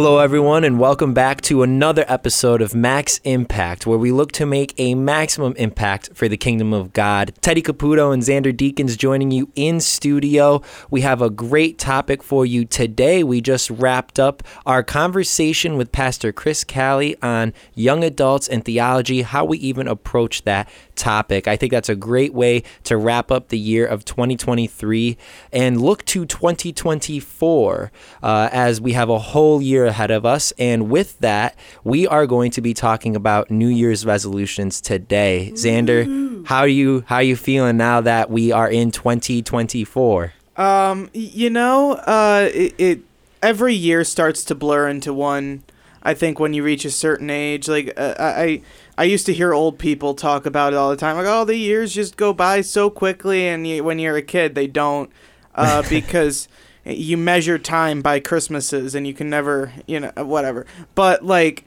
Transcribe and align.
Hello, 0.00 0.20
everyone, 0.20 0.62
and 0.62 0.78
welcome 0.78 1.12
back 1.12 1.40
to 1.40 1.64
another 1.64 2.04
episode 2.06 2.62
of 2.62 2.72
Max 2.72 3.18
Impact, 3.24 3.84
where 3.84 3.98
we 3.98 4.12
look 4.12 4.30
to 4.30 4.46
make 4.46 4.72
a 4.78 4.94
maximum 4.94 5.54
impact 5.56 6.10
for 6.14 6.28
the 6.28 6.36
kingdom 6.36 6.72
of 6.72 6.92
God. 6.92 7.34
Teddy 7.40 7.62
Caputo 7.62 8.14
and 8.14 8.22
Xander 8.22 8.56
Deacons 8.56 8.96
joining 8.96 9.32
you 9.32 9.50
in 9.56 9.80
studio. 9.80 10.62
We 10.88 11.00
have 11.00 11.20
a 11.20 11.28
great 11.28 11.80
topic 11.80 12.22
for 12.22 12.46
you 12.46 12.64
today. 12.64 13.24
We 13.24 13.40
just 13.40 13.70
wrapped 13.70 14.20
up 14.20 14.44
our 14.64 14.84
conversation 14.84 15.76
with 15.76 15.90
Pastor 15.90 16.30
Chris 16.30 16.62
Calley 16.62 17.20
on 17.20 17.52
young 17.74 18.04
adults 18.04 18.46
and 18.46 18.64
theology, 18.64 19.22
how 19.22 19.46
we 19.46 19.58
even 19.58 19.88
approach 19.88 20.44
that 20.44 20.68
topic. 20.94 21.48
I 21.48 21.56
think 21.56 21.72
that's 21.72 21.88
a 21.88 21.96
great 21.96 22.32
way 22.32 22.62
to 22.84 22.96
wrap 22.96 23.32
up 23.32 23.48
the 23.48 23.58
year 23.58 23.84
of 23.84 24.04
2023 24.04 25.18
and 25.52 25.80
look 25.82 26.04
to 26.06 26.24
2024 26.24 27.90
uh, 28.22 28.48
as 28.52 28.80
we 28.80 28.92
have 28.92 29.08
a 29.08 29.18
whole 29.18 29.60
year 29.60 29.87
ahead 29.88 30.10
of 30.10 30.24
us. 30.24 30.52
And 30.58 30.88
with 30.88 31.18
that, 31.18 31.56
we 31.84 32.06
are 32.06 32.26
going 32.26 32.50
to 32.52 32.60
be 32.60 32.74
talking 32.74 33.16
about 33.16 33.50
New 33.50 33.68
Year's 33.68 34.06
resolutions 34.06 34.80
today. 34.80 35.50
Xander, 35.54 36.46
how 36.46 36.60
are 36.60 36.68
you 36.68 37.04
how 37.06 37.16
are 37.16 37.22
you 37.22 37.36
feeling 37.36 37.76
now 37.76 38.00
that 38.00 38.30
we 38.30 38.52
are 38.52 38.70
in 38.70 38.90
2024? 38.90 40.32
Um, 40.56 41.08
you 41.12 41.50
know, 41.50 41.92
uh, 41.92 42.48
it, 42.52 42.74
it 42.78 43.00
every 43.42 43.74
year 43.74 44.04
starts 44.04 44.44
to 44.44 44.54
blur 44.54 44.88
into 44.88 45.12
one. 45.12 45.62
I 46.02 46.14
think 46.14 46.38
when 46.38 46.54
you 46.54 46.62
reach 46.62 46.84
a 46.84 46.90
certain 46.90 47.30
age, 47.30 47.68
like 47.68 47.92
uh, 47.96 48.14
I, 48.18 48.62
I 48.96 49.04
used 49.04 49.26
to 49.26 49.34
hear 49.34 49.52
old 49.52 49.78
people 49.78 50.14
talk 50.14 50.46
about 50.46 50.72
it 50.72 50.76
all 50.76 50.90
the 50.90 50.96
time, 50.96 51.16
like, 51.16 51.26
oh, 51.26 51.44
the 51.44 51.56
years 51.56 51.92
just 51.92 52.16
go 52.16 52.32
by 52.32 52.60
so 52.60 52.88
quickly, 52.88 53.46
and 53.46 53.66
you, 53.66 53.84
when 53.84 53.98
you're 53.98 54.16
a 54.16 54.22
kid, 54.22 54.54
they 54.54 54.66
don't, 54.66 55.10
uh, 55.54 55.82
because 55.88 56.48
you 56.88 57.16
measure 57.16 57.58
time 57.58 58.02
by 58.02 58.20
Christmases, 58.20 58.94
and 58.94 59.06
you 59.06 59.14
can 59.14 59.28
never, 59.30 59.72
you 59.86 60.00
know, 60.00 60.12
whatever. 60.16 60.66
But 60.94 61.24
like, 61.24 61.64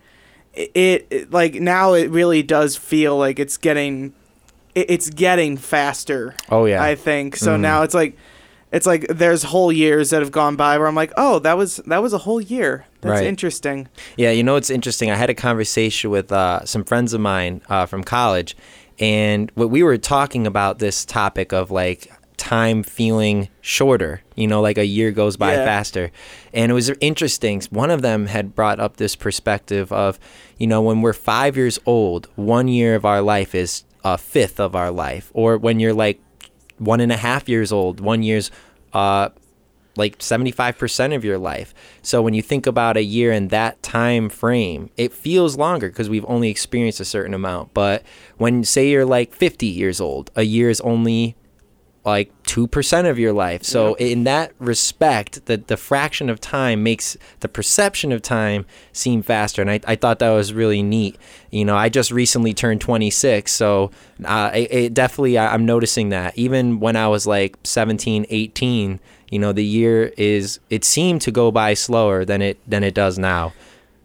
it, 0.53 1.07
it 1.09 1.31
like 1.31 1.55
now 1.55 1.93
it 1.93 2.09
really 2.09 2.43
does 2.43 2.75
feel 2.75 3.17
like 3.17 3.39
it's 3.39 3.57
getting, 3.57 4.13
it, 4.75 4.89
it's 4.89 5.09
getting 5.09 5.57
faster. 5.57 6.35
Oh 6.49 6.65
yeah. 6.65 6.83
I 6.83 6.95
think 6.95 7.35
so. 7.35 7.55
Mhm. 7.57 7.61
Now 7.61 7.83
it's 7.83 7.93
like, 7.93 8.17
it's 8.71 8.85
like 8.85 9.05
there's 9.09 9.43
whole 9.43 9.71
years 9.71 10.09
that 10.11 10.21
have 10.21 10.31
gone 10.31 10.55
by 10.55 10.77
where 10.77 10.87
I'm 10.87 10.95
like, 10.95 11.11
oh, 11.17 11.39
that 11.39 11.57
was 11.57 11.77
that 11.87 12.01
was 12.01 12.13
a 12.13 12.17
whole 12.19 12.39
year. 12.41 12.85
That's 13.01 13.19
Right. 13.19 13.27
interesting. 13.27 13.87
Yeah, 14.17 14.31
you 14.31 14.43
know 14.43 14.55
it's 14.55 14.69
interesting. 14.69 15.11
I 15.11 15.15
had 15.15 15.29
a 15.29 15.33
conversation 15.33 16.09
with 16.09 16.31
uh, 16.31 16.65
some 16.65 16.83
friends 16.83 17.13
of 17.13 17.19
mine 17.21 17.61
uh, 17.69 17.85
from 17.85 18.03
college, 18.03 18.55
and 18.99 19.51
what 19.55 19.69
we 19.69 19.83
were 19.83 19.97
talking 19.97 20.47
about 20.47 20.79
this 20.79 21.03
topic 21.05 21.51
of 21.51 21.69
like 21.71 22.09
time 22.51 22.83
feeling 22.83 23.47
shorter. 23.61 24.21
You 24.35 24.45
know, 24.45 24.59
like 24.61 24.77
a 24.77 24.85
year 24.85 25.11
goes 25.11 25.37
by 25.37 25.53
Yeah. 25.53 25.63
faster, 25.63 26.11
and 26.53 26.69
it 26.69 26.75
was 26.75 26.91
interesting. 26.99 27.61
One 27.69 27.89
of 27.89 28.01
them 28.01 28.25
had 28.27 28.53
brought 28.53 28.79
up 28.81 28.97
this 28.97 29.15
perspective 29.15 29.89
of, 29.93 30.19
you 30.57 30.67
know, 30.67 30.81
when 30.81 31.01
we're 31.01 31.13
five 31.13 31.55
years 31.55 31.79
old, 31.85 32.27
one 32.35 32.67
year 32.67 32.95
of 32.95 33.05
our 33.05 33.21
life 33.21 33.55
is 33.55 33.85
a 34.03 34.17
fifth 34.17 34.59
of 34.59 34.75
our 34.75 34.91
life, 34.91 35.31
or 35.33 35.57
when 35.57 35.79
you're 35.79 35.93
like 35.93 36.19
one 36.77 36.99
and 36.99 37.11
a 37.11 37.17
half 37.17 37.47
years 37.47 37.71
old, 37.71 38.01
one 38.01 38.21
year's 38.21 38.51
uh, 38.91 39.29
like 39.95 40.17
75% 40.19 41.15
of 41.15 41.23
your 41.23 41.37
life. 41.37 41.73
So 42.01 42.21
when 42.21 42.33
you 42.33 42.41
think 42.41 42.65
about 42.67 42.97
a 42.97 43.03
year 43.03 43.31
in 43.31 43.47
that 43.49 43.81
time 43.83 44.27
frame, 44.29 44.89
it 44.97 45.13
feels 45.13 45.57
longer 45.57 45.87
because 45.89 46.09
we've 46.09 46.25
only 46.27 46.49
experienced 46.49 46.99
a 46.99 47.05
certain 47.05 47.33
amount. 47.33 47.73
But 47.73 48.03
when 48.37 48.63
say 48.65 48.89
you're 48.89 49.05
like 49.05 49.33
50 49.33 49.67
years 49.67 50.01
old, 50.01 50.31
a 50.35 50.43
year 50.43 50.69
is 50.69 50.81
only 50.81 51.35
like 52.03 52.31
2% 52.43 53.09
of 53.09 53.19
your 53.19 53.31
life. 53.31 53.63
So 53.63 53.93
in 53.95 54.23
that 54.23 54.53
respect, 54.57 55.45
the, 55.45 55.57
the 55.57 55.77
fraction 55.77 56.29
of 56.29 56.41
time 56.41 56.81
makes 56.81 57.15
the 57.41 57.47
perception 57.47 58.11
of 58.11 58.21
time 58.23 58.65
seem 58.91 59.21
faster. 59.21 59.61
And 59.61 59.69
I, 59.69 59.79
I 59.85 59.95
thought 59.95 60.19
that 60.19 60.31
was 60.31 60.53
really 60.53 60.81
neat. 60.81 61.17
You 61.51 61.63
know, 61.63 61.75
I 61.75 61.89
just 61.89 62.11
recently 62.11 62.53
turned 62.53 62.81
26. 62.81 63.51
So 63.51 63.91
uh, 64.25 64.51
it, 64.53 64.71
it 64.71 64.93
definitely, 64.93 65.37
I, 65.37 65.53
I'm 65.53 65.65
noticing 65.65 66.09
that. 66.09 66.35
Even 66.37 66.79
when 66.79 66.95
I 66.95 67.07
was 67.07 67.27
like 67.27 67.55
17, 67.63 68.25
18, 68.29 68.99
you 69.29 69.39
know, 69.39 69.53
the 69.53 69.65
year 69.65 70.11
is, 70.17 70.59
it 70.71 70.83
seemed 70.83 71.21
to 71.21 71.31
go 71.31 71.51
by 71.51 71.75
slower 71.75 72.25
than 72.25 72.41
it, 72.41 72.59
than 72.67 72.83
it 72.83 72.95
does 72.95 73.19
now. 73.19 73.53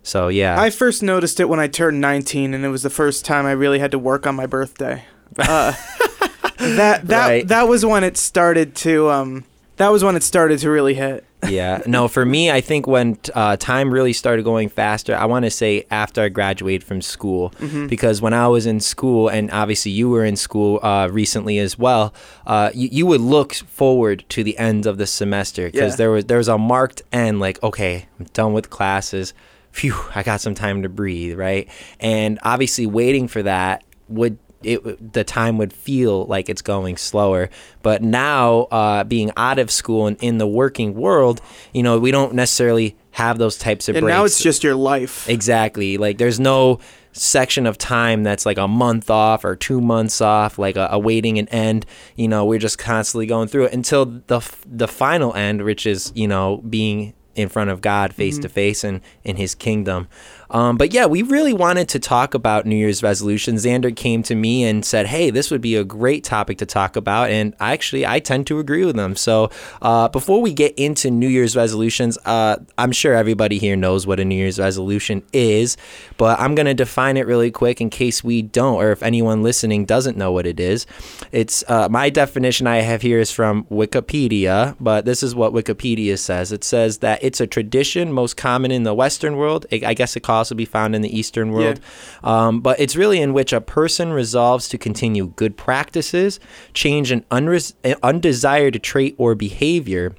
So 0.03 0.29
yeah. 0.29 0.61
I 0.61 0.69
first 0.71 1.03
noticed 1.03 1.41
it 1.41 1.49
when 1.49 1.59
I 1.59 1.67
turned 1.67 2.01
19, 2.01 2.55
and 2.55 2.65
it 2.65 2.69
was 2.69 2.85
the 2.85 2.91
first 2.91 3.25
time 3.25 3.45
I 3.47 3.53
really 3.53 3.81
had 3.81 3.91
to 3.91 3.99
work 3.99 4.27
on 4.27 4.37
my 4.37 4.47
birthday. 4.47 5.05
Uh, 5.37 5.73
that 6.59 7.07
that 7.09 7.27
Right. 7.29 7.49
that 7.49 7.69
was 7.69 7.85
when 7.85 8.05
it 8.05 8.17
started 8.17 8.75
to 8.77 9.09
um. 9.11 9.45
That 9.77 9.89
was 9.93 10.03
when 10.03 10.17
it 10.17 10.23
started 10.23 10.59
to 10.61 10.71
really 10.71 10.95
hit. 10.95 11.23
yeah 11.51 11.83
no 11.87 12.09
for 12.09 12.25
me 12.25 12.51
i 12.51 12.63
think 12.63 12.87
when 12.87 13.17
uh, 13.35 13.57
time 13.59 13.93
really 13.93 14.15
started 14.15 14.43
going 14.43 14.71
faster 14.71 15.15
i 15.15 15.27
want 15.27 15.45
to 15.45 15.51
say 15.51 15.85
after 15.91 16.23
i 16.23 16.29
graduated 16.31 16.83
from 16.83 17.03
school 17.03 17.53
because 17.89 18.23
when 18.23 18.33
i 18.33 18.49
was 18.49 18.65
in 18.67 18.81
school 18.81 19.29
and 19.29 19.51
obviously 19.53 19.93
you 19.93 20.09
were 20.09 20.25
in 20.25 20.35
school 20.35 20.81
uh, 20.83 21.07
recently 21.13 21.59
as 21.59 21.79
well 21.79 22.13
uh, 22.47 22.71
you, 22.75 22.89
you 22.91 23.07
would 23.07 23.21
look 23.21 23.53
forward 23.55 24.25
to 24.31 24.43
the 24.43 24.57
end 24.57 24.87
of 24.87 24.97
the 24.97 25.07
semester 25.07 25.67
because 25.67 25.93
Yeah. 25.93 25.97
there 25.97 26.11
was 26.11 26.25
there 26.25 26.39
was 26.39 26.49
a 26.49 26.57
marked 26.59 27.03
end 27.13 27.39
like 27.39 27.63
okay 27.63 28.07
i'm 28.19 28.27
done 28.33 28.55
with 28.55 28.71
classes 28.71 29.35
phew 29.73 29.95
i 30.15 30.23
got 30.23 30.41
some 30.41 30.55
time 30.55 30.83
to 30.83 30.89
breathe 30.89 31.39
right 31.39 31.69
and 32.01 32.39
obviously 32.45 32.87
waiting 32.87 33.29
for 33.29 33.43
that 33.43 33.85
would 34.09 34.39
it 34.63 35.13
the 35.13 35.23
time 35.25 35.59
would 35.59 35.73
feel 35.73 36.25
like 36.27 36.49
it's 36.49 36.63
going 36.63 36.97
slower. 36.97 37.51
But 37.83 38.03
now 38.03 38.63
uh, 38.71 39.05
being 39.05 39.31
out 39.37 39.59
of 39.59 39.71
school 39.71 40.07
and 40.07 40.17
in 40.23 40.39
the 40.39 40.47
working 40.47 40.95
world 40.95 41.41
you 41.73 41.83
know 41.83 41.99
we 41.99 42.11
don't 42.11 42.35
necessarily 42.35 42.97
have 43.13 43.39
those 43.39 43.57
types 43.57 43.89
of 43.89 43.97
And 43.97 44.05
breaks. 44.05 44.15
now 44.17 44.25
it's 44.25 44.43
just 44.43 44.63
your 44.65 44.75
life. 44.75 45.29
exactly. 45.29 45.97
Like 45.99 46.19
there's 46.19 46.39
no 46.41 46.81
section 47.13 47.67
of 47.67 47.79
time 47.79 48.23
that's 48.25 48.45
like 48.45 48.59
a 48.59 48.69
month 48.69 49.09
off 49.11 49.43
or 49.43 49.57
two 49.57 49.81
months 49.81 50.21
off 50.21 50.59
like 50.59 50.77
a, 50.77 50.89
a 50.91 50.99
waiting 50.99 51.39
an 51.39 51.49
end. 51.49 51.87
You 52.15 52.29
know 52.29 52.45
we're 52.45 52.59
just 52.59 52.79
constantly 52.79 53.27
going 53.27 53.49
through 53.49 53.67
it 53.67 53.73
until 53.73 54.05
the 54.07 54.41
the 54.67 54.89
final 54.89 55.33
end 55.35 55.63
which 55.63 55.87
is 55.87 56.13
you 56.15 56.29
know 56.29 56.59
being 56.69 57.15
in 57.35 57.49
front 57.51 57.69
of 57.69 57.83
God 57.83 58.15
face 58.15 58.39
to 58.39 58.49
face 58.49 58.83
and 58.85 59.01
in 59.23 59.37
his 59.37 59.55
kingdom. 59.55 60.09
Um, 60.51 60.77
but 60.77 60.93
yeah, 60.93 61.07
we 61.07 61.23
really 61.23 61.53
wanted 61.53 61.89
to 61.91 61.99
talk 61.99 62.35
about 62.35 62.67
New 62.67 62.77
Year's 62.77 63.03
resolutions. 63.03 63.65
Xander 63.65 63.95
came 63.95 64.23
to 64.25 64.35
me 64.35 64.65
and 64.65 64.85
said, 64.85 65.07
"Hey, 65.07 65.31
this 65.31 65.51
would 65.51 65.61
be 65.61 65.75
a 65.75 65.85
great 65.85 66.25
topic 66.25 66.59
to 66.59 66.67
talk 66.67 66.97
about," 66.97 67.31
and 67.31 67.55
actually, 67.61 68.07
I 68.07 68.21
tend 68.21 68.47
to 68.49 68.59
agree 68.59 68.85
with 68.85 68.97
them. 68.97 69.17
So, 69.17 69.51
uh, 69.83 70.09
before 70.09 70.41
we 70.41 70.53
get 70.53 70.75
into 70.79 71.11
New 71.11 71.29
Year's 71.29 71.57
resolutions, 71.57 72.19
uh, 72.25 72.57
I'm 72.79 72.93
sure 72.93 73.15
everybody 73.15 73.59
here 73.59 73.77
knows 73.77 74.07
what 74.07 74.21
a 74.21 74.25
New 74.25 74.37
Year's 74.37 74.59
resolution 74.59 75.23
is, 75.33 75.77
but 76.17 76.39
I'm 76.39 76.55
gonna 76.55 76.75
define 76.75 77.17
it 77.17 77.27
really 77.27 77.51
quick 77.51 77.81
in 77.81 77.91
case 77.91 78.23
we 78.23 78.43
don't, 78.43 78.77
or 78.77 78.93
if 78.93 79.03
anyone 79.03 79.43
listening 79.43 79.85
doesn't 79.85 80.17
know 80.17 80.33
what 80.33 80.47
it 80.47 80.61
is. 80.61 80.87
It's 81.33 81.65
uh, 81.69 81.89
my 81.89 82.11
definition 82.11 82.67
I 82.67 82.77
have 82.77 83.03
here 83.03 83.19
is 83.19 83.33
from 83.33 83.65
Wikipedia, 83.65 84.77
but 84.79 85.05
this 85.05 85.23
is 85.23 85.35
what 85.35 85.53
Wikipedia 85.53 86.19
says. 86.19 86.53
It 86.53 86.63
says 86.65 86.99
that 86.99 87.23
it's 87.23 87.41
a 87.41 87.47
tradition 87.47 88.13
most 88.13 88.37
common 88.37 88.71
in 88.71 88.85
the 88.85 88.95
Western 88.95 89.37
world. 89.37 89.67
I 89.73 89.95
guess 89.95 90.17
it 90.17 90.21
could 90.21 90.36
also 90.37 90.55
be 90.55 90.65
found 90.65 90.95
in 90.95 91.03
the 91.03 91.19
Eastern 91.19 91.53
world. 91.53 91.81
Um, 92.25 92.61
but 92.61 92.79
it's 92.81 92.97
really 92.97 93.21
in 93.21 93.33
which 93.33 93.53
a 93.53 93.61
person 93.61 94.13
resolves 94.13 94.69
to 94.69 94.79
continue 94.79 95.29
good 95.37 95.57
practices, 95.57 96.41
change 96.75 97.11
an 97.11 97.25
unres- 97.31 97.75
undesired 98.03 98.83
trait 98.83 99.15
or 99.19 99.35
behavior, 99.35 100.15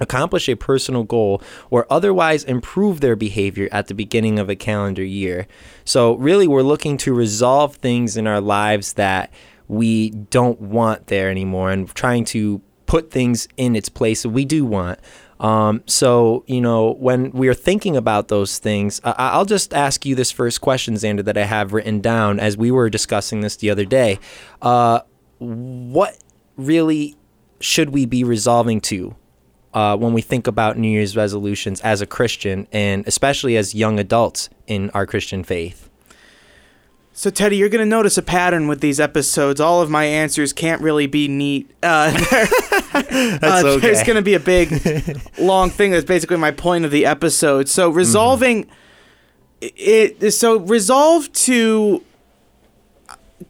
accomplish 0.00 0.48
a 0.48 0.56
personal 0.56 1.04
goal, 1.04 1.42
or 1.70 1.86
otherwise 1.90 2.44
improve 2.44 3.00
their 3.00 3.16
behavior 3.16 3.68
at 3.70 3.86
the 3.86 3.94
beginning 3.94 4.38
of 4.38 4.48
a 4.48 4.56
calendar 4.56 5.04
year. 5.04 5.46
So, 5.84 6.14
really, 6.16 6.48
we're 6.48 6.62
looking 6.62 6.96
to 6.98 7.14
resolve 7.14 7.76
things 7.76 8.16
in 8.16 8.26
our 8.26 8.40
lives 8.40 8.94
that 8.94 9.32
we 9.68 10.10
don't 10.10 10.60
want 10.60 11.06
there 11.06 11.30
anymore 11.30 11.70
and 11.70 11.92
trying 11.94 12.24
to 12.26 12.60
put 12.86 13.10
things 13.10 13.48
in 13.56 13.74
its 13.76 13.88
place 13.88 14.22
that 14.22 14.30
we 14.30 14.44
do 14.44 14.64
want. 14.64 14.98
Um, 15.40 15.82
so, 15.86 16.44
you 16.46 16.60
know, 16.60 16.92
when 16.94 17.30
we 17.32 17.48
are 17.48 17.54
thinking 17.54 17.96
about 17.96 18.28
those 18.28 18.58
things, 18.58 19.00
I- 19.04 19.14
I'll 19.18 19.44
just 19.44 19.74
ask 19.74 20.06
you 20.06 20.14
this 20.14 20.30
first 20.30 20.60
question, 20.60 20.94
Xander, 20.94 21.24
that 21.24 21.36
I 21.36 21.44
have 21.44 21.72
written 21.72 22.00
down 22.00 22.38
as 22.40 22.56
we 22.56 22.70
were 22.70 22.88
discussing 22.88 23.40
this 23.40 23.56
the 23.56 23.70
other 23.70 23.84
day. 23.84 24.18
Uh, 24.62 25.00
what 25.38 26.16
really 26.56 27.16
should 27.60 27.90
we 27.90 28.06
be 28.06 28.22
resolving 28.24 28.80
to 28.82 29.14
uh, 29.74 29.96
when 29.96 30.12
we 30.12 30.22
think 30.22 30.46
about 30.46 30.78
New 30.78 30.88
Year's 30.88 31.16
resolutions 31.16 31.80
as 31.80 32.00
a 32.00 32.06
Christian 32.06 32.68
and 32.72 33.06
especially 33.08 33.56
as 33.56 33.74
young 33.74 33.98
adults 33.98 34.48
in 34.66 34.88
our 34.90 35.04
Christian 35.06 35.42
faith? 35.42 35.90
So 37.12 37.30
Teddy, 37.30 37.56
you're 37.56 37.68
gonna 37.68 37.86
notice 37.86 38.18
a 38.18 38.22
pattern 38.22 38.66
with 38.66 38.80
these 38.80 38.98
episodes. 38.98 39.60
All 39.60 39.80
of 39.80 39.88
my 39.88 40.04
answers 40.04 40.52
can't 40.52 40.82
really 40.82 41.06
be 41.06 41.28
neat. 41.28 41.70
Uh, 41.82 42.10
uh, 43.42 43.76
There's 43.78 44.02
gonna 44.02 44.22
be 44.22 44.34
a 44.34 44.40
big, 44.40 45.20
long 45.38 45.70
thing. 45.70 45.90
That's 45.90 46.04
basically 46.04 46.36
my 46.36 46.50
point 46.50 46.84
of 46.84 46.90
the 46.90 47.06
episode. 47.06 47.68
So 47.68 47.90
resolving 47.90 48.68
it. 49.60 50.30
So 50.32 50.58
resolve 50.60 51.32
to 51.32 52.02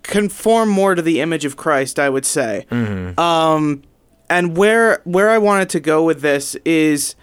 conform 0.03 0.69
more 0.69 0.95
to 0.95 1.03
the 1.03 1.21
image 1.21 1.45
of 1.45 1.57
Christ. 1.57 1.99
I 1.99 2.09
would 2.09 2.25
say. 2.27 2.67
Um, 2.71 3.83
and 4.31 4.57
where 4.57 5.01
where 5.05 5.31
I 5.31 5.39
wanted 5.39 5.69
to 5.71 5.81
go 5.81 6.05
with 6.05 6.21
this 6.23 6.55
is 6.65 7.15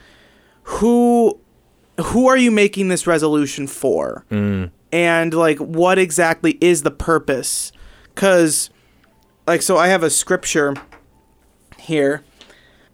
who 0.63 1.39
who 2.00 2.27
are 2.27 2.38
you 2.38 2.51
making 2.51 2.88
this 2.89 3.07
resolution 3.07 3.67
for? 3.67 4.25
And 4.94 5.33
like 5.33 5.57
what 5.57 5.97
exactly 5.97 6.57
is 6.62 6.83
the 6.83 6.91
purpose? 6.91 7.71
Cuz 8.15 8.69
like 9.47 9.62
so 9.62 9.77
I 9.77 9.88
have 9.88 10.03
a 10.03 10.09
scripture 10.09 10.75
here. 11.91 12.23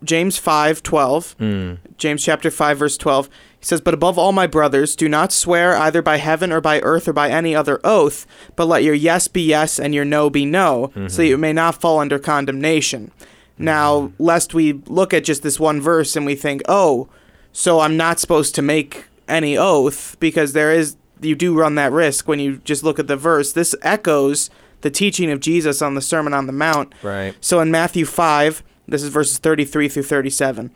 James 0.04 0.40
5:12. 0.40 1.36
Hmm. 1.40 1.74
James 1.98 2.24
chapter 2.24 2.52
5 2.52 2.78
verse 2.78 2.98
12. 2.98 3.30
He 3.60 3.66
says, 3.66 3.82
"But 3.82 3.94
above 3.94 4.20
all, 4.20 4.32
my 4.32 4.46
brothers, 4.46 4.96
do 4.96 5.10
not 5.10 5.32
swear 5.32 5.76
either 5.76 6.02
by 6.02 6.18
heaven 6.18 6.52
or 6.52 6.62
by 6.62 6.80
earth 6.82 7.08
or 7.08 7.14
by 7.14 7.30
any 7.30 7.56
other 7.56 7.80
oath, 7.84 8.28
but 8.56 8.68
let 8.68 8.84
your 8.84 8.94
yes 8.94 9.28
be 9.28 9.42
yes 9.42 9.80
and 9.80 9.96
your 9.96 10.06
no 10.06 10.30
be 10.30 10.46
no, 10.46 10.92
so 10.94 11.00
mm-hmm. 11.00 11.16
that 11.16 11.28
you 11.28 11.38
may 11.38 11.54
not 11.54 11.82
fall 11.82 12.00
under 12.00 12.20
condemnation." 12.20 13.12
Mm-hmm. 13.22 13.64
Now, 13.64 14.12
lest 14.20 14.54
we 14.54 14.74
look 14.86 15.14
at 15.14 15.24
just 15.24 15.42
this 15.42 15.60
one 15.60 15.82
verse 15.82 16.16
and 16.16 16.26
we 16.26 16.36
think, 16.36 16.62
"Oh, 16.68 17.08
so 17.52 17.80
I'm 17.80 17.98
not 17.98 18.20
supposed 18.20 18.54
to 18.56 18.62
make 18.62 19.06
any 19.28 19.58
oath 19.58 20.16
because 20.20 20.54
there 20.54 20.72
is 20.72 20.96
you 21.22 21.36
do 21.36 21.58
run 21.58 21.76
that 21.76 21.92
risk 21.92 22.28
when 22.28 22.40
you 22.40 22.58
just 22.64 22.84
look 22.84 23.00
at 23.00 23.08
the 23.08 23.18
verse. 23.18 23.54
This 23.54 23.74
echoes 23.82 24.50
the 24.82 24.92
teaching 24.92 25.32
of 25.32 25.40
Jesus 25.40 25.82
on 25.82 25.96
the 25.96 26.02
Sermon 26.02 26.34
on 26.34 26.48
the 26.48 26.54
Mount. 26.54 26.94
Right. 27.02 27.36
So 27.42 27.60
in 27.60 27.72
Matthew 27.72 28.06
5, 28.06 28.64
this 28.88 29.04
is 29.04 29.10
verses 29.10 29.38
33 29.38 29.90
through 29.90 30.04
37. 30.04 30.72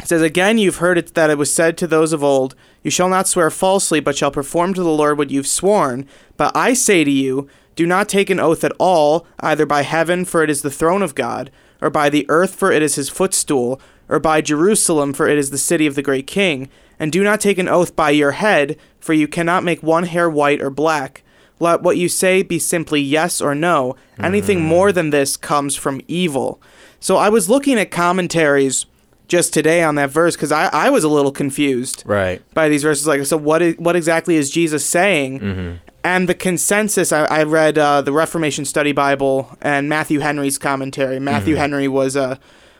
It 0.00 0.08
says, 0.08 0.22
Again, 0.22 0.58
you've 0.58 0.76
heard 0.76 0.98
it 0.98 1.14
that 1.14 1.30
it 1.30 1.38
was 1.38 1.54
said 1.54 1.76
to 1.78 1.86
those 1.86 2.12
of 2.12 2.24
old, 2.24 2.54
You 2.82 2.90
shall 2.90 3.08
not 3.08 3.28
swear 3.28 3.50
falsely, 3.50 4.00
but 4.00 4.16
shall 4.16 4.30
perform 4.30 4.74
to 4.74 4.82
the 4.82 4.90
Lord 4.90 5.18
what 5.18 5.30
you've 5.30 5.46
sworn. 5.46 6.06
But 6.36 6.56
I 6.56 6.74
say 6.74 7.04
to 7.04 7.10
you, 7.10 7.48
do 7.74 7.86
not 7.86 8.08
take 8.08 8.28
an 8.30 8.40
oath 8.40 8.64
at 8.64 8.72
all, 8.78 9.26
either 9.40 9.64
by 9.64 9.82
heaven, 9.82 10.24
for 10.24 10.42
it 10.42 10.50
is 10.50 10.62
the 10.62 10.70
throne 10.70 11.02
of 11.02 11.14
God, 11.14 11.50
or 11.80 11.90
by 11.90 12.10
the 12.10 12.26
earth, 12.28 12.54
for 12.54 12.70
it 12.70 12.82
is 12.82 12.96
his 12.96 13.08
footstool, 13.08 13.80
or 14.08 14.20
by 14.20 14.40
Jerusalem, 14.40 15.12
for 15.12 15.26
it 15.26 15.38
is 15.38 15.50
the 15.50 15.58
city 15.58 15.86
of 15.86 15.94
the 15.94 16.02
great 16.02 16.26
king. 16.26 16.68
And 16.98 17.10
do 17.10 17.24
not 17.24 17.40
take 17.40 17.58
an 17.58 17.68
oath 17.68 17.96
by 17.96 18.10
your 18.10 18.32
head, 18.32 18.76
for 19.00 19.14
you 19.14 19.26
cannot 19.26 19.64
make 19.64 19.82
one 19.82 20.04
hair 20.04 20.28
white 20.28 20.60
or 20.60 20.70
black. 20.70 21.24
Let 21.58 21.82
what 21.82 21.96
you 21.96 22.08
say 22.08 22.42
be 22.42 22.58
simply 22.58 23.00
yes 23.00 23.40
or 23.40 23.54
no. 23.54 23.96
Anything 24.18 24.60
mm. 24.60 24.64
more 24.64 24.92
than 24.92 25.10
this 25.10 25.36
comes 25.36 25.76
from 25.76 26.00
evil. 26.08 26.60
So 27.02 27.16
I 27.16 27.28
was 27.28 27.50
looking 27.50 27.78
at 27.78 27.90
commentaries 27.90 28.86
just 29.28 29.52
today 29.52 29.82
on 29.82 29.96
that 29.96 30.10
verse 30.10 30.36
because 30.36 30.52
I, 30.52 30.68
I 30.72 30.88
was 30.90 31.04
a 31.04 31.08
little 31.08 31.32
confused 31.32 32.02
Right. 32.06 32.40
by 32.54 32.68
these 32.68 32.82
verses. 32.82 33.06
Like, 33.06 33.24
so 33.26 33.36
what 33.36 33.60
is, 33.62 33.76
what 33.78 33.96
exactly 33.96 34.36
is 34.36 34.50
Jesus 34.50 34.84
saying? 34.86 35.80
And 36.04 36.28
the 36.28 36.34
consensus, 36.34 37.12
I, 37.12 37.24
I 37.24 37.42
read 37.44 37.76
uh, 37.78 38.02
the 38.02 38.12
Reformation 38.12 38.64
Study 38.64 38.92
Bible 38.92 39.56
and 39.60 39.88
Matthew 39.88 40.20
Henry's 40.20 40.58
commentary. 40.58 41.18
Matthew 41.18 41.56
Henry 41.56 41.88
was 41.88 42.14
a 42.16 42.38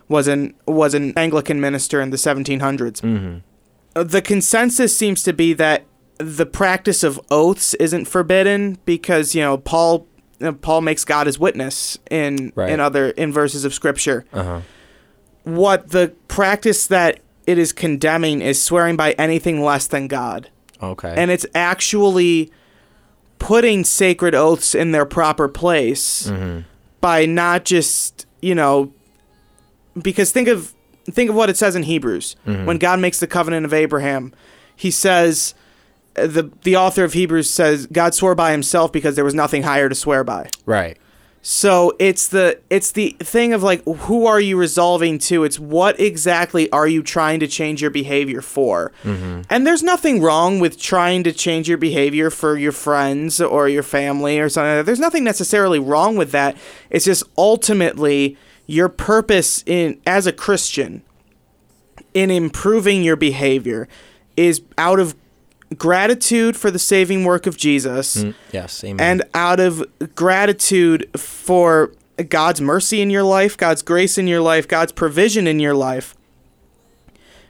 was 0.08 0.26
an 0.28 0.54
was 0.66 0.94
an 0.94 1.12
Anglican 1.16 1.60
minister 1.60 2.00
in 2.00 2.10
the 2.10 2.16
1700s. 2.16 3.42
Uh, 3.96 4.02
The 4.04 4.22
consensus 4.22 4.96
seems 4.96 5.22
to 5.24 5.32
be 5.32 5.52
that 5.54 5.84
the 6.19 6.46
practice 6.46 7.02
of 7.02 7.20
oaths 7.30 7.74
isn't 7.74 8.04
forbidden 8.06 8.78
because 8.84 9.34
you 9.34 9.40
know 9.42 9.56
Paul 9.58 10.06
Uh, 10.42 10.52
Paul 10.52 10.80
makes 10.80 11.04
God 11.04 11.26
his 11.26 11.38
witness 11.38 11.98
in 12.10 12.52
Right. 12.54 12.70
in 12.70 12.80
other 12.80 13.10
in 13.10 13.32
verses 13.32 13.64
of 13.64 13.72
Scripture 13.72 14.24
Uh 14.32 14.42
huh. 14.42 14.60
what 15.44 15.90
the 15.90 16.12
practice 16.28 16.86
that 16.88 17.20
it 17.46 17.58
is 17.58 17.72
condemning 17.72 18.40
is 18.40 18.62
swearing 18.62 18.96
by 18.96 19.12
anything 19.12 19.62
less 19.62 19.86
than 19.86 20.06
God. 20.08 20.48
Okay. 20.82 21.12
And 21.16 21.30
it's 21.30 21.46
actually 21.54 22.50
putting 23.38 23.84
sacred 23.84 24.34
oaths 24.34 24.74
in 24.74 24.92
their 24.92 25.04
proper 25.04 25.48
place 25.48 26.28
mm-hmm. 26.28 26.60
by 27.00 27.26
not 27.26 27.64
just, 27.64 28.26
you 28.40 28.54
know, 28.54 28.92
because 30.00 30.30
think 30.30 30.48
of 30.48 30.72
think 31.10 31.30
of 31.30 31.36
what 31.36 31.50
it 31.50 31.56
says 31.56 31.74
in 31.74 31.82
Hebrews. 31.82 32.36
Mm-hmm. 32.46 32.66
When 32.66 32.78
God 32.78 33.00
makes 33.00 33.18
the 33.18 33.26
covenant 33.26 33.66
of 33.66 33.74
Abraham, 33.74 34.32
he 34.76 34.90
says 34.90 35.54
the 36.14 36.50
the 36.62 36.76
author 36.76 37.04
of 37.04 37.12
Hebrews 37.12 37.50
says 37.50 37.86
God 37.86 38.14
swore 38.14 38.34
by 38.34 38.52
himself 38.52 38.92
because 38.92 39.16
there 39.16 39.24
was 39.24 39.34
nothing 39.34 39.62
higher 39.62 39.88
to 39.88 39.94
swear 39.94 40.24
by. 40.24 40.48
right. 40.66 40.98
So 41.44 41.96
it's 41.98 42.28
the 42.28 42.60
it's 42.70 42.92
the 42.92 43.16
thing 43.18 43.52
of 43.52 43.64
like 43.64 43.84
who 43.84 44.26
are 44.26 44.40
you 44.40 44.56
resolving 44.56 45.18
to? 45.20 45.42
It's 45.42 45.58
what 45.58 45.98
exactly 45.98 46.70
are 46.70 46.86
you 46.86 47.02
trying 47.02 47.40
to 47.40 47.48
change 47.48 47.82
your 47.82 47.90
behavior 47.90 48.40
for? 48.40 48.92
Mm-hmm. 49.02 49.42
And 49.50 49.66
there's 49.66 49.82
nothing 49.82 50.22
wrong 50.22 50.60
with 50.60 50.80
trying 50.80 51.24
to 51.24 51.32
change 51.32 51.68
your 51.68 51.78
behavior 51.78 52.30
for 52.30 52.56
your 52.56 52.70
friends 52.70 53.40
or 53.40 53.68
your 53.68 53.82
family 53.82 54.38
or 54.38 54.48
something. 54.48 54.68
Like 54.68 54.78
that. 54.78 54.86
There's 54.86 55.00
nothing 55.00 55.24
necessarily 55.24 55.80
wrong 55.80 56.16
with 56.16 56.30
that. 56.30 56.56
It's 56.90 57.06
just 57.06 57.24
ultimately 57.36 58.36
your 58.66 58.88
purpose 58.88 59.64
in 59.66 60.00
as 60.06 60.28
a 60.28 60.32
Christian 60.32 61.02
in 62.14 62.30
improving 62.30 63.02
your 63.02 63.16
behavior 63.16 63.88
is 64.36 64.62
out 64.78 65.00
of 65.00 65.16
gratitude 65.78 66.56
for 66.56 66.70
the 66.70 66.78
saving 66.78 67.24
work 67.24 67.46
of 67.46 67.56
Jesus 67.56 68.16
Mm, 68.16 68.34
yes. 68.52 68.82
Amen. 68.84 69.00
and 69.00 69.22
out 69.34 69.60
of 69.60 69.84
gratitude 70.14 71.08
for 71.19 71.92
God's 72.28 72.60
mercy 72.60 73.00
in 73.00 73.10
your 73.10 73.22
life, 73.22 73.56
God's 73.56 73.82
grace 73.82 74.19
in 74.19 74.26
your 74.26 74.40
life, 74.40 74.69
God's 74.69 74.92
provision 74.92 75.46
in 75.46 75.60
your 75.60 75.74
life. 75.74 76.14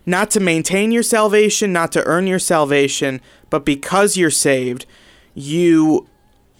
Not 0.04 0.30
to 0.32 0.40
maintain 0.40 0.90
your 0.92 1.02
salvation, 1.02 1.72
not 1.72 1.92
to 1.92 2.04
earn 2.04 2.26
your 2.26 2.38
salvation, 2.38 3.20
but 3.50 3.64
because 3.64 4.16
you're 4.16 4.30
saved, 4.30 4.86
you 5.34 6.08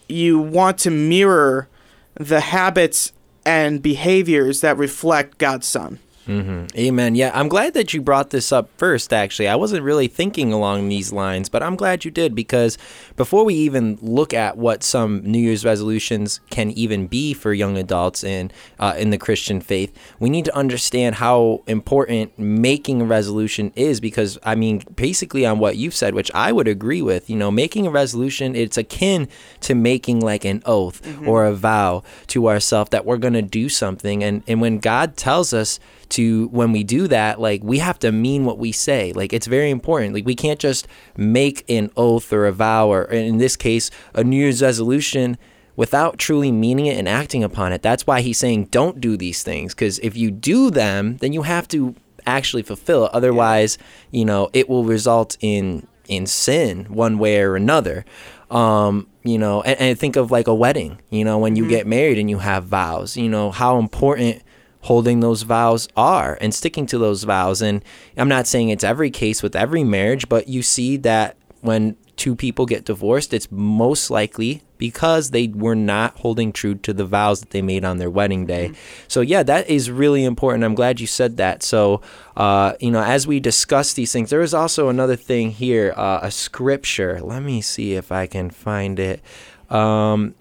you 0.09 0.39
want 0.39 0.79
to 0.79 0.91
mirror 0.91 1.69
the 2.15 2.41
habits 2.41 3.13
and 3.47 3.83
behaviors 3.83 4.61
that 4.61 4.77
reflect 4.77 5.39
God's 5.39 5.67
son. 5.67 5.99
Amen. 6.29 7.15
Yeah, 7.15 7.31
I'm 7.35 7.49
glad 7.49 7.75
that 7.75 7.93
you 7.93 8.01
brought 8.01 8.31
this 8.31 8.53
up 8.53 8.71
first, 8.77 9.13
actually. 9.13 9.49
I 9.49 9.57
wasn't 9.57 9.83
really 9.83 10.09
thinking 10.09 10.53
along 10.53 10.89
these 10.89 11.13
lines, 11.13 11.49
but 11.49 11.63
I'm 11.63 11.77
glad 11.77 12.05
you 12.05 12.11
did 12.11 12.35
because 12.35 12.79
before 13.17 13.45
we 13.45 13.55
even 13.55 13.99
look 14.01 14.33
at 14.33 14.57
what 14.57 14.83
some 14.83 15.23
New 15.23 15.39
Year's 15.39 15.65
resolutions 15.65 16.41
can 16.51 16.71
even 16.73 17.07
be 17.07 17.35
for 17.35 17.53
young 17.53 17.77
adults 17.77 18.23
in, 18.23 18.51
uh, 18.79 18.95
in 18.97 19.11
the 19.11 19.19
Christian 19.19 19.61
faith, 19.61 19.93
we 20.21 20.31
need 20.31 20.45
to 20.45 20.57
understand 20.57 21.17
how 21.17 21.63
important 21.67 22.39
making 22.39 23.03
a 23.03 23.05
resolution 23.05 23.73
is 23.75 24.01
because, 24.01 24.39
I 24.45 24.55
mean, 24.55 24.83
basically 24.95 25.45
on 25.45 25.59
what 25.59 25.77
you've 25.77 25.95
said, 25.95 26.15
which 26.15 26.31
I 26.35 26.53
would 26.53 26.69
agree 26.69 27.03
with, 27.03 27.29
you 27.29 27.37
know, 27.37 27.51
making 27.51 27.87
a 27.87 27.91
resolution, 27.91 28.55
it's 28.55 28.79
akin 28.79 29.29
to 29.61 29.75
making 29.75 30.21
like 30.21 30.45
an 30.45 30.63
oath 30.67 31.03
or 31.27 31.45
a 31.45 31.55
vow 31.55 32.03
to 32.29 32.49
ourselves 32.49 32.91
that 32.91 33.05
we're 33.05 33.17
going 33.17 33.35
to 33.35 33.43
do 33.43 33.69
something. 33.69 34.23
And, 34.23 34.43
and 34.47 34.61
when 34.61 34.79
God 34.79 35.17
tells 35.17 35.53
us, 35.53 35.81
to 36.13 36.49
when 36.49 36.73
we 36.73 36.85
do 36.85 37.09
that 37.09 37.41
like 37.41 37.63
we 37.65 37.79
have 37.79 37.99
to 38.01 38.13
mean 38.13 38.45
what 38.45 38.59
we 38.59 38.73
say. 38.73 39.13
Like 39.13 39.33
it's 39.33 39.47
very 39.47 39.71
important. 39.71 40.15
Like 40.15 40.27
we 40.27 40.35
can't 40.35 40.61
just 40.61 40.87
make 41.17 41.65
an 41.69 41.91
oath 41.97 42.33
or 42.33 42.47
a 42.47 42.53
vow 42.53 42.89
or 42.89 43.05
in 43.05 43.39
this 43.39 43.57
case 43.57 43.91
a 44.15 44.23
new 44.23 44.37
year's 44.37 44.63
resolution 44.63 45.39
without 45.75 46.19
truly 46.19 46.53
meaning 46.53 46.87
it 46.87 46.99
and 46.99 47.09
acting 47.09 47.43
upon 47.43 47.73
it. 47.73 47.83
That's 47.83 48.07
why 48.07 48.21
he's 48.21 48.39
saying 48.39 48.67
don't 48.67 49.01
do 49.01 49.17
these 49.17 49.43
things 49.43 49.75
because 49.75 49.99
if 50.01 50.17
you 50.17 50.31
do 50.31 50.71
them 50.71 51.17
then 51.19 51.33
you 51.33 51.43
have 51.43 51.67
to 51.69 51.95
actually 52.27 52.63
fulfill 52.63 53.07
it. 53.07 53.13
Otherwise 53.13 53.79
you 54.11 54.25
know 54.25 54.51
it 54.53 54.69
will 54.69 54.85
result 54.85 55.37
in 55.41 55.87
in 56.09 56.27
sin 56.27 56.85
one 56.87 57.19
way 57.19 57.41
or 57.41 57.57
another. 57.57 58.05
Um 58.51 59.09
you 59.25 59.39
know 59.39 59.63
and, 59.63 59.81
and 59.81 59.99
think 59.99 60.17
of 60.17 60.31
like 60.31 60.47
a 60.47 60.55
wedding. 60.55 60.99
You 61.11 61.25
know 61.25 61.39
when 61.39 61.57
you 61.57 61.67
get 61.69 61.87
married 61.87 62.19
and 62.19 62.29
you 62.29 62.39
have 62.39 62.65
vows 62.65 63.17
you 63.17 63.31
know 63.31 63.51
how 63.51 63.79
important 63.79 64.43
holding 64.83 65.21
those 65.21 65.43
vows 65.43 65.89
are 65.97 66.39
and 66.41 66.55
sticking 66.55 66.87
to 66.87 66.99
those 66.99 67.25
vows. 67.25 67.63
And 67.63 67.85
I'm 68.17 68.29
not 68.29 68.47
saying 68.47 68.69
it's 68.69 68.85
every 68.85 69.11
case 69.11 69.43
with 69.43 69.57
every 69.57 69.85
marriage, 69.85 70.29
but 70.29 70.49
you 70.49 70.63
see 70.63 70.97
that 70.99 71.37
when 71.61 71.97
two 72.17 72.37
people 72.37 72.67
get 72.67 72.85
divorced, 72.85 73.33
it's 73.33 73.51
most 73.51 74.11
likely 74.11 74.63
because 74.79 75.31
they 75.31 75.47
were 75.47 75.77
not 75.77 76.17
holding 76.19 76.53
true 76.53 76.75
to 76.75 76.93
the 76.93 77.05
vows 77.05 77.41
that 77.41 77.51
they 77.51 77.63
made 77.63 77.85
on 77.85 77.99
their 77.99 78.11
wedding 78.11 78.47
day. 78.47 78.73
So, 79.07 79.21
yeah, 79.21 79.45
that 79.45 79.71
is 79.71 79.91
really 79.91 80.25
important. 80.25 80.65
I'm 80.65 80.75
glad 80.75 81.01
you 81.01 81.07
said 81.07 81.37
that. 81.37 81.63
So, 81.63 82.03
uh, 82.37 82.75
you 82.81 82.91
know, 82.91 83.03
as 83.03 83.27
we 83.27 83.39
discuss 83.39 83.95
these 83.95 84.13
things, 84.13 84.31
there 84.31 84.43
is 84.43 84.53
also 84.53 84.89
another 84.89 85.15
thing 85.15 85.53
here 85.53 85.95
uh, 85.97 86.19
a 86.23 86.33
scripture. 86.33 87.21
Let 87.21 87.43
me 87.43 87.61
see 87.61 87.95
if 87.95 88.11
I 88.11 88.27
can 88.27 88.51
find 88.51 88.99
it. 88.99 89.23
Um, 89.71 90.35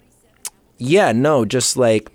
yeah, 0.78 1.12
no, 1.12 1.44
just 1.44 1.76
like 1.76 2.10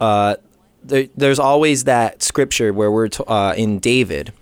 uh, 0.00 0.36
there, 0.82 1.08
there's 1.16 1.38
always 1.38 1.84
that 1.84 2.22
scripture 2.22 2.72
where 2.72 2.90
we're 2.90 3.08
t- 3.08 3.24
uh, 3.26 3.54
in 3.56 3.78
David. 3.78 4.32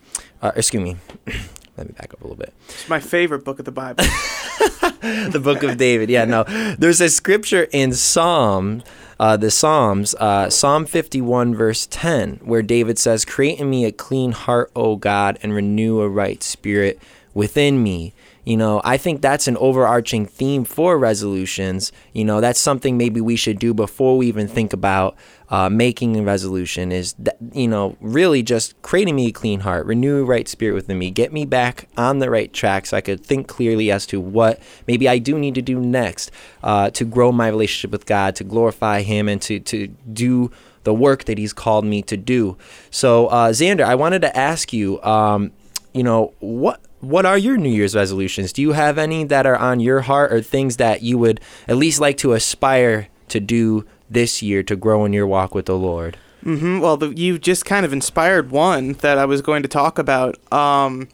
Uh, 0.42 0.52
excuse 0.56 0.82
me. 0.82 0.96
Let 1.76 1.88
me 1.88 1.94
back 1.98 2.14
up 2.14 2.20
a 2.20 2.24
little 2.24 2.36
bit. 2.36 2.54
It's 2.68 2.88
my 2.88 3.00
favorite 3.00 3.44
book 3.44 3.58
of 3.58 3.66
the 3.66 3.72
Bible. 3.72 4.02
the 5.00 5.40
book 5.42 5.62
of 5.62 5.76
David. 5.76 6.08
Yeah, 6.08 6.24
no. 6.24 6.44
There's 6.78 7.00
a 7.00 7.08
scripture 7.10 7.68
in 7.70 7.92
Psalm, 7.92 8.82
uh, 9.20 9.36
the 9.36 9.50
Psalms, 9.50 10.14
uh, 10.14 10.48
Psalm 10.48 10.86
51, 10.86 11.54
verse 11.54 11.86
10, 11.90 12.40
where 12.42 12.62
David 12.62 12.98
says, 12.98 13.24
Create 13.24 13.60
in 13.60 13.68
me 13.68 13.84
a 13.84 13.92
clean 13.92 14.32
heart, 14.32 14.70
O 14.74 14.96
God, 14.96 15.38
and 15.42 15.52
renew 15.54 16.00
a 16.00 16.08
right 16.08 16.42
spirit 16.42 16.98
within 17.34 17.82
me. 17.82 18.14
you 18.44 18.56
know, 18.56 18.80
I 18.84 18.96
think 18.96 19.20
that's 19.20 19.48
an 19.48 19.56
overarching 19.58 20.24
theme 20.24 20.64
for 20.64 20.96
resolutions. 20.96 21.92
You 22.12 22.24
know, 22.24 22.40
that's 22.40 22.60
something 22.60 22.96
maybe 22.96 23.20
we 23.20 23.36
should 23.36 23.58
do 23.58 23.74
before 23.74 24.16
we 24.16 24.28
even 24.28 24.46
think 24.48 24.72
about 24.72 25.16
uh, 25.48 25.68
making 25.68 26.16
a 26.16 26.22
resolution 26.22 26.92
is 26.92 27.14
that, 27.18 27.36
you 27.52 27.68
know 27.68 27.96
really 28.00 28.42
just 28.42 28.80
creating 28.82 29.16
me 29.16 29.28
a 29.28 29.32
clean 29.32 29.60
heart. 29.60 29.86
Renew 29.86 30.22
a 30.22 30.24
right 30.24 30.48
spirit 30.48 30.74
within 30.74 30.98
me. 30.98 31.10
Get 31.10 31.32
me 31.32 31.44
back 31.44 31.88
on 31.96 32.18
the 32.18 32.30
right 32.30 32.52
track 32.52 32.86
so 32.86 32.96
i 32.96 33.00
could 33.00 33.24
think 33.24 33.48
clearly 33.48 33.90
as 33.90 34.06
to 34.06 34.20
what 34.20 34.60
maybe 34.86 35.08
i 35.08 35.18
do 35.18 35.38
need 35.38 35.54
to 35.54 35.62
do 35.62 35.78
next 35.80 36.30
uh, 36.62 36.90
to 36.90 37.04
grow 37.04 37.32
my 37.32 37.48
relationship 37.48 37.90
with 37.90 38.06
god 38.06 38.34
to 38.36 38.44
glorify 38.44 39.02
him 39.02 39.28
and 39.28 39.40
to 39.42 39.60
to 39.60 39.88
do 40.12 40.50
the 40.84 40.94
work 40.94 41.24
that 41.24 41.36
he's 41.36 41.52
called 41.52 41.84
me 41.84 42.00
to 42.02 42.16
do. 42.16 42.56
So 42.90 43.26
uh, 43.28 43.50
xander 43.50 43.84
i 43.84 43.94
wanted 43.94 44.22
to 44.22 44.36
ask 44.36 44.72
you 44.72 45.02
um, 45.02 45.52
you 45.92 46.02
know 46.02 46.34
what 46.40 46.80
what 47.00 47.26
are 47.26 47.38
your 47.38 47.56
New 47.56 47.70
Year's 47.70 47.94
resolutions? 47.94 48.52
Do 48.52 48.62
you 48.62 48.72
have 48.72 48.98
any 48.98 49.22
that 49.24 49.46
are 49.46 49.56
on 49.56 49.80
your 49.80 50.00
heart 50.00 50.32
or 50.32 50.40
things 50.40 50.78
that 50.78 51.02
you 51.02 51.18
would 51.18 51.40
at 51.68 51.76
least 51.76 52.00
like 52.00 52.16
to 52.18 52.32
aspire 52.32 53.08
to 53.28 53.38
do 53.38 53.84
this 54.10 54.42
year 54.42 54.62
to 54.62 54.76
grow 54.76 55.04
in 55.04 55.12
your 55.12 55.26
walk 55.26 55.54
with 55.54 55.66
the 55.66 55.76
Lord? 55.76 56.16
Mm-hmm. 56.44 56.80
Well, 56.80 56.96
the, 56.96 57.08
you 57.08 57.38
just 57.38 57.64
kind 57.64 57.84
of 57.84 57.92
inspired 57.92 58.50
one 58.50 58.92
that 58.94 59.18
I 59.18 59.24
was 59.24 59.42
going 59.42 59.62
to 59.62 59.68
talk 59.68 59.98
about. 59.98 60.36
Um, 60.52 61.08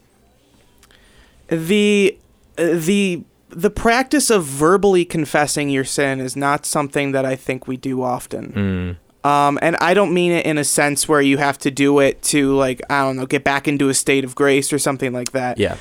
the 1.47 2.17
the 2.55 3.23
the 3.49 3.69
practice 3.69 4.29
of 4.29 4.45
verbally 4.45 5.05
confessing 5.05 5.69
your 5.69 5.83
sin 5.83 6.19
is 6.19 6.35
not 6.35 6.65
something 6.65 7.11
that 7.11 7.25
I 7.25 7.35
think 7.35 7.67
we 7.67 7.77
do 7.77 8.01
often. 8.01 8.97
Mm. 9.23 9.29
Um, 9.29 9.57
and 9.61 9.77
I 9.77 9.93
don't 9.93 10.13
mean 10.13 10.33
it 10.33 10.45
in 10.45 10.57
a 10.57 10.63
sense 10.63 11.07
where 11.07 11.21
you 11.21 11.37
have 11.37 11.57
to 11.59 11.71
do 11.71 11.99
it 11.99 12.21
to 12.23 12.55
like 12.55 12.81
I 12.89 13.03
don't 13.03 13.15
know 13.15 13.25
get 13.25 13.43
back 13.43 13.67
into 13.67 13.89
a 13.89 13.93
state 13.93 14.23
of 14.23 14.35
grace 14.35 14.73
or 14.73 14.79
something 14.79 15.13
like 15.13 15.31
that. 15.31 15.57
Yeah. 15.57 15.77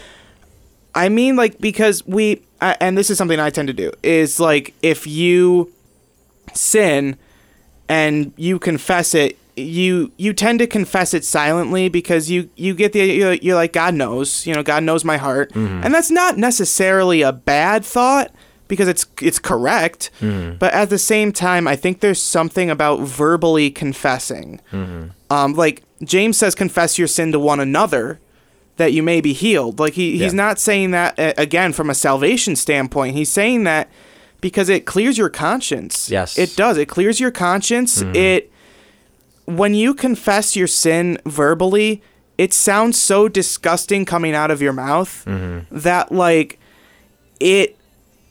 I 0.95 1.09
mean 1.09 1.37
like 1.37 1.59
because 1.59 2.07
we 2.07 2.43
I, 2.61 2.77
and 2.81 2.97
this 2.97 3.11
is 3.11 3.19
something 3.19 3.41
I 3.41 3.51
tend 3.51 3.69
to 3.69 3.75
do 3.75 3.93
is 4.03 4.39
like 4.39 4.75
if 4.83 5.07
you 5.07 5.73
sin 6.57 7.17
and 7.89 8.33
you 8.37 8.59
confess 8.59 9.15
it 9.15 9.39
you 9.55 10.11
you 10.17 10.33
tend 10.33 10.59
to 10.61 10.67
confess 10.67 11.13
it 11.13 11.25
silently 11.25 11.91
because 11.91 12.31
you 12.31 12.49
you 12.57 12.73
get 12.75 12.95
the 12.95 13.01
you're, 13.05 13.35
you're 13.35 13.55
like 13.55 13.75
God 13.75 13.93
knows 13.95 14.47
you 14.47 14.55
know 14.55 14.63
God 14.63 14.83
knows 14.83 15.05
my 15.05 15.19
heart. 15.19 15.53
And 15.55 15.93
that's 15.93 16.11
not 16.11 16.39
necessarily 16.39 17.21
a 17.21 17.33
bad 17.33 17.85
thought 17.85 18.31
because 18.69 18.89
it's 18.89 19.05
it's 19.21 19.39
correct. 19.39 20.11
But 20.21 20.73
at 20.73 20.89
the 20.89 20.97
same 20.97 21.33
time 21.33 21.69
I 21.69 21.77
think 21.77 22.01
there's 22.01 22.23
something 22.23 22.71
about 22.71 23.01
verbally 23.01 23.71
confessing. 23.71 24.61
Um 25.29 25.53
like 25.53 25.83
James 26.03 26.39
says 26.39 26.55
confess 26.55 26.99
your 26.99 27.09
sin 27.09 27.31
to 27.33 27.39
one 27.39 27.61
another 27.61 28.21
that 28.79 28.95
you 28.95 29.03
may 29.03 29.21
be 29.21 29.35
healed. 29.35 29.79
Like 29.79 29.93
he, 29.93 30.13
he's 30.13 30.33
Yeah. 30.33 30.45
not 30.45 30.59
saying 30.59 30.93
that 30.93 31.19
uh, 31.19 31.35
again 31.37 31.75
from 31.75 31.91
a 31.91 31.95
salvation 31.95 32.57
standpoint. 32.57 33.15
He's 33.17 33.31
saying 33.31 33.65
that 33.65 33.91
because 34.43 34.69
it 34.69 34.85
clears 34.85 35.17
your 35.17 35.31
conscience 35.31 36.11
Yes. 36.11 36.37
it 36.37 36.55
does 36.55 36.77
it 36.77 36.87
clears 36.87 37.19
your 37.19 37.31
conscience 37.31 38.03
mm-hmm. 38.03 38.15
it 38.15 38.53
when 39.45 39.75
you 39.75 39.95
confess 39.95 40.57
your 40.57 40.67
sin 40.67 41.19
verbally, 41.27 42.03
it 42.39 42.53
sounds 42.53 42.99
so 42.99 43.29
disgusting 43.29 44.05
coming 44.05 44.35
out 44.35 44.51
of 44.51 44.63
your 44.63 44.73
mouth 44.73 45.25
mm-hmm. 45.27 45.77
that 45.77 46.13
like 46.13 46.59
it 47.41 47.77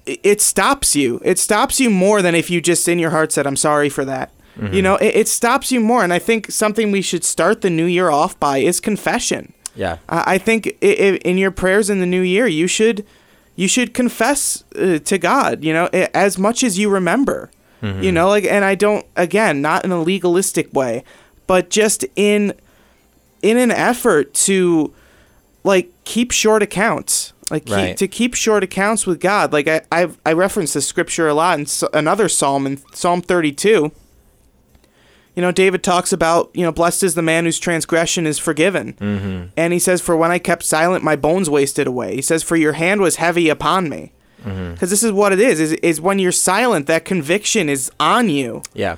it 0.05 0.41
stops 0.41 0.95
you. 0.95 1.21
It 1.23 1.37
stops 1.37 1.79
you 1.79 1.89
more 1.89 2.21
than 2.21 2.33
if 2.33 2.49
you 2.49 2.59
just 2.59 2.87
in 2.87 2.99
your 2.99 3.11
heart 3.11 3.31
said, 3.31 3.45
"I'm 3.45 3.55
sorry 3.55 3.89
for 3.89 4.05
that." 4.05 4.31
Mm-hmm. 4.57 4.73
You 4.73 4.81
know, 4.81 4.95
it, 4.95 5.15
it 5.15 5.27
stops 5.27 5.71
you 5.71 5.79
more, 5.79 6.03
and 6.03 6.11
I 6.11 6.19
think 6.19 6.51
something 6.51 6.91
we 6.91 7.01
should 7.01 7.23
start 7.23 7.61
the 7.61 7.69
new 7.69 7.85
year 7.85 8.09
off 8.09 8.39
by 8.39 8.57
is 8.59 8.79
confession. 8.79 9.53
Yeah. 9.75 9.97
I 10.09 10.35
I 10.35 10.37
think 10.37 10.77
in 10.81 11.37
your 11.37 11.51
prayers 11.51 11.89
in 11.89 11.99
the 11.99 12.05
new 12.05 12.21
year, 12.21 12.47
you 12.47 12.67
should 12.67 13.05
you 13.55 13.67
should 13.67 13.93
confess 13.93 14.63
uh, 14.75 14.99
to 14.99 15.17
God, 15.17 15.63
you 15.63 15.73
know, 15.73 15.87
as 16.13 16.37
much 16.37 16.63
as 16.63 16.77
you 16.79 16.89
remember. 16.89 17.49
You 17.83 18.11
know, 18.11 18.27
like 18.29 18.43
and 18.43 18.63
I 18.63 18.75
don't 18.75 19.07
again, 19.15 19.59
not 19.59 19.83
in 19.83 19.91
a 19.91 19.99
legalistic 19.99 20.71
way, 20.71 21.03
but 21.47 21.71
just 21.71 22.05
in 22.15 22.53
in 23.41 23.57
an 23.57 23.71
effort 23.71 24.35
to 24.45 24.93
like 25.63 25.89
keep 26.03 26.29
short 26.31 26.61
accounts. 26.61 27.33
Like 27.49 27.65
keep, 27.65 27.75
Right. 27.75 27.97
to 27.97 28.07
keep 28.07 28.35
short 28.35 28.63
accounts 28.63 29.07
with 29.07 29.19
God. 29.19 29.51
Like 29.51 29.67
I 29.67 29.81
I've, 29.91 30.19
I 30.23 30.33
reference 30.33 30.73
the 30.73 30.81
scripture 30.81 31.27
a 31.27 31.33
lot 31.33 31.57
in 31.57 31.65
s- 31.65 31.83
another 31.91 32.29
psalm 32.29 32.67
in 32.67 32.77
Psalm 32.93 33.19
32. 33.21 33.91
You 35.35 35.41
know, 35.41 35.51
David 35.51 35.81
talks 35.81 36.11
about, 36.11 36.51
you 36.53 36.63
know, 36.63 36.71
blessed 36.71 37.03
is 37.03 37.15
the 37.15 37.21
man 37.21 37.45
whose 37.45 37.57
transgression 37.59 38.27
is 38.27 38.37
forgiven. 38.37 38.93
Mm-hmm. 38.93 39.47
And 39.55 39.73
he 39.73 39.79
says, 39.79 40.01
For 40.01 40.15
when 40.17 40.31
I 40.31 40.39
kept 40.39 40.63
silent, 40.63 41.03
my 41.03 41.15
bones 41.15 41.49
wasted 41.49 41.87
away. 41.87 42.15
He 42.15 42.21
says, 42.21 42.43
For 42.43 42.57
your 42.57 42.73
hand 42.73 43.01
was 43.01 43.15
heavy 43.15 43.47
upon 43.49 43.87
me. 43.89 44.11
Because 44.43 44.89
this 44.89 45.03
is 45.03 45.11
what 45.11 45.31
it 45.31 45.39
is, 45.39 45.59
is, 45.59 45.73
is 45.73 46.01
when 46.01 46.17
you're 46.17 46.31
silent, 46.31 46.87
that 46.87 47.05
conviction 47.05 47.69
is 47.69 47.91
on 47.99 48.27
you. 48.27 48.63
Yeah. 48.73 48.97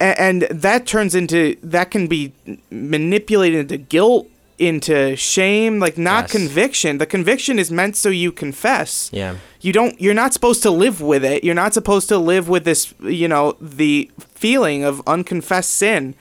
A- 0.00 0.18
and 0.20 0.42
that 0.50 0.86
turns 0.86 1.14
into, 1.14 1.56
that 1.62 1.90
can 1.90 2.06
be 2.06 2.32
manipulated 2.70 3.60
into 3.60 3.76
guilt, 3.76 4.26
into 4.58 5.16
shame, 5.16 5.80
like 5.80 5.98
not 5.98 6.24
Yes. 6.24 6.32
conviction. 6.32 6.98
The 6.98 7.06
conviction 7.06 7.58
is 7.58 7.70
meant 7.70 7.96
so 7.96 8.08
you 8.08 8.30
confess 8.32 9.10
Yeah. 9.12 9.34
you 9.60 9.72
don't 9.72 10.00
you're 10.00 10.14
not 10.14 10.32
supposed 10.32 10.62
to 10.62 10.70
live 10.70 11.00
with 11.00 11.24
it 11.24 11.42
you're 11.42 11.54
not 11.64 11.74
supposed 11.74 12.08
to 12.08 12.18
live 12.18 12.48
with 12.48 12.64
this 12.64 12.94
you 13.02 13.26
know 13.28 13.56
the 13.60 14.10
feeling 14.34 14.84
of 14.84 15.02
unconfessed 15.06 15.70
sin 15.70 16.14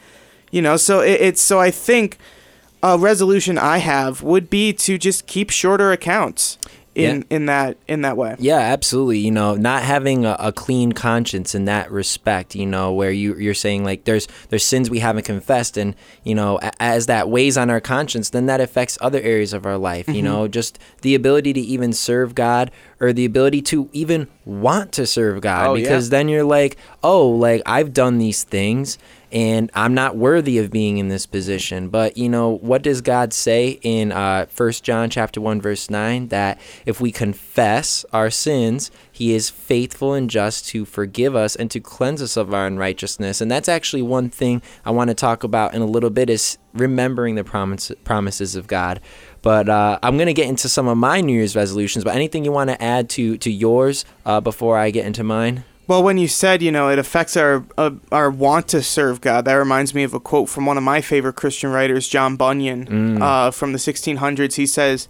you 0.52 0.62
know 0.62 0.78
so 0.78 1.00
it, 1.02 1.20
it's 1.22 1.42
so 1.42 1.60
i 1.60 1.70
think 1.70 2.18
a 2.82 2.98
resolution 2.98 3.58
i 3.58 3.78
have 3.80 4.24
would 4.24 4.50
be 4.50 4.74
to 4.74 4.98
just 4.98 5.28
keep 5.28 5.50
shorter 5.50 5.92
accounts 5.92 6.58
in 6.96 7.26
in 7.30 7.48
that 7.48 7.78
in 7.88 8.02
that 8.02 8.18
way 8.18 8.36
Yeah, 8.40 8.58
absolutely. 8.60 9.18
You 9.20 9.32
know, 9.32 9.56
not 9.56 9.82
having 9.84 10.26
a, 10.26 10.36
a 10.40 10.52
clean 10.52 10.92
conscience 10.92 11.56
in 11.56 11.66
that 11.66 11.92
respect, 11.92 12.56
you 12.56 12.66
know, 12.66 12.94
where 12.94 13.12
you 13.12 13.36
you're 13.36 13.54
saying 13.54 13.84
like 13.84 14.04
there's 14.04 14.28
there's 14.50 14.64
sins 14.64 14.90
we 14.90 15.00
haven't 15.00 15.26
confessed 15.26 15.76
and, 15.78 15.96
you 16.24 16.36
know, 16.36 16.60
a- 16.62 16.72
as 16.82 17.08
that 17.08 17.30
weighs 17.30 17.58
on 17.58 17.70
our 17.70 17.82
conscience, 17.82 18.30
then 18.30 18.46
that 18.46 18.62
affects 18.62 18.98
other 19.02 19.20
areas 19.22 19.54
of 19.54 19.66
our 19.66 19.78
life, 19.78 20.06
Mm-hmm. 20.06 20.16
you 20.16 20.22
know, 20.22 20.48
just 20.48 20.78
the 21.02 21.16
ability 21.16 21.54
to 21.54 21.62
even 21.62 21.94
serve 21.94 22.36
God 22.36 22.70
or 23.00 23.12
the 23.14 23.26
ability 23.26 23.62
to 23.64 23.90
even 23.92 24.28
want 24.46 24.92
to 24.94 25.06
serve 25.08 25.42
God 25.42 25.68
Oh, 25.68 25.74
yeah. 25.76 25.84
because 25.84 26.10
then 26.10 26.28
you're 26.30 26.44
like, 26.44 26.78
"Oh, 27.04 27.28
like 27.28 27.62
I've 27.66 27.92
done 27.94 28.18
these 28.18 28.44
things 28.44 28.98
and 29.34 29.72
I'm 29.74 29.96
not 29.96 30.16
worthy 30.16 30.60
of 30.60 30.70
being 30.70 31.00
in 31.00 31.08
this 31.08 31.26
position. 31.26 31.90
But 31.90 32.18
you 32.18 32.30
know, 32.30 32.58
what 32.58 32.84
does 32.84 33.02
God 33.02 33.34
say 33.34 33.80
in 33.82 34.12
uh, 34.12 34.46
John 34.82 35.10
chapter 35.10 35.42
1 35.42 35.60
verse 35.60 35.90
9 35.90 36.28
that 36.28 36.62
if 36.86 37.02
we 37.02 37.12
confess 37.12 38.06
our 38.14 38.30
sins, 38.30 38.92
he 39.12 39.34
is 39.34 39.50
faithful 39.50 40.14
and 40.14 40.30
just 40.30 40.68
to 40.68 40.86
forgive 40.86 41.36
us 41.36 41.56
and 41.56 41.70
to 41.72 41.80
cleanse 41.80 42.22
us 42.22 42.38
of 42.38 42.54
our 42.54 42.68
unrighteousness. 42.68 43.42
And 43.42 43.50
that's 43.50 43.68
actually 43.68 44.04
one 44.04 44.30
thing 44.30 44.62
I 44.86 44.92
want 44.92 45.10
to 45.10 45.16
talk 45.16 45.44
about 45.44 45.74
in 45.74 45.82
a 45.82 45.88
little 45.88 46.12
bit 46.12 46.30
is 46.30 46.60
remembering 46.74 47.36
the 47.36 47.44
promise, 47.44 47.92
promises 48.04 48.56
of 48.56 48.68
God. 48.68 49.00
But 49.42 49.68
uh, 49.68 50.00
I'm 50.04 50.18
to 50.18 50.34
get 50.34 50.48
into 50.48 50.70
some 50.70 50.88
of 50.88 50.98
my 50.98 51.22
New 51.22 51.34
Year's 51.34 51.56
resolutions. 51.56 52.04
But 52.04 52.16
anything 52.16 52.46
you 52.46 52.52
want 52.52 52.70
to 52.70 52.82
add 52.82 53.10
to 53.12 53.38
to 53.38 53.52
yours 53.52 54.06
uh, 54.26 54.42
before 54.42 54.78
I 54.78 54.92
get 54.92 55.06
into 55.06 55.24
mine? 55.24 55.66
Well, 55.88 56.02
when 56.02 56.18
you 56.18 56.28
said, 56.28 56.62
you 56.62 56.72
know, 56.72 56.90
it 56.90 56.98
affects 56.98 57.36
our 57.36 57.66
uh, 57.78 57.92
our 58.12 58.30
want 58.30 58.68
to 58.70 58.82
serve 58.82 59.20
God, 59.22 59.46
that 59.46 59.54
reminds 59.56 59.94
me 59.94 60.04
of 60.04 60.14
a 60.14 60.20
quote 60.20 60.50
from 60.50 60.66
one 60.66 60.78
of 60.78 60.84
my 60.84 61.02
favorite 61.02 61.36
Christian 61.36 61.72
writers, 61.72 62.08
John 62.08 62.36
Bunyan, 62.36 63.22
uh, 63.22 63.52
from 63.52 63.74
the 63.74 63.80
1600s. 63.80 64.56
He 64.56 64.66
says, 64.66 65.08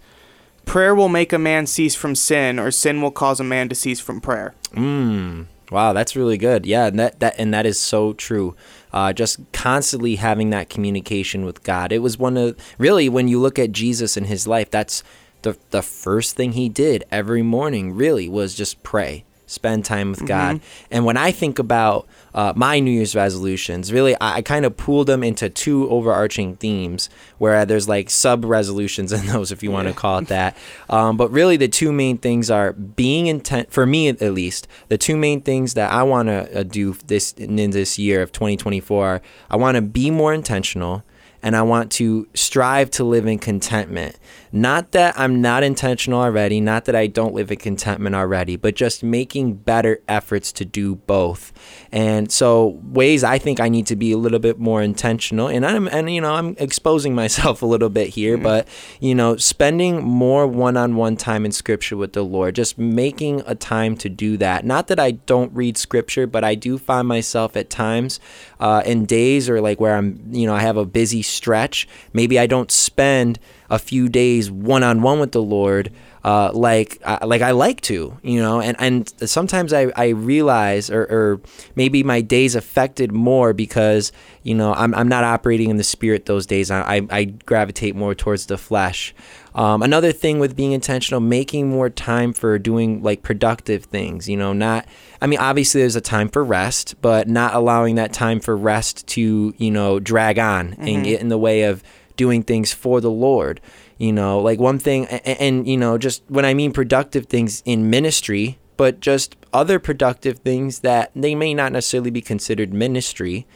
"Prayer 0.64 0.94
will 0.94 1.08
make 1.08 1.32
a 1.32 1.38
man 1.38 1.66
cease 1.66 1.94
from 1.94 2.14
sin, 2.14 2.58
or 2.58 2.70
sin 2.70 3.00
will 3.00 3.12
cause 3.12 3.38
a 3.38 3.44
man 3.44 3.68
to 3.68 3.74
cease 3.74 4.00
from 4.00 4.20
prayer." 4.20 4.54
Mm. 4.74 5.46
Wow, 5.70 5.92
that's 5.92 6.14
really 6.14 6.36
good. 6.36 6.66
Yeah, 6.66 6.86
and 6.86 6.98
that, 6.98 7.20
that 7.20 7.34
and 7.38 7.52
that 7.54 7.66
is 7.66 7.78
so 7.80 8.12
true. 8.12 8.54
Uh, 8.92 9.12
just 9.12 9.40
constantly 9.52 10.16
having 10.16 10.50
that 10.50 10.68
communication 10.68 11.44
with 11.44 11.62
God. 11.62 11.90
It 11.90 11.98
was 12.00 12.18
one 12.18 12.36
of 12.36 12.56
really 12.78 13.08
when 13.08 13.28
you 13.28 13.40
look 13.40 13.58
at 13.58 13.72
Jesus 13.72 14.16
in 14.16 14.24
his 14.24 14.46
life, 14.46 14.70
that's 14.70 15.02
the 15.42 15.56
the 15.70 15.82
first 15.82 16.36
thing 16.36 16.52
he 16.52 16.68
did 16.68 17.04
every 17.10 17.42
morning. 17.42 17.92
Really 17.94 18.28
was 18.28 18.54
just 18.54 18.82
pray, 18.82 19.24
spend 19.46 19.84
time 19.84 20.10
with 20.10 20.26
God. 20.26 20.60
And 20.90 21.04
when 21.04 21.16
I 21.16 21.32
think 21.32 21.58
about 21.58 22.06
uh, 22.34 22.52
my 22.56 22.80
New 22.80 22.90
Year's 22.90 23.14
resolutions, 23.14 23.92
really, 23.92 24.14
I, 24.20 24.36
I 24.36 24.42
kind 24.42 24.64
of 24.64 24.76
pooled 24.76 25.06
them 25.06 25.22
into 25.22 25.48
two 25.48 25.88
overarching 25.90 26.56
themes, 26.56 27.08
where 27.38 27.64
there's 27.64 27.88
like 27.88 28.10
sub 28.10 28.44
resolutions 28.44 29.12
in 29.12 29.26
those, 29.32 29.52
if 29.52 29.62
you 29.62 29.70
want 29.70 29.88
to 29.88 29.94
call 29.94 30.18
it 30.18 30.28
that. 30.28 30.56
Um, 30.90 31.16
but 31.16 31.30
really, 31.30 31.56
the 31.56 31.68
two 31.68 31.92
main 31.92 32.18
things 32.18 32.50
are 32.50 32.72
being 32.72 33.26
intent 33.26 33.72
for 33.72 33.86
me 33.86 34.08
at 34.08 34.20
least. 34.20 34.68
The 34.88 34.98
two 34.98 35.16
main 35.16 35.40
things 35.40 35.74
that 35.74 35.90
I 35.90 36.02
want 36.02 36.28
to 36.28 36.60
uh, 36.60 36.62
do 36.62 36.94
this 37.06 37.32
in 37.32 37.56
this 37.70 37.98
year 37.98 38.22
of 38.22 38.32
2024, 38.32 39.20
I 39.50 39.56
want 39.56 39.76
to 39.76 39.82
be 39.82 40.10
more 40.10 40.32
intentional. 40.34 41.02
And 41.44 41.54
I 41.54 41.60
want 41.60 41.92
to 41.92 42.26
strive 42.32 42.90
to 42.92 43.04
live 43.04 43.26
in 43.26 43.38
contentment. 43.38 44.18
Not 44.50 44.92
that 44.92 45.18
I'm 45.18 45.42
not 45.42 45.62
intentional 45.62 46.20
already, 46.20 46.58
not 46.58 46.86
that 46.86 46.96
I 46.96 47.06
don't 47.06 47.34
live 47.34 47.52
in 47.52 47.58
contentment 47.58 48.14
already, 48.16 48.56
but 48.56 48.74
just 48.74 49.02
making 49.02 49.56
better 49.56 50.00
efforts 50.08 50.52
to 50.52 50.64
do 50.64 50.94
both. 50.94 51.52
And 51.92 52.32
so 52.32 52.80
ways 52.82 53.22
I 53.22 53.38
think 53.38 53.60
I 53.60 53.68
need 53.68 53.86
to 53.88 53.96
be 53.96 54.10
a 54.12 54.16
little 54.16 54.38
bit 54.38 54.58
more 54.58 54.80
intentional 54.80 55.48
and 55.48 55.66
I'm 55.66 55.86
and 55.88 56.08
you 56.08 56.22
know, 56.22 56.32
I'm 56.32 56.56
exposing 56.58 57.14
myself 57.14 57.60
a 57.62 57.66
little 57.66 57.90
bit 57.90 58.08
here, 58.08 58.34
Mm-hmm. 58.34 58.42
but 58.42 58.68
you 59.00 59.14
know, 59.14 59.36
spending 59.36 60.02
more 60.02 60.46
one-on-one 60.46 61.16
time 61.18 61.44
in 61.44 61.52
scripture 61.52 61.96
with 61.96 62.14
the 62.14 62.24
Lord, 62.24 62.54
just 62.54 62.78
making 62.78 63.42
a 63.46 63.54
time 63.54 63.96
to 63.98 64.08
do 64.08 64.38
that. 64.38 64.64
Not 64.64 64.86
that 64.86 64.98
I 64.98 65.10
don't 65.10 65.52
read 65.52 65.76
scripture, 65.76 66.26
but 66.26 66.42
I 66.42 66.54
do 66.54 66.78
find 66.78 67.06
myself 67.06 67.54
at 67.54 67.68
times 67.68 68.18
uh, 68.64 68.80
in 68.86 69.04
days 69.04 69.50
or 69.50 69.60
like 69.60 69.78
where 69.78 69.94
I'm, 69.94 70.18
you 70.30 70.46
know, 70.46 70.54
I 70.54 70.62
have 70.62 70.78
a 70.78 70.86
busy 70.86 71.20
stretch. 71.20 71.86
Maybe 72.14 72.38
I 72.38 72.46
don't 72.46 72.72
spend 72.72 73.38
a 73.68 73.78
few 73.78 74.08
days 74.08 74.50
one 74.50 74.82
on 74.82 75.02
one 75.02 75.20
with 75.20 75.32
the 75.32 75.42
Lord. 75.42 75.92
Uh, 76.24 76.50
like 76.54 76.98
uh, 77.04 77.18
like 77.26 77.42
I 77.42 77.50
like 77.50 77.82
to, 77.82 78.16
you 78.22 78.40
know, 78.40 78.62
and, 78.62 78.74
and 78.80 79.12
sometimes 79.28 79.74
I, 79.74 79.92
I 79.94 80.08
realize 80.08 80.88
or, 80.88 81.02
or 81.02 81.40
maybe 81.76 82.02
my 82.02 82.22
days 82.22 82.54
affected 82.54 83.12
more 83.12 83.52
because 83.52 84.10
you 84.42 84.54
know 84.54 84.72
I'm, 84.72 84.94
I'm 84.94 85.08
not 85.08 85.24
operating 85.24 85.68
in 85.68 85.76
the 85.76 85.84
spirit 85.84 86.24
those 86.24 86.46
days. 86.46 86.70
I, 86.70 86.96
I, 86.96 87.06
I 87.10 87.24
gravitate 87.24 87.94
more 87.94 88.14
towards 88.14 88.46
the 88.46 88.56
flesh. 88.56 89.14
Um, 89.54 89.82
another 89.82 90.10
thing 90.10 90.40
with 90.40 90.56
being 90.56 90.72
intentional, 90.72 91.20
making 91.20 91.70
more 91.70 91.88
time 91.88 92.32
for 92.32 92.58
doing 92.58 93.02
like 93.02 93.22
productive 93.22 93.84
things, 93.84 94.28
you 94.28 94.36
know, 94.36 94.52
not, 94.52 94.84
I 95.20 95.28
mean, 95.28 95.38
obviously 95.38 95.80
there's 95.80 95.94
a 95.94 96.00
time 96.00 96.28
for 96.28 96.42
rest, 96.42 96.96
but 97.00 97.28
not 97.28 97.54
allowing 97.54 97.94
that 97.94 98.12
time 98.12 98.40
for 98.40 98.56
rest 98.56 99.06
to, 99.08 99.54
you 99.56 99.70
know, 99.70 100.00
drag 100.00 100.40
on 100.40 100.74
and 100.74 101.04
get 101.04 101.20
in 101.20 101.28
the 101.28 101.38
way 101.38 101.62
of 101.62 101.84
doing 102.16 102.42
things 102.42 102.72
for 102.72 103.00
the 103.00 103.10
Lord. 103.10 103.60
You 103.96 104.12
know, 104.12 104.40
like 104.40 104.58
one 104.58 104.80
thing, 104.80 105.06
and, 105.06 105.40
and, 105.40 105.68
you 105.68 105.76
know, 105.76 105.98
just 105.98 106.24
when 106.26 106.44
I 106.44 106.52
mean 106.52 106.72
productive 106.72 107.26
things 107.26 107.62
in 107.64 107.88
ministry, 107.88 108.58
but 108.76 108.98
just 108.98 109.36
other 109.52 109.78
productive 109.78 110.40
things 110.40 110.80
that 110.80 111.12
they 111.14 111.36
may 111.36 111.54
not 111.54 111.70
necessarily 111.70 112.10
be 112.10 112.20
considered 112.20 112.74
ministry, 112.74 113.46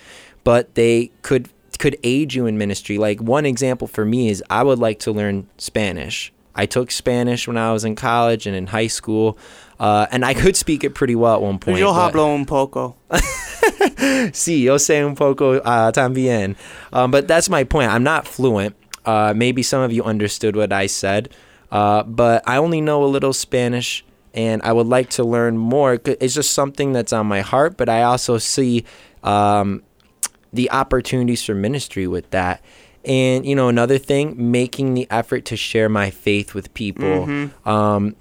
but 0.45 0.76
they 0.76 1.11
could 1.23 1.50
could 1.78 1.97
aid 2.02 2.35
you 2.35 2.47
in 2.47 2.58
ministry. 2.58 2.99
Like 2.99 3.20
one 3.20 3.47
example 3.47 3.87
for 3.87 4.04
me 4.04 4.28
is 4.28 4.42
I 4.50 4.62
would 4.62 4.78
like 4.78 4.99
to 5.00 5.12
learn 5.12 5.49
Spanish. 5.58 6.32
I 6.54 6.66
took 6.66 6.90
Spanish 6.90 7.47
when 7.47 7.56
I 7.56 7.73
was 7.73 7.85
in 7.85 7.94
college 7.94 8.47
and 8.47 8.56
in 8.56 8.66
high 8.66 8.88
school, 8.88 9.38
uh, 9.78 10.08
and 10.11 10.25
I 10.25 10.35
could 10.35 10.56
speak 10.56 10.82
it 10.82 10.92
pretty 10.92 11.14
well 11.14 11.35
at 11.37 11.42
one 11.42 11.58
point. 11.58 11.78
Yo 11.78 11.92
but- 11.92 12.12
hablo 12.12 12.35
un 12.35 12.44
poco. 12.44 12.97
Sí, 14.32 14.62
yo 14.62 14.76
sé 14.76 15.04
un 15.06 15.14
poco 15.14 15.58
uh, 15.58 15.92
también. 15.92 16.56
Um, 16.92 17.11
but 17.11 17.28
that's 17.28 17.49
my 17.49 17.64
point. 17.64 17.90
I'm 17.90 18.02
not 18.02 18.26
fluent. 18.26 18.75
Uh, 19.04 19.32
maybe 19.35 19.62
some 19.62 19.80
of 19.82 19.92
you 19.92 20.02
understood 20.02 20.56
what 20.56 20.73
I 20.73 20.87
said, 20.87 21.30
uh, 21.70 22.02
but 22.02 22.42
I 22.47 22.56
only 22.56 22.80
know 22.80 23.04
a 23.04 23.06
little 23.06 23.32
Spanish 23.32 24.04
and 24.35 24.61
I 24.62 24.73
would 24.73 24.87
like 24.87 25.11
to 25.11 25.25
learn 25.25 25.56
more. 25.56 25.99
It's 26.04 26.35
just 26.35 26.52
something 26.52 26.92
that's 26.92 27.12
on 27.12 27.26
my 27.26 27.40
heart, 27.40 27.76
but 27.76 27.88
I 27.88 28.02
also 28.02 28.38
see 28.38 28.85
um, 29.23 29.82
the 30.52 30.71
opportunities 30.71 31.45
for 31.45 31.55
ministry 31.55 32.07
with 32.07 32.31
that. 32.31 32.62
And, 33.05 33.47
you 33.47 33.55
know, 33.55 33.69
another 33.69 33.99
thing, 33.99 34.50
making 34.50 34.95
the 34.95 35.07
effort 35.11 35.45
to 35.47 35.57
share 35.57 35.88
my 35.88 36.11
faith 36.11 36.55
with 36.55 36.73
people. 36.75 37.25
Um, 37.64 38.17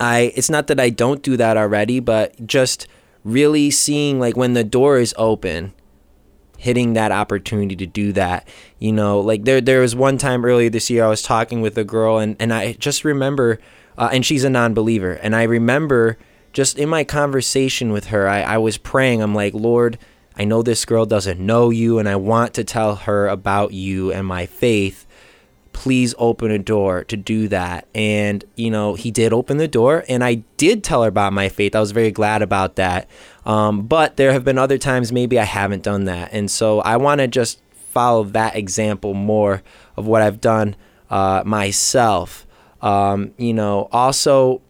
I 0.00 0.32
it's 0.34 0.50
not 0.50 0.66
that 0.66 0.80
I 0.80 0.90
don't 0.90 1.22
do 1.22 1.36
that 1.36 1.56
already, 1.56 2.00
but 2.00 2.46
just 2.46 2.86
really 3.24 3.70
seeing 3.70 4.20
like 4.20 4.36
when 4.36 4.54
the 4.54 4.64
door 4.64 4.98
is 4.98 5.14
open, 5.16 5.72
hitting 6.58 6.94
that 6.94 7.12
opportunity 7.12 7.76
to 7.76 7.86
do 7.86 8.12
that. 8.12 8.46
You 8.78 8.92
know, 8.92 9.20
like 9.20 9.44
there 9.44 9.60
there 9.60 9.80
was 9.80 9.94
one 9.94 10.18
time 10.18 10.44
earlier 10.44 10.70
this 10.70 10.90
year 10.90 11.04
I 11.04 11.08
was 11.08 11.22
talking 11.22 11.60
with 11.60 11.76
a 11.78 11.84
girl 11.84 12.18
and 12.18 12.36
and 12.40 12.52
I 12.52 12.72
just 12.74 13.04
remember 13.04 13.58
uh, 13.98 14.10
and 14.12 14.24
she's 14.24 14.44
a 14.44 14.50
non-believer 14.50 15.12
and 15.12 15.34
I 15.34 15.44
remember 15.44 16.18
just 16.52 16.78
in 16.78 16.88
my 16.88 17.04
conversation 17.04 17.92
with 17.92 18.06
her 18.06 18.28
I, 18.28 18.42
I 18.42 18.58
was 18.58 18.76
praying 18.78 19.22
I'm 19.22 19.34
like 19.34 19.54
Lord 19.54 19.98
I 20.38 20.44
know 20.44 20.62
this 20.62 20.84
girl 20.84 21.06
doesn't 21.06 21.40
know 21.40 21.70
you 21.70 21.98
and 21.98 22.08
I 22.08 22.16
want 22.16 22.54
to 22.54 22.64
tell 22.64 22.96
her 22.96 23.28
about 23.28 23.72
you 23.72 24.12
and 24.12 24.26
my 24.26 24.46
faith 24.46 25.06
please 25.76 26.14
open 26.16 26.50
a 26.50 26.58
door 26.58 27.04
to 27.04 27.18
do 27.18 27.48
that. 27.48 27.86
And, 27.94 28.42
you 28.56 28.70
know, 28.70 28.94
he 28.94 29.10
did 29.10 29.34
open 29.34 29.58
the 29.58 29.68
door 29.68 30.04
and 30.08 30.24
I 30.24 30.36
did 30.56 30.82
tell 30.82 31.02
her 31.02 31.08
about 31.08 31.34
my 31.34 31.50
faith. 31.50 31.76
I 31.76 31.80
was 31.80 31.92
very 31.92 32.10
glad 32.10 32.40
about 32.40 32.76
that. 32.76 33.10
Um, 33.44 33.86
but 33.86 34.16
there 34.16 34.32
have 34.32 34.42
been 34.42 34.56
other 34.56 34.78
times 34.78 35.12
maybe 35.12 35.38
I 35.38 35.44
haven't 35.44 35.82
done 35.82 36.04
that. 36.06 36.30
And 36.32 36.50
so 36.50 36.80
I 36.80 36.96
want 36.96 37.20
to 37.20 37.28
just 37.28 37.60
follow 37.72 38.24
that 38.24 38.56
example 38.56 39.12
more 39.12 39.62
of 39.98 40.06
what 40.06 40.22
I've 40.22 40.40
done 40.40 40.76
uh, 41.10 41.42
myself. 41.44 42.46
Um, 42.80 43.34
you 43.36 43.52
know, 43.52 43.90
also 43.92 44.62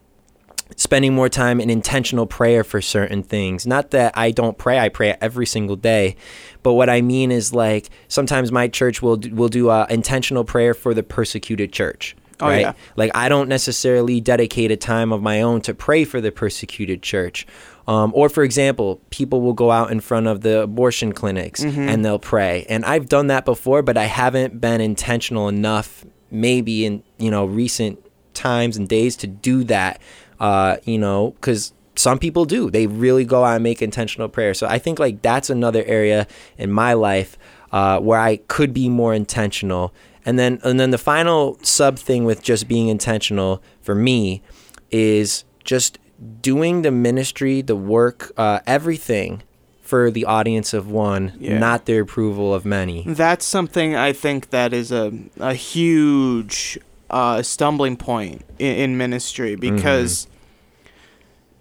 spending 0.76 1.14
more 1.14 1.28
time 1.28 1.60
in 1.60 1.70
intentional 1.70 2.26
prayer 2.26 2.62
for 2.62 2.80
certain 2.80 3.22
things. 3.22 3.66
Not 3.66 3.90
that 3.90 4.16
I 4.16 4.30
don't 4.30 4.56
pray, 4.56 4.78
I 4.78 4.88
pray 4.88 5.16
every 5.20 5.46
single 5.46 5.76
day. 5.76 6.16
But 6.62 6.74
what 6.74 6.88
I 6.88 7.00
mean 7.00 7.32
is 7.32 7.52
like 7.52 7.90
sometimes 8.08 8.52
my 8.52 8.68
church 8.68 9.02
will 9.02 9.16
do, 9.16 9.34
will 9.34 9.48
do 9.48 9.70
uh, 9.70 9.86
intentional 9.88 10.44
prayer 10.44 10.74
for 10.74 10.94
the 10.94 11.02
persecuted 11.02 11.72
church. 11.72 12.14
Oh, 12.40 12.48
right? 12.48 12.60
yeah. 12.60 12.72
Like 12.96 13.10
I 13.14 13.28
don't 13.28 13.48
necessarily 13.48 14.20
dedicate 14.20 14.70
a 14.70 14.76
time 14.76 15.12
of 15.12 15.22
my 15.22 15.40
own 15.40 15.62
to 15.62 15.74
pray 15.74 16.04
for 16.04 16.20
the 16.20 16.30
persecuted 16.30 17.02
church. 17.02 17.46
Um, 17.88 18.12
or 18.14 18.28
for 18.28 18.42
example, 18.42 19.00
people 19.10 19.40
will 19.40 19.52
go 19.52 19.70
out 19.70 19.90
in 19.90 20.00
front 20.00 20.26
of 20.26 20.40
the 20.42 20.62
abortion 20.62 21.12
clinics 21.12 21.62
and 21.88 22.04
they'll 22.04 22.18
pray. 22.18 22.66
And 22.68 22.84
I've 22.84 23.08
done 23.08 23.28
that 23.28 23.44
before, 23.44 23.80
but 23.82 23.96
I 23.96 24.04
haven't 24.04 24.60
been 24.60 24.80
intentional 24.80 25.48
enough, 25.48 26.04
maybe 26.30 26.84
in 26.84 27.02
you 27.16 27.30
know 27.30 27.46
recent 27.46 28.00
times 28.34 28.76
and 28.76 28.88
days 28.88 29.16
to 29.16 29.26
do 29.26 29.64
that. 29.64 30.00
Uh, 30.40 30.76
you 30.84 30.98
know, 30.98 31.30
because 31.32 31.72
some 31.94 32.18
people 32.18 32.44
do. 32.44 32.70
They 32.70 32.86
really 32.86 33.24
go 33.24 33.44
out 33.44 33.54
and 33.54 33.62
make 33.64 33.80
intentional 33.82 34.28
prayer. 34.28 34.52
So 34.54 34.66
I 34.66 34.78
think 34.78 34.98
like 34.98 35.22
that's 35.22 35.48
another 35.50 35.82
area 35.84 36.26
in 36.58 36.70
my 36.70 36.92
life 36.92 37.38
uh, 37.72 38.00
where 38.00 38.20
I 38.20 38.36
could 38.48 38.74
be 38.74 38.88
more 38.88 39.14
intentional. 39.14 39.94
And 40.26 40.38
then 40.38 40.60
and 40.64 40.78
then 40.78 40.90
the 40.90 40.98
final 40.98 41.58
sub 41.62 41.98
thing 41.98 42.24
with 42.24 42.42
just 42.42 42.68
being 42.68 42.88
intentional 42.88 43.62
for 43.80 43.94
me 43.94 44.42
is 44.90 45.44
just 45.64 45.98
doing 46.42 46.82
the 46.82 46.90
ministry, 46.90 47.62
the 47.62 47.76
work, 47.76 48.32
uh, 48.36 48.60
everything 48.66 49.42
for 49.80 50.10
the 50.10 50.24
audience 50.24 50.74
of 50.74 50.90
one, 50.90 51.32
Yeah. 51.38 51.58
not 51.58 51.84
the 51.86 51.98
approval 51.98 52.52
of 52.52 52.64
many. 52.64 53.04
That's 53.06 53.44
something 53.44 53.94
I 53.94 54.12
think 54.12 54.50
that 54.50 54.72
is 54.72 54.90
a 54.90 55.12
a 55.38 55.54
huge 55.54 56.78
uh, 57.10 57.42
stumbling 57.42 57.96
point 57.96 58.42
in, 58.58 58.76
in 58.76 58.96
ministry 58.98 59.54
because 59.56 60.26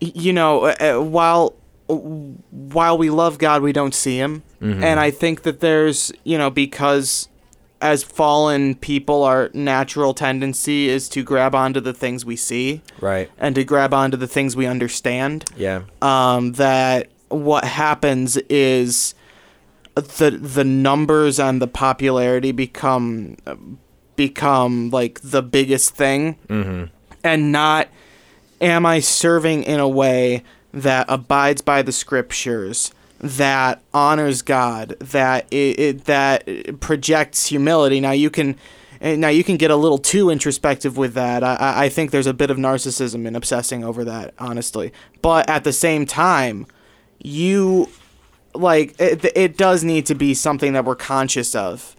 y 0.01 0.11
you 0.15 0.33
know 0.33 0.65
uh, 0.65 0.75
uh, 0.79 1.01
while 1.01 1.53
while 1.87 2.97
we 2.97 3.09
love 3.11 3.37
God, 3.37 3.61
we 3.61 3.71
don't 3.71 3.93
see 3.93 4.17
Him, 4.17 4.41
and 4.59 4.99
I 4.99 5.11
think 5.11 5.43
that 5.43 5.59
there's 5.59 6.11
you 6.23 6.37
know 6.37 6.49
because 6.49 7.29
as 7.81 8.03
fallen 8.03 8.73
people, 8.75 9.21
our 9.23 9.51
natural 9.53 10.13
tendency 10.15 10.89
is 10.89 11.07
to 11.09 11.21
grab 11.21 11.53
onto 11.53 11.79
the 11.79 11.93
things 11.93 12.25
we 12.25 12.35
see 12.35 12.81
Right. 13.01 13.29
and 13.37 13.53
to 13.55 13.63
grab 13.63 13.93
onto 13.93 14.17
the 14.17 14.27
things 14.27 14.55
we 14.55 14.65
understand 14.65 15.45
Yeah. 15.55 15.81
um, 16.01 16.53
that 16.53 17.09
what 17.29 17.65
happens 17.65 18.37
is 18.49 19.13
the 19.95 20.31
the 20.31 20.63
numbers 20.63 21.39
and 21.39 21.61
the 21.61 21.67
popularity 21.67 22.51
become 22.51 23.35
become 24.15 24.89
like 24.89 25.19
the 25.21 25.41
biggest 25.41 25.95
thing. 25.95 26.35
Mm-hmm. 26.47 26.85
and 27.23 27.51
not 27.51 27.89
am 28.61 28.85
I 28.85 28.99
serving 28.99 29.63
in 29.63 29.79
a 29.79 29.87
way 29.89 30.43
that 30.73 31.05
abides 31.09 31.61
by 31.61 31.81
the 31.81 31.91
scriptures 31.91 32.91
that 33.19 33.81
honors 33.93 34.41
God 34.41 34.89
that 34.99 35.47
it, 35.51 35.79
it 35.79 36.05
that 36.05 36.79
projects 36.79 37.47
humility. 37.47 37.99
Now 37.99 38.11
you 38.11 38.29
can 38.29 38.55
now 39.01 39.29
you 39.29 39.43
can 39.43 39.57
get 39.57 39.71
a 39.71 39.75
little 39.75 39.97
too 39.97 40.29
introspective 40.29 40.97
with 40.97 41.13
that. 41.13 41.43
I- 41.43 41.55
I, 41.55 41.83
I 41.85 41.89
think 41.89 42.11
there's 42.11 42.27
a 42.27 42.33
bit 42.33 42.49
of 42.49 42.57
narcissism 42.57 43.25
in 43.25 43.35
obsessing 43.35 43.83
over 43.83 44.03
that 44.05 44.33
honestly. 44.39 44.91
But 45.21 45.49
at 45.49 45.63
the 45.63 45.73
same 45.73 46.05
time 46.05 46.65
you 47.21 47.89
like 48.53 48.95
it, 48.99 49.25
it 49.35 49.57
does 49.57 49.83
need 49.83 50.05
to 50.07 50.15
be 50.15 50.33
something 50.33 50.73
that 50.73 50.85
we're 50.85 50.95
conscious 50.95 51.55
of 51.55 51.95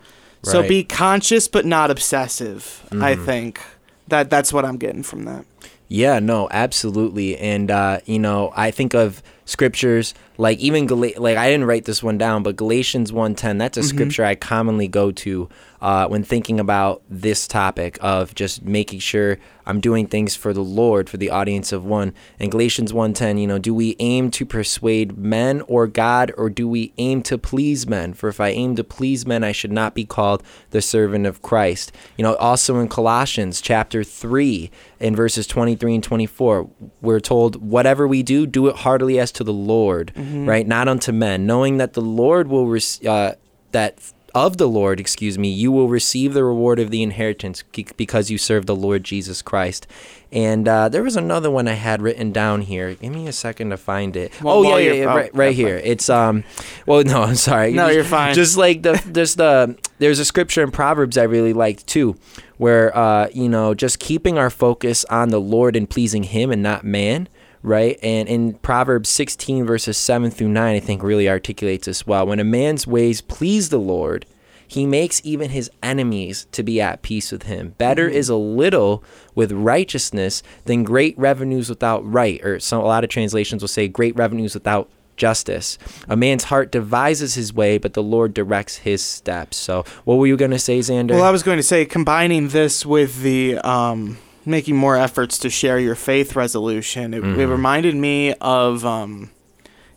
so 0.53 0.67
be 0.69 0.85
conscious 0.85 1.49
but 1.49 1.65
not 1.67 1.91
obsessive 1.91 2.87
i 3.01 3.15
think. 3.15 3.61
That 4.09 4.31
that's 4.31 4.53
what 4.53 4.65
i'm 4.65 4.77
getting 4.77 5.03
from 5.03 5.25
that. 5.25 5.45
Yeah, 5.89 6.19
no, 6.19 6.49
absolutely. 6.51 7.37
And, 7.39 7.71
uh, 7.71 8.01
you 8.07 8.19
know, 8.19 8.53
I 8.57 8.73
think 8.73 8.93
of 8.95 9.23
scriptures 9.45 10.15
like 10.37 10.59
even 10.59 10.87
Gal- 10.87 10.99
like 11.17 11.37
I 11.37 11.49
didn't 11.49 11.67
write 11.67 11.85
this 11.85 12.03
one 12.03 12.19
down, 12.19 12.43
but 12.43 12.57
Galatians 12.57 13.13
1:10, 13.13 13.59
that's 13.59 13.79
a 13.79 13.83
scripture 13.83 14.25
I 14.25 14.35
commonly 14.35 14.89
go 14.89 15.13
to 15.13 15.49
uh, 15.81 16.07
when 16.09 16.23
thinking 16.23 16.59
about 16.61 17.03
this 17.09 17.47
topic 17.47 17.99
of 18.01 18.35
just 18.35 18.63
making 18.63 19.01
sure 19.01 19.39
I'm 19.67 19.81
doing 19.81 20.07
things 20.07 20.37
for 20.37 20.53
the 20.53 20.63
Lord 20.63 21.11
for 21.11 21.17
the 21.17 21.31
audience 21.31 21.73
of 21.73 21.85
one. 21.85 22.15
And 22.39 22.51
Galatians 22.51 22.93
1:10, 22.93 23.41
you 23.41 23.47
know, 23.47 23.59
do 23.59 23.75
we 23.75 23.97
aim 23.99 24.31
to 24.33 24.47
persuade 24.47 25.19
men 25.19 25.63
or 25.63 25.87
God 25.89 26.33
or 26.37 26.49
do 26.49 26.69
we 26.69 26.93
aim 26.99 27.23
to 27.25 27.37
please 27.37 27.87
men? 27.87 28.15
For 28.15 28.29
if 28.29 28.41
I 28.41 28.49
aim 28.51 28.77
to 28.77 28.85
please 28.85 29.27
men, 29.27 29.43
I 29.43 29.53
should 29.53 29.73
not 29.73 29.95
be 29.95 30.05
called 30.05 30.43
the 30.71 30.81
servant 30.81 31.27
of 31.27 31.43
Christ. 31.43 31.91
You 32.17 32.23
know, 32.23 32.37
also 32.37 32.79
in 32.79 32.89
Colossians 32.89 33.61
chapter 33.61 34.05
3 34.05 34.71
in 35.01 35.17
verses 35.17 35.47
23 35.47 35.97
and 35.97 36.05
24, 36.05 36.71
we're 37.03 37.21
told 37.21 37.57
whatever 37.57 38.07
we 38.07 38.23
do, 38.23 38.47
do 38.47 38.69
it 38.69 38.77
heartily 38.77 39.19
as 39.19 39.33
to 39.33 39.45
the 39.45 39.53
Lord, 39.53 40.13
right? 40.17 40.67
Not 40.67 40.89
unto 40.89 41.13
men, 41.13 41.45
knowing 41.45 41.79
that 41.79 41.95
the 41.95 42.01
Lord 42.01 42.49
will 42.49 42.67
rec- 42.69 43.05
uh, 43.07 43.33
that 43.73 44.13
of 44.37 44.59
the 44.59 44.69
Lord, 44.69 45.01
excuse 45.01 45.39
me, 45.39 45.49
you 45.49 45.73
will 45.73 45.89
receive 45.89 46.35
the 46.35 46.45
reward 46.45 46.79
of 46.79 46.91
the 46.91 47.03
inheritance 47.03 47.65
because 47.97 48.31
you 48.31 48.37
serve 48.37 48.67
the 48.67 48.77
Lord 48.77 49.03
Jesus 49.03 49.41
Christ. 49.41 49.87
And 50.31 50.69
uh, 50.69 50.91
there 50.91 51.03
was 51.03 51.17
another 51.17 51.51
one 51.51 51.67
I 51.67 51.73
had 51.73 52.03
written 52.03 52.33
down 52.33 52.61
here. 52.61 52.93
Give 52.97 53.15
me 53.15 53.27
a 53.29 53.33
second 53.33 53.71
to 53.71 53.79
find 53.79 54.15
it. 54.15 54.39
Well, 54.43 54.59
oh 54.59 54.77
yeah, 54.77 54.77
yeah, 54.77 54.93
yeah, 54.93 55.05
right, 55.07 55.35
right 55.35 55.55
here. 55.55 55.81
It's 55.83 56.11
um, 56.11 56.45
well, 56.85 57.03
no, 57.03 57.23
I'm 57.25 57.37
sorry. 57.37 57.73
No, 57.73 57.89
you're 57.89 58.05
fine. 58.05 58.35
Just 58.35 58.59
like 58.59 58.83
the 58.83 59.03
there's 59.07 59.37
the 59.37 59.79
there's 60.01 60.19
a 60.19 60.25
scripture 60.27 60.63
in 60.63 60.71
Proverbs 60.71 61.17
I 61.17 61.23
really 61.23 61.55
liked 61.55 61.87
too, 61.87 62.17
where 62.59 62.95
uh, 62.95 63.29
you 63.33 63.49
know, 63.49 63.73
just 63.73 63.99
keeping 64.01 64.37
our 64.37 64.51
focus 64.51 65.07
on 65.07 65.31
the 65.31 65.41
Lord 65.41 65.77
and 65.77 65.89
pleasing 65.89 66.25
Him 66.25 66.51
and 66.51 66.63
not 66.63 66.85
man 66.85 67.31
right? 67.67 67.99
And 68.01 68.29
in 68.29 68.55
Proverbs 68.55 69.09
16, 69.09 69.67
verses 69.67 69.99
7 69.99 70.31
through 70.31 70.49
9, 70.49 70.77
I 70.77 70.81
think 70.81 71.03
really 71.03 71.29
articulates 71.29 71.87
this 71.87 72.07
well. 72.07 72.27
When 72.27 72.39
a 72.39 72.45
man's 72.45 72.87
ways 72.87 73.21
please 73.21 73.71
the 73.71 73.81
Lord, 73.81 74.25
he 74.69 74.87
makes 74.87 75.21
even 75.25 75.51
his 75.51 75.69
enemies 75.83 76.47
to 76.53 76.63
be 76.63 76.81
at 76.81 77.03
peace 77.03 77.33
with 77.33 77.43
him. 77.43 77.75
Better 77.77 78.09
is 78.09 78.29
a 78.29 78.37
little 78.37 79.03
with 79.35 79.51
righteousness 79.51 80.45
than 80.65 80.85
great 80.85 81.19
revenues 81.19 81.69
without 81.69 82.09
right. 82.11 82.43
Or 82.45 82.61
some, 82.61 82.81
a 82.81 82.87
lot 82.87 83.03
of 83.03 83.11
translations 83.11 83.63
will 83.63 83.69
say 83.69 83.89
great 83.89 84.17
revenues 84.17 84.55
without 84.55 84.89
justice. 85.17 85.77
A 86.09 86.17
man's 86.17 86.45
heart 86.45 86.71
devises 86.71 87.35
his 87.35 87.53
way, 87.53 87.79
but 87.79 87.95
the 87.95 88.03
Lord 88.03 88.33
directs 88.33 88.77
his 88.77 89.03
steps. 89.03 89.57
So, 89.57 89.85
what 90.05 90.17
were 90.17 90.27
you 90.27 90.37
going 90.37 90.51
to 90.53 90.59
say, 90.59 90.79
Xander? 90.79 91.13
Well, 91.13 91.25
I 91.25 91.31
was 91.31 91.43
going 91.43 91.57
to 91.57 91.65
say 91.65 91.85
combining 91.85 92.49
this 92.49 92.87
with 92.87 93.23
the 93.23 93.59
um, 93.59 94.19
making 94.47 94.77
more 94.77 94.97
efforts 94.97 95.39
to 95.41 95.51
share 95.51 95.79
your 95.79 95.95
faith 95.97 96.35
resolution. 96.37 97.13
It, 97.13 97.23
Mm-hmm. 97.23 97.41
it 97.41 97.45
reminded 97.47 97.95
me 97.97 98.33
of 98.35 98.85
um, 98.87 99.31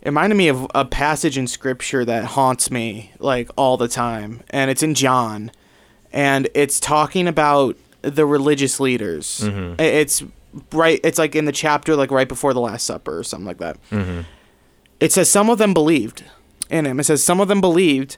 it 0.01 0.07
reminded 0.09 0.35
me 0.35 0.47
of 0.47 0.65
a 0.73 0.83
passage 0.85 1.37
in 1.37 1.47
scripture 1.47 2.03
that 2.05 2.25
haunts 2.25 2.71
me 2.71 3.11
like 3.19 3.49
all 3.55 3.77
the 3.77 3.87
time, 3.87 4.41
and 4.49 4.71
it's 4.71 4.81
in 4.83 4.95
John, 4.95 5.51
and 6.11 6.47
it's 6.55 6.79
talking 6.79 7.27
about 7.27 7.77
the 8.01 8.25
religious 8.25 8.79
leaders. 8.79 9.41
Mm-hmm. 9.43 9.79
It's 9.79 10.23
right. 10.71 10.99
It's 11.03 11.19
like 11.19 11.35
in 11.35 11.45
the 11.45 11.51
chapter 11.51 11.95
like 11.95 12.11
right 12.11 12.27
before 12.27 12.53
the 12.53 12.61
Last 12.61 12.85
Supper 12.85 13.19
or 13.19 13.23
something 13.23 13.45
like 13.45 13.57
that. 13.59 13.77
Mm-hmm. 13.91 14.21
It 14.99 15.11
says 15.13 15.29
some 15.29 15.49
of 15.49 15.57
them 15.59 15.73
believed 15.73 16.23
in 16.69 16.85
him. 16.85 16.99
It 16.99 17.03
says 17.05 17.23
some 17.23 17.39
of 17.39 17.47
them 17.47 17.61
believed, 17.61 18.17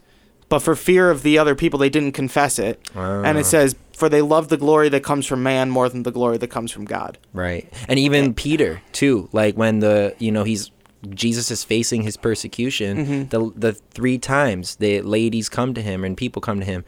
but 0.52 0.60
for 0.60 0.76
fear 0.76 1.10
of 1.10 1.24
the 1.24 1.38
other 1.40 1.56
people, 1.56 1.80
they 1.80 1.90
didn't 1.90 2.12
confess 2.12 2.60
it. 2.60 2.76
And 2.94 3.38
Ah. 3.38 3.40
it 3.40 3.46
says, 3.46 3.76
"For 3.96 4.08
they 4.10 4.22
love 4.22 4.50
the 4.50 4.58
glory 4.58 4.90
that 4.90 5.02
comes 5.04 5.26
from 5.26 5.42
man 5.42 5.70
more 5.72 5.88
than 5.90 6.04
the 6.04 6.12
glory 6.12 6.38
that 6.38 6.50
comes 6.50 6.72
from 6.72 6.86
God." 6.86 7.18
Right. 7.34 7.68
And 7.88 7.98
even 7.98 8.34
Peter 8.34 8.82
too, 8.92 9.30
like 9.32 9.56
when 9.58 9.80
the 9.80 10.14
you 10.20 10.32
know 10.32 10.44
he's 10.44 10.70
Jesus 11.10 11.50
is 11.50 11.64
facing 11.64 12.04
his 12.04 12.18
persecution, 12.18 13.28
the 13.30 13.52
the 13.56 13.74
three 13.74 14.18
times 14.20 14.76
the 14.76 15.02
ladies 15.02 15.50
come 15.50 15.74
to 15.74 15.82
him 15.82 16.04
and 16.04 16.16
people 16.16 16.42
come 16.42 16.60
to 16.60 16.66
him, 16.66 16.84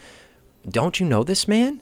don't 0.70 1.00
you 1.00 1.06
know 1.06 1.24
this 1.24 1.48
man? 1.48 1.80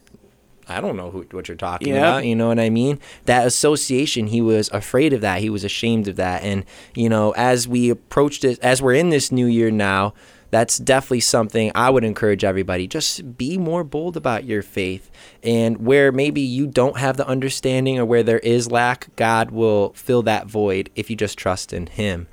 I 0.69 0.79
don't 0.79 0.95
know 0.95 1.09
who, 1.11 1.25
what 1.31 1.47
you're 1.49 1.57
talking 1.57 1.89
Yeah. 1.89 1.97
about. 1.97 2.25
You 2.25 2.35
know 2.35 2.47
what 2.47 2.59
I 2.59 2.69
mean? 2.69 2.99
That 3.25 3.45
association, 3.45 4.27
he 4.27 4.39
was 4.39 4.69
afraid 4.71 5.11
of 5.11 5.19
that. 5.21 5.41
He 5.41 5.49
was 5.49 5.63
ashamed 5.65 6.07
of 6.07 6.15
that. 6.15 6.43
And, 6.43 6.63
you 6.95 7.09
know, 7.09 7.31
as 7.35 7.67
we 7.67 7.89
approach 7.89 8.39
this, 8.39 8.57
as 8.59 8.81
we're 8.81 8.93
in 8.93 9.09
this 9.09 9.31
new 9.31 9.47
year 9.47 9.69
now, 9.71 10.13
that's 10.51 10.77
definitely 10.77 11.21
something 11.21 11.71
I 11.73 11.89
would 11.89 12.03
encourage 12.03 12.43
everybody. 12.43 12.87
Just 12.87 13.37
be 13.37 13.57
more 13.57 13.83
bold 13.83 14.15
about 14.17 14.43
your 14.43 14.61
faith. 14.61 15.09
And 15.41 15.85
where 15.85 16.11
maybe 16.11 16.41
you 16.41 16.67
don't 16.67 16.97
have 16.97 17.17
the 17.17 17.27
understanding 17.27 17.97
or 17.97 18.05
where 18.05 18.21
there 18.21 18.39
is 18.39 18.69
lack, 18.69 19.15
God 19.15 19.51
will 19.51 19.93
fill 19.93 20.21
that 20.23 20.47
void 20.47 20.89
if 20.95 21.09
you 21.09 21.15
just 21.15 21.37
trust 21.37 21.73
in 21.73 21.87
Him. 21.87 22.27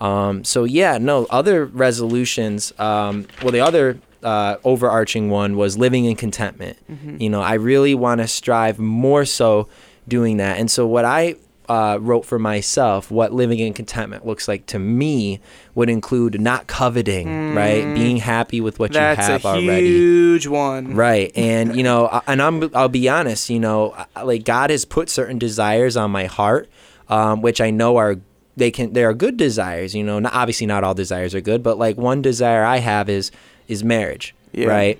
Um, 0.00 0.44
so, 0.44 0.64
yeah, 0.64 0.98
no, 0.98 1.26
other 1.30 1.64
resolutions, 1.64 2.72
um, 2.78 3.26
well, 3.42 3.52
the 3.52 3.60
other 3.60 4.00
uh, 4.22 4.56
overarching 4.64 5.30
one 5.30 5.56
was 5.56 5.78
living 5.78 6.06
in 6.06 6.16
contentment. 6.16 6.78
You 7.20 7.30
know, 7.30 7.40
I 7.40 7.54
really 7.54 7.94
want 7.94 8.20
to 8.20 8.28
strive 8.28 8.78
more 8.78 9.24
so 9.24 9.68
doing 10.08 10.38
that. 10.38 10.58
And 10.58 10.70
so, 10.70 10.86
what 10.86 11.04
I 11.04 11.36
uh, 11.70 11.96
wrote 12.00 12.24
for 12.26 12.38
myself, 12.38 13.10
what 13.12 13.32
living 13.32 13.60
in 13.60 13.72
contentment 13.72 14.26
looks 14.26 14.48
like 14.48 14.66
to 14.66 14.78
me 14.78 15.38
would 15.76 15.88
include 15.88 16.40
not 16.40 16.66
coveting, 16.66 17.54
right? 17.54 17.84
Being 17.94 18.16
happy 18.16 18.60
with 18.60 18.78
what 18.80 18.92
you 18.92 18.98
have 19.00 19.44
a 19.44 19.48
already. 19.48 19.86
huge 19.86 20.46
one. 20.48 20.94
Right. 20.96 21.30
And, 21.36 21.76
you 21.76 21.84
know, 21.84 22.08
I- 22.08 22.22
and 22.26 22.42
I'm, 22.42 22.70
I'll 22.74 22.88
be 22.88 23.08
honest, 23.08 23.48
you 23.50 23.60
know, 23.60 23.94
I- 24.16 24.22
like 24.22 24.44
God 24.44 24.70
has 24.70 24.84
put 24.84 25.08
certain 25.08 25.38
desires 25.38 25.96
on 25.96 26.10
my 26.10 26.24
heart, 26.26 26.68
um, 27.08 27.40
which 27.40 27.60
I 27.60 27.70
know 27.70 27.96
are, 27.98 28.16
they 28.56 28.70
can, 28.72 28.92
they 28.92 29.04
are 29.04 29.14
good 29.14 29.36
desires, 29.36 29.94
you 29.94 30.02
know, 30.02 30.18
not, 30.18 30.32
obviously 30.34 30.66
not 30.66 30.82
all 30.84 30.94
desires 30.94 31.34
are 31.36 31.40
good, 31.40 31.62
but 31.62 31.78
like 31.78 31.96
one 31.96 32.20
desire 32.20 32.64
I 32.64 32.78
have 32.78 33.08
is, 33.08 33.30
is 33.68 33.84
marriage. 33.84 34.34
Yeah. 34.52 34.66
Right. 34.66 34.98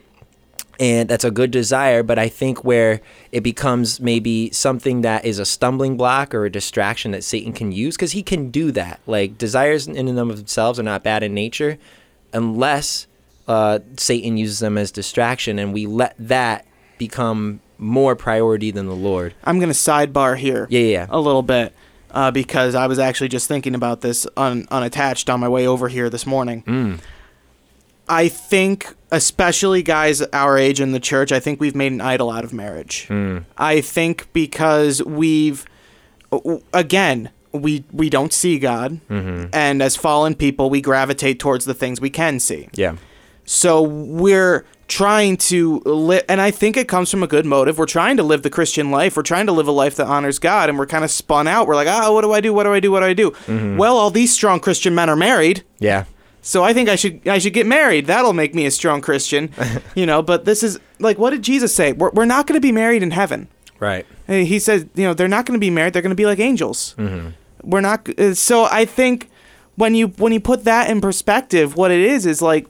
And 0.81 1.11
that's 1.11 1.25
a 1.25 1.31
good 1.31 1.51
desire, 1.51 2.03
but 2.03 2.19
I 2.19 2.29
think 2.29 2.65
where 2.65 3.03
it 3.33 3.43
becomes 3.43 4.01
maybe 4.01 4.51
something 4.51 5.03
that 5.03 5.27
is 5.27 5.39
a 5.39 5.45
stumbling 5.45 5.99
block 5.99 6.35
or 6.35 6.47
a 6.47 6.51
distraction 6.51 7.11
that 7.11 7.23
Satan 7.23 7.53
can 7.53 7.71
use, 7.71 7.97
because 7.97 8.13
he 8.13 8.23
can 8.23 8.51
do 8.51 8.73
that. 8.73 8.99
Like 9.07 9.37
desires 9.37 9.87
in 9.87 10.09
and 10.09 10.19
of 10.19 10.39
themselves 10.39 10.81
are 10.81 10.83
not 10.83 11.03
bad 11.05 11.23
in 11.23 11.35
nature, 11.35 11.77
unless 12.33 13.07
uh, 13.47 13.81
Satan 13.99 14.39
uses 14.39 14.61
them 14.61 14.79
as 14.79 14.91
distraction, 14.91 15.59
and 15.59 15.75
we 15.75 15.85
let 15.85 16.15
that 16.19 16.67
become 16.97 17.61
more 17.77 18.17
priority 18.17 18.71
than 18.71 18.87
the 18.87 18.95
Lord. 18.95 19.35
I'm 19.45 19.61
gonna 19.61 19.73
sidebar 19.73 20.39
here. 20.39 20.67
Yeah, 20.71 20.81
yeah, 20.81 20.93
yeah. 20.93 21.07
a 21.11 21.21
little 21.21 21.43
bit 21.43 21.75
uh, 22.11 22.31
because 22.31 22.75
I 22.75 22.87
was 22.87 22.99
actually 22.99 23.29
just 23.29 23.49
thinking 23.49 23.75
about 23.75 24.01
this 24.01 24.27
un- 24.37 24.67
unattached 24.71 25.29
on 25.29 25.41
my 25.41 25.49
way 25.49 25.67
over 25.67 25.89
here 25.89 26.09
this 26.09 26.27
morning. 26.27 26.63
Mm. 26.63 27.01
I 28.11 28.29
think, 28.29 28.95
especially 29.13 29.83
guys 29.83 30.21
our 30.33 30.59
age 30.59 30.81
in 30.81 30.93
the 30.93 31.01
church, 31.01 31.31
I 31.33 31.41
think 31.41 31.61
we've 31.61 31.77
made 31.77 31.93
an 31.93 32.01
idol 32.01 32.31
out 32.31 32.45
of 32.45 32.53
marriage. 32.53 33.07
Mm. 33.09 33.45
I 33.57 33.81
think 33.81 34.29
because 34.33 35.03
we've, 35.05 35.65
again, 36.73 37.31
we 37.53 37.85
we 37.93 38.09
don't 38.11 38.33
see 38.33 38.59
God, 38.59 39.01
Mm-hmm. 39.09 39.47
and 39.53 39.83
as 39.83 39.97
fallen 39.97 40.35
people, 40.35 40.71
we 40.71 40.81
gravitate 40.81 41.39
towards 41.41 41.65
the 41.65 41.75
things 41.75 42.01
we 42.01 42.11
can 42.11 42.39
see. 42.41 42.69
Yeah. 42.75 42.97
So 43.45 43.83
we're 43.83 44.65
trying 44.87 45.37
to 45.37 45.81
live, 45.85 46.23
and 46.29 46.41
I 46.41 46.53
think 46.53 46.77
it 46.77 46.87
comes 46.87 47.11
from 47.11 47.23
a 47.25 47.27
good 47.27 47.45
motive. 47.47 47.79
We're 47.79 47.87
trying 47.87 48.17
to 48.19 48.23
live 48.23 48.43
the 48.43 48.51
Christian 48.51 48.93
life. 48.93 49.17
We're 49.17 49.23
trying 49.25 49.47
to 49.47 49.53
live 49.53 49.67
a 49.67 49.73
life 49.73 49.97
that 49.97 50.07
honors 50.07 50.39
God, 50.39 50.69
and 50.69 50.79
we're 50.79 50.87
kind 50.87 51.03
of 51.05 51.11
spun 51.11 51.49
out. 51.49 51.67
We're 51.67 51.75
like, 51.75 51.89
ah, 51.89 52.13
what 52.13 52.23
do 52.23 52.33
I 52.33 52.41
do? 52.41 52.55
What 52.55 52.65
do 52.65 52.73
I 52.73 52.79
do? 52.81 52.93
What 52.93 53.01
do 53.01 53.07
I 53.07 53.13
do? 53.15 53.31
Mm-hmm. 53.33 53.77
Well, 53.77 53.97
all 53.97 54.11
these 54.11 54.33
strong 54.33 54.61
Christian 54.61 54.95
men 54.95 55.09
are 55.11 55.17
married, 55.17 55.65
Yeah. 55.81 56.05
So 56.43 56.63
I 56.65 56.73
think 56.73 56.89
I 56.89 56.97
should 56.97 57.27
I 57.29 57.39
should 57.39 57.53
get 57.53 57.67
married. 57.67 58.07
That'll 58.07 58.33
make 58.33 58.55
me 58.55 58.67
a 58.67 58.71
strong 58.71 59.01
Christian, 59.01 59.51
you 59.95 60.07
know. 60.07 60.23
But 60.23 60.45
this 60.45 60.63
is 60.63 60.79
like, 60.99 61.19
what 61.19 61.31
did 61.31 61.43
Jesus 61.43 61.75
say? 61.75 61.93
We're 61.93 62.11
we're 62.11 62.25
not 62.25 62.47
going 62.47 62.57
to 62.57 62.67
be 62.67 62.73
married 62.73 63.03
in 63.03 63.11
heaven. 63.11 63.49
Right. 63.79 64.07
He 64.27 64.59
said, 64.59 64.91
you 64.95 65.05
know, 65.05 65.15
they're 65.15 65.27
not 65.29 65.47
going 65.47 65.59
to 65.59 65.61
be 65.61 65.71
married. 65.71 65.93
They're 65.95 66.03
going 66.03 66.11
to 66.11 66.15
be 66.17 66.27
like 66.27 66.39
angels. 66.39 66.95
Mm-hmm. 66.99 67.31
We're 67.63 67.81
not. 67.81 68.09
uh, 68.19 68.35
So 68.35 68.65
I 68.71 68.85
think 68.85 69.29
when 69.77 69.95
you 69.95 70.09
when 70.19 70.33
you 70.33 70.41
put 70.41 70.65
that 70.65 70.91
in 70.91 71.01
perspective, 71.01 71.77
what 71.77 71.91
it 71.91 72.01
is 72.01 72.27
is 72.27 72.41
like 72.43 72.67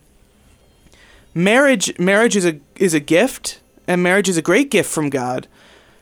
marriage. 1.35 1.99
Marriage 1.99 2.37
is 2.37 2.47
a 2.47 2.61
is 2.77 2.95
a 2.95 3.01
gift, 3.01 3.61
and 3.87 4.03
marriage 4.03 4.29
is 4.29 4.37
a 4.37 4.43
great 4.43 4.71
gift 4.71 4.91
from 4.91 5.11
God. 5.11 5.47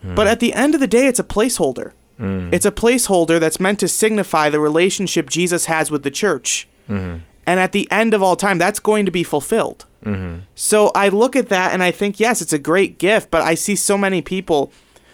But 0.00 0.28
at 0.28 0.38
the 0.38 0.54
end 0.54 0.74
of 0.74 0.80
the 0.80 0.86
day, 0.86 1.08
it's 1.08 1.18
a 1.18 1.24
placeholder. 1.24 1.90
Mm. 2.20 2.52
It's 2.52 2.64
a 2.64 2.70
placeholder 2.70 3.40
that's 3.40 3.58
meant 3.58 3.80
to 3.80 3.88
signify 3.88 4.48
the 4.48 4.60
relationship 4.60 5.28
Jesus 5.28 5.64
has 5.66 5.90
with 5.90 6.04
the 6.04 6.10
church. 6.10 6.68
Mm-hmm. 6.88 7.18
And 7.48 7.58
at 7.58 7.72
the 7.72 7.90
end 7.90 8.12
of 8.12 8.22
all 8.22 8.36
time, 8.36 8.58
that's 8.58 8.78
going 8.78 9.06
to 9.06 9.10
be 9.10 9.22
fulfilled. 9.22 9.86
Mm-hmm. 10.04 10.40
So 10.54 10.92
I 10.94 11.08
look 11.08 11.34
at 11.34 11.48
that 11.48 11.72
and 11.72 11.82
I 11.82 11.90
think, 11.90 12.20
yes, 12.20 12.42
it's 12.42 12.52
a 12.52 12.58
great 12.58 12.98
gift, 12.98 13.30
but 13.30 13.40
I 13.40 13.54
see 13.54 13.74
so 13.74 13.96
many 13.96 14.20
people 14.20 14.70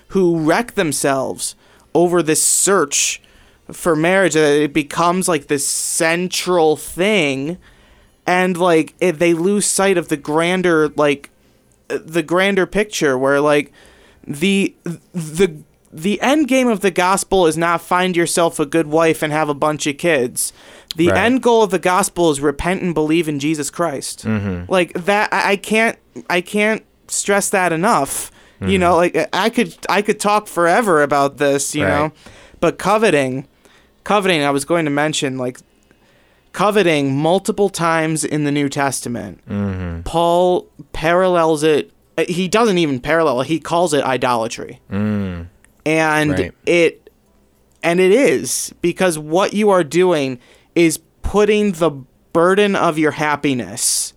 who 0.09 0.41
wreck 0.41 0.73
themselves 0.73 1.55
over 1.95 2.25
this 2.25 2.43
search 2.43 3.23
for 3.71 3.95
marriage 3.95 4.35
that 4.35 4.61
it 4.61 4.73
becomes 4.73 5.29
like 5.29 5.47
this 5.47 5.65
central 5.65 6.75
thing 6.75 7.57
and 8.27 8.57
like 8.57 8.95
it, 8.99 9.21
they 9.21 9.33
lose 9.33 9.65
sight 9.65 9.97
of 9.97 10.09
the 10.09 10.17
grander 10.17 10.89
like 10.89 11.31
the 11.89 12.23
grander 12.23 12.67
picture 12.67 13.17
where 13.17 13.41
like 13.41 13.73
the 14.27 14.75
the 15.13 15.57
the 15.91 16.21
end 16.21 16.47
game 16.49 16.69
of 16.69 16.81
the 16.81 16.91
gospel 16.91 17.47
is 17.47 17.57
not 17.57 17.81
find 17.81 18.17
yourself 18.17 18.59
a 18.59 18.67
good 18.67 18.89
wife 18.89 19.23
and 19.23 19.33
have 19.33 19.49
a 19.49 19.55
bunch 19.55 19.87
of 19.87 19.97
kids 19.97 20.53
The 20.97 21.09
Right. 21.09 21.19
end 21.25 21.43
goal 21.43 21.63
of 21.63 21.71
the 21.71 21.79
gospel 21.79 22.31
is 22.31 22.41
repent 22.41 22.83
and 22.83 22.95
believe 22.95 23.29
in 23.29 23.39
Jesus 23.41 23.71
Christ. 23.71 24.25
Mm-hmm. 24.25 24.71
Like 24.71 24.93
that, 24.95 25.29
I, 25.33 25.57
can't, 25.57 25.99
I 26.31 26.41
can't 26.41 26.85
stress 27.09 27.51
that 27.51 27.73
enough. 27.73 28.31
You 28.61 28.79
know, 28.79 28.97
like 28.97 29.15
I 29.35 29.51
could, 29.51 29.77
I 29.91 30.01
could 30.01 30.19
talk 30.19 30.47
forever 30.47 31.03
about 31.03 31.37
this. 31.37 31.75
You 31.75 31.85
Right. 31.85 31.91
know, 31.91 32.13
but 32.61 32.79
coveting, 32.79 33.47
coveting. 34.05 34.43
I 34.43 34.51
was 34.51 34.65
going 34.65 34.87
to 34.87 34.91
mention 34.91 35.37
like 35.37 35.59
coveting 36.53 37.17
multiple 37.17 37.69
times 37.69 38.25
in 38.25 38.45
the 38.45 38.53
New 38.53 38.69
Testament. 38.69 39.43
Mm-hmm. 39.49 40.03
Paul 40.03 40.67
parallels 40.93 41.63
it. 41.63 41.91
He 42.29 42.49
doesn't 42.49 42.79
even 42.79 43.01
parallel. 43.01 43.41
it, 43.43 43.49
He 43.49 43.59
calls 43.59 43.93
it 43.93 44.05
idolatry 44.05 44.81
Mm. 44.91 45.49
and 45.85 46.31
Right. 46.31 46.53
it 46.65 47.11
and 47.83 48.01
it 48.01 48.13
is 48.13 48.73
because 48.81 49.19
what 49.19 49.53
you 49.53 49.69
are 49.71 49.85
doing 49.85 50.39
is 50.75 50.99
putting 51.23 51.73
the 51.73 51.91
burden 52.33 52.75
of 52.77 52.99
your 52.99 53.13
happiness 53.13 54.13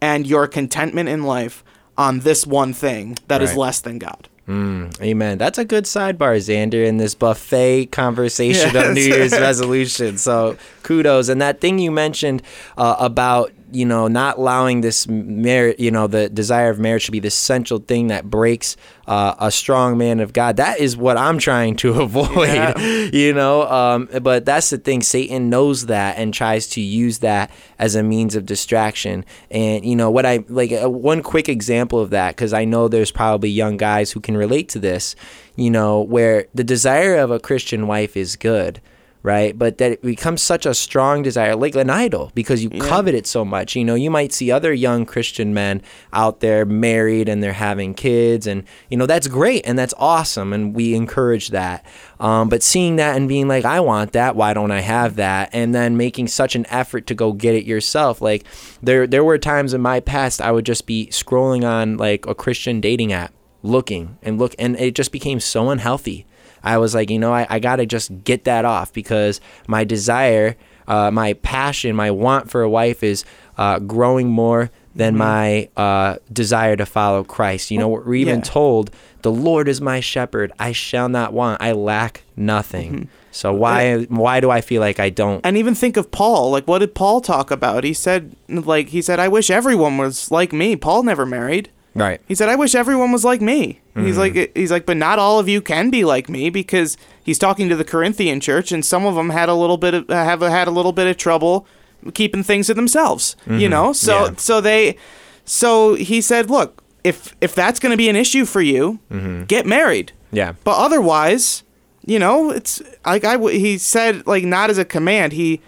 and 0.00 0.26
your 0.26 0.46
contentment 0.46 1.08
in 1.08 1.22
life 1.22 1.64
on 1.96 2.20
this 2.20 2.46
one 2.46 2.72
thing 2.72 3.16
that 3.28 3.42
is 3.42 3.50
Right. 3.50 3.58
less 3.58 3.80
than 3.80 3.98
God. 3.98 4.28
Mm, 4.48 5.00
amen. 5.00 5.38
That's 5.38 5.56
a 5.58 5.64
good 5.64 5.84
sidebar, 5.84 6.36
Xander, 6.38 6.84
in 6.84 6.96
this 6.96 7.14
buffet 7.14 7.86
conversation 7.92 8.76
of 8.76 8.92
New 8.94 9.00
Year's 9.00 9.32
resolution. 9.32 10.18
So 10.18 10.56
kudos. 10.82 11.28
And 11.28 11.40
that 11.40 11.60
thing 11.60 11.78
you 11.78 11.90
mentioned 11.92 12.42
uh, 12.76 12.96
about 12.98 13.52
you 13.72 13.84
know 13.84 14.08
not 14.08 14.38
allowing 14.38 14.80
this 14.80 15.08
marriage, 15.08 15.78
you 15.78 15.90
know, 15.90 16.06
the 16.06 16.28
desire 16.28 16.70
of 16.70 16.78
marriage 16.78 17.06
to 17.06 17.12
be 17.12 17.20
the 17.20 17.30
central 17.30 17.80
thing 17.80 18.08
that 18.08 18.30
breaks 18.30 18.76
uh, 19.06 19.34
a 19.38 19.50
strong 19.50 19.98
man 19.98 20.20
of 20.20 20.32
God. 20.32 20.56
That 20.56 20.78
is 20.78 20.96
what 20.96 21.16
I'm 21.16 21.38
trying 21.38 21.76
to 21.76 22.00
avoid. 22.02 22.48
Yeah. 22.48 22.98
You 23.12 23.32
know, 23.32 23.68
um, 23.68 24.08
but 24.22 24.44
that's 24.44 24.70
the 24.70 24.78
thing. 24.78 25.02
Satan 25.02 25.50
knows 25.50 25.86
that 25.86 26.18
and 26.18 26.32
tries 26.32 26.66
to 26.68 26.80
use 26.80 27.18
that 27.18 27.50
as 27.78 27.94
a 27.94 28.02
means 28.02 28.34
of 28.34 28.46
distraction. 28.46 29.24
And 29.50 29.84
you 29.84 29.96
know 29.96 30.10
what 30.10 30.24
I 30.24 30.44
like 30.48 30.72
uh, 30.72 30.88
one 30.88 31.22
quick 31.22 31.48
example 31.48 32.00
of 32.00 32.10
that 32.10 32.34
because 32.36 32.52
I 32.52 32.64
know 32.64 32.88
there's 32.88 33.10
probably 33.10 33.50
young 33.50 33.76
guys 33.76 34.12
who 34.12 34.20
can 34.20 34.36
relate 34.36 34.68
to 34.70 34.78
this. 34.78 35.14
You 35.56 35.70
know, 35.70 36.00
where 36.00 36.46
the 36.54 36.64
desire 36.64 37.16
of 37.16 37.30
a 37.30 37.38
Christian 37.38 37.86
wife 37.86 38.16
is 38.16 38.36
good. 38.36 38.80
Right, 39.24 39.56
but 39.56 39.78
that 39.78 39.92
it 39.92 40.02
becomes 40.02 40.42
such 40.42 40.66
a 40.66 40.74
strong 40.74 41.22
desire, 41.22 41.54
like 41.54 41.76
an 41.76 41.90
idol, 41.90 42.32
because 42.34 42.64
you 42.64 42.70
Yeah. 42.72 42.80
covet 42.88 43.14
it 43.14 43.24
so 43.28 43.44
much. 43.44 43.76
You 43.76 43.84
know, 43.84 43.94
you 43.94 44.10
might 44.10 44.32
see 44.32 44.50
other 44.50 44.72
young 44.72 45.06
Christian 45.06 45.54
men 45.54 45.80
out 46.12 46.40
there 46.40 46.64
married 46.64 47.28
and 47.28 47.40
they're 47.40 47.52
having 47.52 47.94
kids, 47.94 48.48
and 48.48 48.64
you 48.90 48.96
know 48.96 49.06
that's 49.06 49.28
great 49.28 49.62
and 49.64 49.78
that's 49.78 49.94
awesome, 49.96 50.52
and 50.52 50.74
we 50.74 50.94
encourage 50.94 51.50
that. 51.50 51.86
Um, 52.18 52.48
but 52.48 52.64
seeing 52.64 52.96
that 52.96 53.16
and 53.16 53.28
being 53.28 53.46
like, 53.46 53.64
I 53.64 53.78
want 53.78 54.10
that, 54.12 54.34
why 54.34 54.54
don't 54.54 54.72
I 54.72 54.80
have 54.80 55.14
that? 55.16 55.50
And 55.52 55.72
then 55.72 55.96
making 55.96 56.26
such 56.26 56.56
an 56.56 56.66
effort 56.68 57.06
to 57.06 57.14
go 57.14 57.32
get 57.32 57.54
it 57.54 57.64
yourself. 57.64 58.20
Like 58.20 58.42
there, 58.82 59.06
there 59.06 59.22
were 59.22 59.38
times 59.38 59.72
in 59.72 59.80
my 59.80 60.00
past 60.00 60.40
I 60.40 60.50
would 60.50 60.66
just 60.66 60.84
be 60.84 61.06
scrolling 61.12 61.64
on 61.64 61.96
like 61.96 62.26
a 62.26 62.34
Christian 62.34 62.80
dating 62.80 63.12
app, 63.12 63.32
looking 63.62 64.18
and 64.20 64.36
look, 64.40 64.56
and 64.58 64.74
it 64.80 64.96
just 64.96 65.12
became 65.12 65.38
so 65.38 65.70
unhealthy. 65.70 66.26
I 66.62 66.78
was 66.78 66.94
like, 66.94 67.10
you 67.10 67.18
know, 67.18 67.32
I, 67.32 67.46
I 67.48 67.58
got 67.58 67.76
to 67.76 67.86
just 67.86 68.24
get 68.24 68.44
that 68.44 68.64
off 68.64 68.92
because 68.92 69.40
my 69.66 69.84
desire, 69.84 70.56
uh, 70.86 71.10
my 71.10 71.34
passion, 71.34 71.96
my 71.96 72.10
want 72.10 72.50
for 72.50 72.62
a 72.62 72.70
wife 72.70 73.02
is 73.02 73.24
uh, 73.58 73.78
growing 73.78 74.28
more 74.28 74.70
than 74.94 75.16
my 75.16 75.68
uh, 75.76 76.16
desire 76.32 76.76
to 76.76 76.84
follow 76.84 77.24
Christ. 77.24 77.70
You 77.70 77.78
know, 77.78 77.88
we're 77.88 78.14
even 78.14 78.36
yeah. 78.36 78.44
told, 78.44 78.90
the 79.22 79.32
Lord 79.32 79.66
is 79.66 79.80
my 79.80 80.00
shepherd. 80.00 80.52
I 80.58 80.72
shall 80.72 81.08
not 81.08 81.32
want. 81.32 81.62
I 81.62 81.72
lack 81.72 82.24
nothing. 82.36 83.08
So 83.30 83.54
why 83.54 84.02
why 84.02 84.40
do 84.40 84.50
I 84.50 84.60
feel 84.60 84.80
like 84.80 85.00
I 85.00 85.08
don't? 85.08 85.40
And 85.46 85.56
even 85.56 85.74
think 85.74 85.96
of 85.96 86.10
Paul. 86.10 86.50
Like, 86.50 86.68
what 86.68 86.80
did 86.80 86.94
Paul 86.94 87.22
talk 87.22 87.50
about? 87.50 87.84
He 87.84 87.94
said, 87.94 88.36
like, 88.48 88.88
he 88.88 89.00
said, 89.00 89.18
I 89.18 89.28
wish 89.28 89.48
everyone 89.48 89.96
was 89.96 90.30
like 90.30 90.52
me. 90.52 90.76
Paul 90.76 91.02
never 91.04 91.24
married. 91.24 91.70
Right. 91.94 92.20
He 92.26 92.34
said, 92.34 92.48
I 92.48 92.56
wish 92.56 92.74
everyone 92.74 93.12
was 93.12 93.24
like 93.24 93.40
me. 93.40 93.80
He's 93.94 94.16
mm-hmm. 94.16 94.18
like, 94.18 94.56
he's 94.56 94.70
like, 94.70 94.86
but 94.86 94.96
not 94.96 95.18
all 95.18 95.38
of 95.38 95.48
you 95.48 95.60
can 95.60 95.90
be 95.90 96.04
like 96.04 96.28
me 96.28 96.48
because 96.48 96.96
he's 97.22 97.38
talking 97.38 97.68
to 97.68 97.76
the 97.76 97.84
Corinthian 97.84 98.40
church, 98.40 98.72
and 98.72 98.84
some 98.84 99.04
of 99.04 99.14
them 99.14 99.30
had 99.30 99.48
a 99.50 99.54
little 99.54 99.76
bit 99.76 99.92
of 99.94 100.08
have 100.08 100.40
had 100.40 100.68
a 100.68 100.70
little 100.70 100.92
bit 100.92 101.06
of 101.06 101.16
trouble 101.18 101.66
keeping 102.14 102.42
things 102.42 102.68
to 102.68 102.74
themselves. 102.74 103.36
You 103.46 103.52
mm-hmm. 103.52 103.70
know, 103.70 103.92
so 103.92 104.24
Yeah. 104.24 104.34
so 104.36 104.60
they, 104.60 104.96
so 105.44 105.94
he 105.94 106.20
said, 106.22 106.48
look, 106.48 106.82
if 107.04 107.34
if 107.40 107.54
that's 107.54 107.78
going 107.78 107.90
to 107.90 107.96
be 107.96 108.08
an 108.08 108.16
issue 108.16 108.46
for 108.46 108.62
you, 108.62 108.98
mm-hmm. 109.10 109.44
get 109.44 109.66
married. 109.66 110.12
Yeah. 110.30 110.54
But 110.64 110.78
otherwise, 110.78 111.62
you 112.06 112.18
know, 112.18 112.50
it's 112.50 112.80
like 113.04 113.24
I 113.24 113.36
he 113.50 113.76
said 113.78 114.26
like 114.26 114.44
not 114.44 114.70
as 114.70 114.78
a 114.78 114.84
command. 114.84 115.34
He 115.34 115.60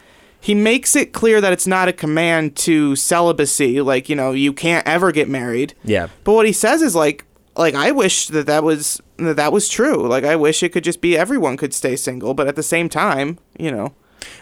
he 0.44 0.54
makes 0.54 0.94
it 0.94 1.14
clear 1.14 1.40
that 1.40 1.54
it's 1.54 1.66
not 1.66 1.88
a 1.88 1.92
command 1.92 2.54
to 2.54 2.94
celibacy. 2.96 3.80
Like 3.80 4.10
you 4.10 4.14
know, 4.14 4.32
you 4.32 4.52
can't 4.52 4.86
ever 4.86 5.10
get 5.10 5.26
married. 5.26 5.72
Yeah. 5.82 6.08
But 6.22 6.34
what 6.34 6.44
he 6.44 6.52
says 6.52 6.82
is 6.82 6.94
like 6.94 7.24
like 7.56 7.74
I 7.74 7.92
wish 7.92 8.26
that 8.26 8.46
that 8.46 8.62
was 8.62 9.00
that 9.16 9.36
that 9.36 9.52
was 9.52 9.70
true. 9.70 10.06
Like 10.06 10.24
I 10.24 10.36
wish 10.36 10.62
it 10.62 10.68
could 10.68 10.84
just 10.84 11.00
be 11.00 11.16
everyone 11.16 11.56
could 11.56 11.72
stay 11.72 11.96
single, 11.96 12.34
but 12.34 12.46
at 12.46 12.56
the 12.56 12.62
same 12.62 12.90
time, 12.90 13.38
you 13.58 13.70
know. 13.70 13.94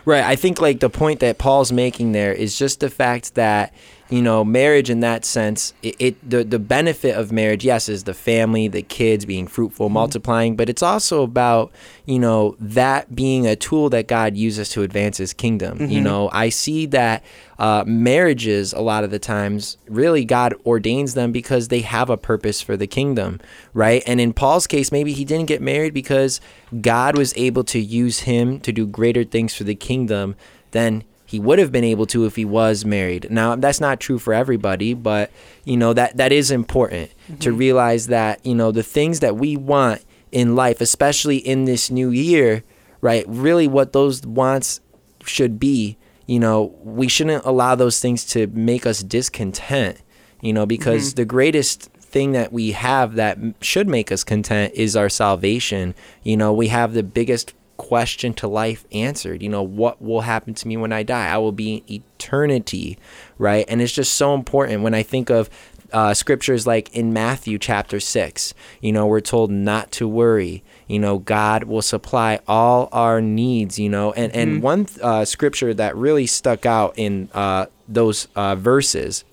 Right. 0.05 0.25
I 0.25 0.35
think 0.35 0.61
like 0.61 0.81
the 0.81 0.91
point 0.91 1.21
that 1.21 1.39
Paul's 1.39 1.71
making 1.71 2.11
there 2.11 2.33
is 2.33 2.59
just 2.59 2.81
the 2.81 2.91
fact 2.91 3.37
that 3.37 3.73
you 4.13 4.21
know 4.21 4.45
marriage 4.45 4.91
in 4.91 5.01
that 5.01 5.25
sense 5.25 5.73
it, 5.83 5.97
it 5.99 6.31
the 6.31 6.45
the 6.45 6.59
benefit 6.59 7.17
of 7.17 7.33
marriage 7.33 7.65
yes 7.65 7.89
is 7.89 8.05
the 8.05 8.13
family 8.13 8.69
the 8.69 8.83
kids 8.83 9.25
being 9.25 9.47
fruitful 9.47 9.89
multiplying 9.89 10.55
but 10.55 10.69
it's 10.69 10.83
also 10.83 11.23
about 11.23 11.73
you 12.05 12.19
know 12.19 12.55
that 12.59 13.15
being 13.15 13.47
a 13.47 13.57
tool 13.57 13.89
that 13.89 14.09
God 14.09 14.37
uses 14.37 14.69
to 14.71 14.83
advance 14.83 15.17
his 15.17 15.33
kingdom. 15.33 15.91
You 15.91 16.01
know 16.01 16.31
I 16.33 16.49
see 16.49 16.87
that 16.87 17.25
uh, 17.59 17.85
marriages 17.87 18.73
a 18.73 18.81
lot 18.81 19.05
of 19.05 19.11
the 19.11 19.19
times 19.19 19.79
really 19.89 20.25
God 20.25 20.55
ordains 20.67 21.15
them 21.15 21.33
because 21.33 21.69
they 21.69 21.81
have 21.81 22.11
a 22.11 22.17
purpose 22.17 22.61
for 22.61 22.77
the 22.77 22.87
kingdom 22.87 23.41
right? 23.73 24.03
And 24.07 24.21
in 24.21 24.33
Paul's 24.33 24.67
case 24.67 24.93
maybe 24.93 25.13
he 25.13 25.25
didn't 25.25 25.47
get 25.47 25.63
married 25.63 25.95
because 25.95 26.41
God 26.81 27.17
was 27.17 27.33
able 27.37 27.65
to 27.65 27.79
use 27.79 28.21
him 28.21 28.61
to 28.61 28.73
do 28.73 28.87
greater 28.87 29.25
things 29.25 29.55
for 29.55 29.65
the 29.65 29.75
kingdom 29.75 30.35
than 30.73 31.05
he 31.33 31.41
would 31.41 31.59
have 31.59 31.73
been 31.73 31.83
able 31.83 32.05
to 32.05 32.27
if 32.27 32.37
he 32.37 32.45
was 32.45 32.85
married. 32.85 33.27
Now, 33.31 33.57
that's 33.57 33.81
not 33.81 34.01
true 34.01 34.19
for 34.19 34.35
everybody, 34.35 34.93
but 34.93 35.31
you 35.65 35.79
know 35.79 35.95
that 35.95 36.19
that 36.19 36.31
is 36.31 36.51
important 36.51 37.11
to 37.41 37.49
mm-hmm. 37.49 37.59
realize 37.59 38.09
that, 38.09 38.45
you 38.45 38.55
know, 38.55 38.71
the 38.71 38.83
things 38.83 39.21
that 39.21 39.37
we 39.37 39.57
want 39.57 40.05
in 40.31 40.55
life, 40.55 40.83
especially 40.83 41.39
in 41.39 41.65
this 41.65 41.91
new 41.91 42.11
year, 42.11 42.65
right? 43.01 43.25
Really 43.27 43.67
what 43.67 43.95
those 43.95 44.21
wants 44.27 44.83
should 45.25 45.59
be, 45.59 45.97
you 46.27 46.39
know, 46.39 46.75
we 46.83 47.09
shouldn't 47.09 47.47
allow 47.47 47.77
those 47.77 47.99
things 47.99 48.27
to 48.27 48.47
make 48.49 48.85
us 48.85 49.03
discontent, 49.03 50.03
you 50.43 50.53
know, 50.53 50.67
because 50.67 51.09
mm-hmm. 51.09 51.17
the 51.17 51.25
greatest 51.25 51.85
thing 51.99 52.33
that 52.33 52.53
we 52.53 52.73
have 52.73 53.15
that 53.15 53.39
should 53.63 53.89
make 53.89 54.13
us 54.13 54.23
content 54.23 54.75
is 54.75 54.97
our 54.97 55.09
salvation. 55.09 55.95
You 56.25 56.37
know, 56.37 56.53
we 56.53 56.69
have 56.69 56.93
the 56.93 57.03
biggest 57.03 57.55
question 57.77 58.33
to 58.35 58.49
life 58.49 58.85
answered. 58.93 59.43
You 59.43 59.49
know, 59.49 59.63
what 59.63 60.01
will 60.01 60.23
happen 60.23 60.55
to 60.55 60.69
me 60.69 60.77
when 60.77 60.93
I 60.93 61.03
die? 61.03 61.29
I 61.29 61.39
will 61.39 61.53
be 61.53 61.77
in 61.77 62.03
eternity, 62.03 62.99
right? 63.39 63.65
And 63.69 63.83
it's 63.83 63.93
just 63.93 64.15
so 64.15 64.35
important 64.35 64.83
when 64.83 64.95
I 64.95 65.03
think 65.03 65.31
of 65.31 65.51
uh, 65.93 66.15
scriptures 66.15 66.67
like 66.67 66.95
in 66.95 67.13
Matthew 67.13 67.59
chapter 67.59 68.01
6, 68.01 68.55
you 68.81 68.93
know, 68.93 69.07
we're 69.07 69.21
told 69.21 69.51
not 69.51 69.93
to 69.93 70.09
worry. 70.09 70.63
You 70.89 70.99
know, 70.99 71.19
God 71.19 71.65
will 71.65 71.83
supply 71.83 72.41
all 72.49 72.89
our 72.93 73.21
needs, 73.21 73.79
you 73.79 73.89
know. 73.89 74.13
And, 74.13 74.35
and 74.35 74.63
one 74.63 74.87
uh, 75.03 75.25
scripture 75.25 75.75
that 75.75 75.97
really 75.97 76.27
stuck 76.27 76.67
out 76.67 76.95
in 76.97 77.29
uh, 77.35 77.67
those 77.89 78.29
uh, 78.35 78.57
verses 78.57 79.25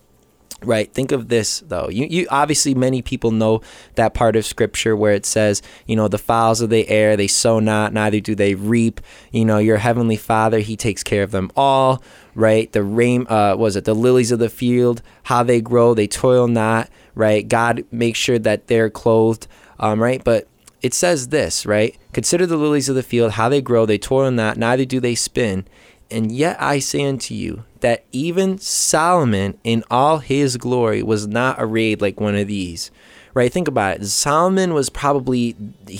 Right. 0.61 0.93
Think 0.93 1.13
of 1.13 1.29
this 1.29 1.61
though. 1.61 1.87
You 1.89 2.05
you 2.05 2.27
obviously 2.29 2.75
many 2.75 3.01
people 3.01 3.31
know 3.31 3.61
that 3.95 4.13
part 4.13 4.35
of 4.35 4.45
scripture 4.45 4.95
where 4.95 5.13
it 5.13 5.25
says, 5.25 5.61
you 5.85 5.95
know, 5.95 6.09
the 6.09 6.17
fowls 6.17 6.59
of 6.59 6.69
the 6.69 6.87
air, 6.89 7.15
they 7.15 7.27
sow 7.27 7.59
not, 7.59 7.93
neither 7.93 8.19
do 8.19 8.35
they 8.35 8.55
reap. 8.55 8.99
You 9.31 9.45
know, 9.45 9.57
your 9.57 9.77
heavenly 9.77 10.17
Father, 10.17 10.59
he 10.59 10.75
takes 10.75 11.01
care 11.01 11.23
of 11.23 11.31
them 11.31 11.49
all. 11.55 12.03
Right. 12.35 12.69
The 12.71 12.83
rain 12.83 13.25
uh 13.29 13.55
was 13.57 13.77
it 13.77 13.85
the 13.85 13.95
lilies 13.95 14.31
of 14.33 14.39
the 14.39 14.49
field, 14.49 15.01
how 15.23 15.43
they 15.43 15.61
grow, 15.61 15.93
they 15.93 16.07
toil 16.07 16.47
not, 16.47 16.89
right? 17.15 17.47
God 17.47 17.85
makes 17.91 18.19
sure 18.19 18.39
that 18.39 18.67
they're 18.67 18.89
clothed. 18.89 19.47
Um, 19.79 20.03
right. 20.03 20.21
But 20.21 20.49
it 20.81 20.93
says 20.93 21.29
this, 21.29 21.65
right? 21.65 21.97
Consider 22.11 22.45
the 22.45 22.57
lilies 22.57 22.89
of 22.89 22.95
the 22.95 23.03
field, 23.03 23.33
how 23.33 23.47
they 23.47 23.61
grow, 23.61 23.85
they 23.85 23.97
toil 23.97 24.31
not, 24.31 24.57
neither 24.57 24.85
do 24.85 24.99
they 24.99 25.15
spin. 25.15 25.65
And 26.11 26.31
yet 26.31 26.61
I 26.61 26.79
say 26.79 27.05
unto 27.05 27.33
you 27.33 27.63
that 27.81 28.05
even 28.11 28.57
Solomon 28.57 29.57
in 29.63 29.83
all 29.89 30.19
his 30.19 30.57
glory 30.57 31.03
was 31.03 31.27
not 31.27 31.57
arrayed 31.59 32.01
like 32.01 32.19
one 32.19 32.35
of 32.35 32.47
these. 32.47 32.91
Right? 33.33 33.51
Think 33.51 33.67
about 33.67 33.97
it. 33.97 34.05
Solomon 34.07 34.73
was 34.73 34.89
probably 34.89 35.55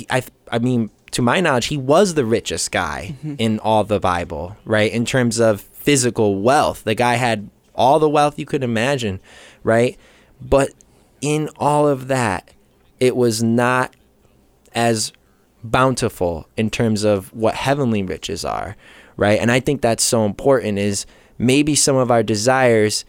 I 0.09 0.23
I 0.51 0.59
mean, 0.59 0.89
to 1.11 1.21
my 1.21 1.39
knowledge, 1.39 1.67
he 1.67 1.77
was 1.77 2.13
the 2.13 2.25
richest 2.25 2.71
guy 2.71 3.15
mm-hmm. 3.17 3.35
in 3.37 3.59
all 3.59 3.83
the 3.83 3.99
Bible, 3.99 4.57
right? 4.65 4.91
In 4.91 5.05
terms 5.05 5.39
of 5.39 5.61
physical 5.61 6.41
wealth. 6.41 6.83
The 6.83 6.95
guy 6.95 7.15
had 7.15 7.49
all 7.75 7.99
the 7.99 8.09
wealth 8.09 8.37
you 8.37 8.45
could 8.45 8.63
imagine, 8.63 9.19
right? 9.63 9.97
But 10.41 10.71
in 11.21 11.49
all 11.57 11.87
of 11.87 12.07
that, 12.07 12.51
it 12.99 13.15
was 13.15 13.41
not 13.41 13.95
as 14.75 15.13
bountiful 15.63 16.47
in 16.57 16.69
terms 16.69 17.03
of 17.03 17.33
what 17.33 17.55
heavenly 17.55 18.03
riches 18.03 18.43
are 18.43 18.75
right? 19.19 19.39
And 19.39 19.51
I 19.51 19.59
think 19.59 19.81
that's 19.81 20.03
so 20.03 20.25
important 20.25 20.79
is 20.79 21.05
maybe 21.39 21.73
some 21.73 21.95
of 21.95 22.11
our 22.11 22.21
desires 22.21 23.05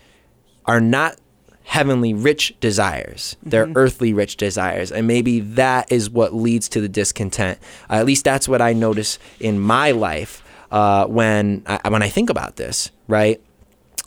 are 0.64 0.80
not 0.80 1.18
heavenly 1.64 2.14
rich 2.14 2.54
desires. 2.60 3.36
They're 3.42 3.70
earthly 3.76 4.12
rich 4.12 4.36
desires. 4.36 4.90
And 4.90 5.06
maybe 5.06 5.40
that 5.40 5.92
is 5.92 6.10
what 6.10 6.34
leads 6.34 6.68
to 6.70 6.80
the 6.80 6.88
discontent. 6.88 7.58
Uh, 7.88 7.94
at 7.94 8.06
least 8.06 8.24
that's 8.24 8.48
what 8.48 8.62
I 8.62 8.72
notice 8.72 9.18
in 9.38 9.60
my 9.60 9.90
life 9.90 10.42
uh, 10.70 11.06
when 11.06 11.62
I, 11.66 11.88
when 11.88 12.02
I 12.02 12.08
think 12.08 12.30
about 12.30 12.56
this, 12.56 12.90
right? 13.06 13.40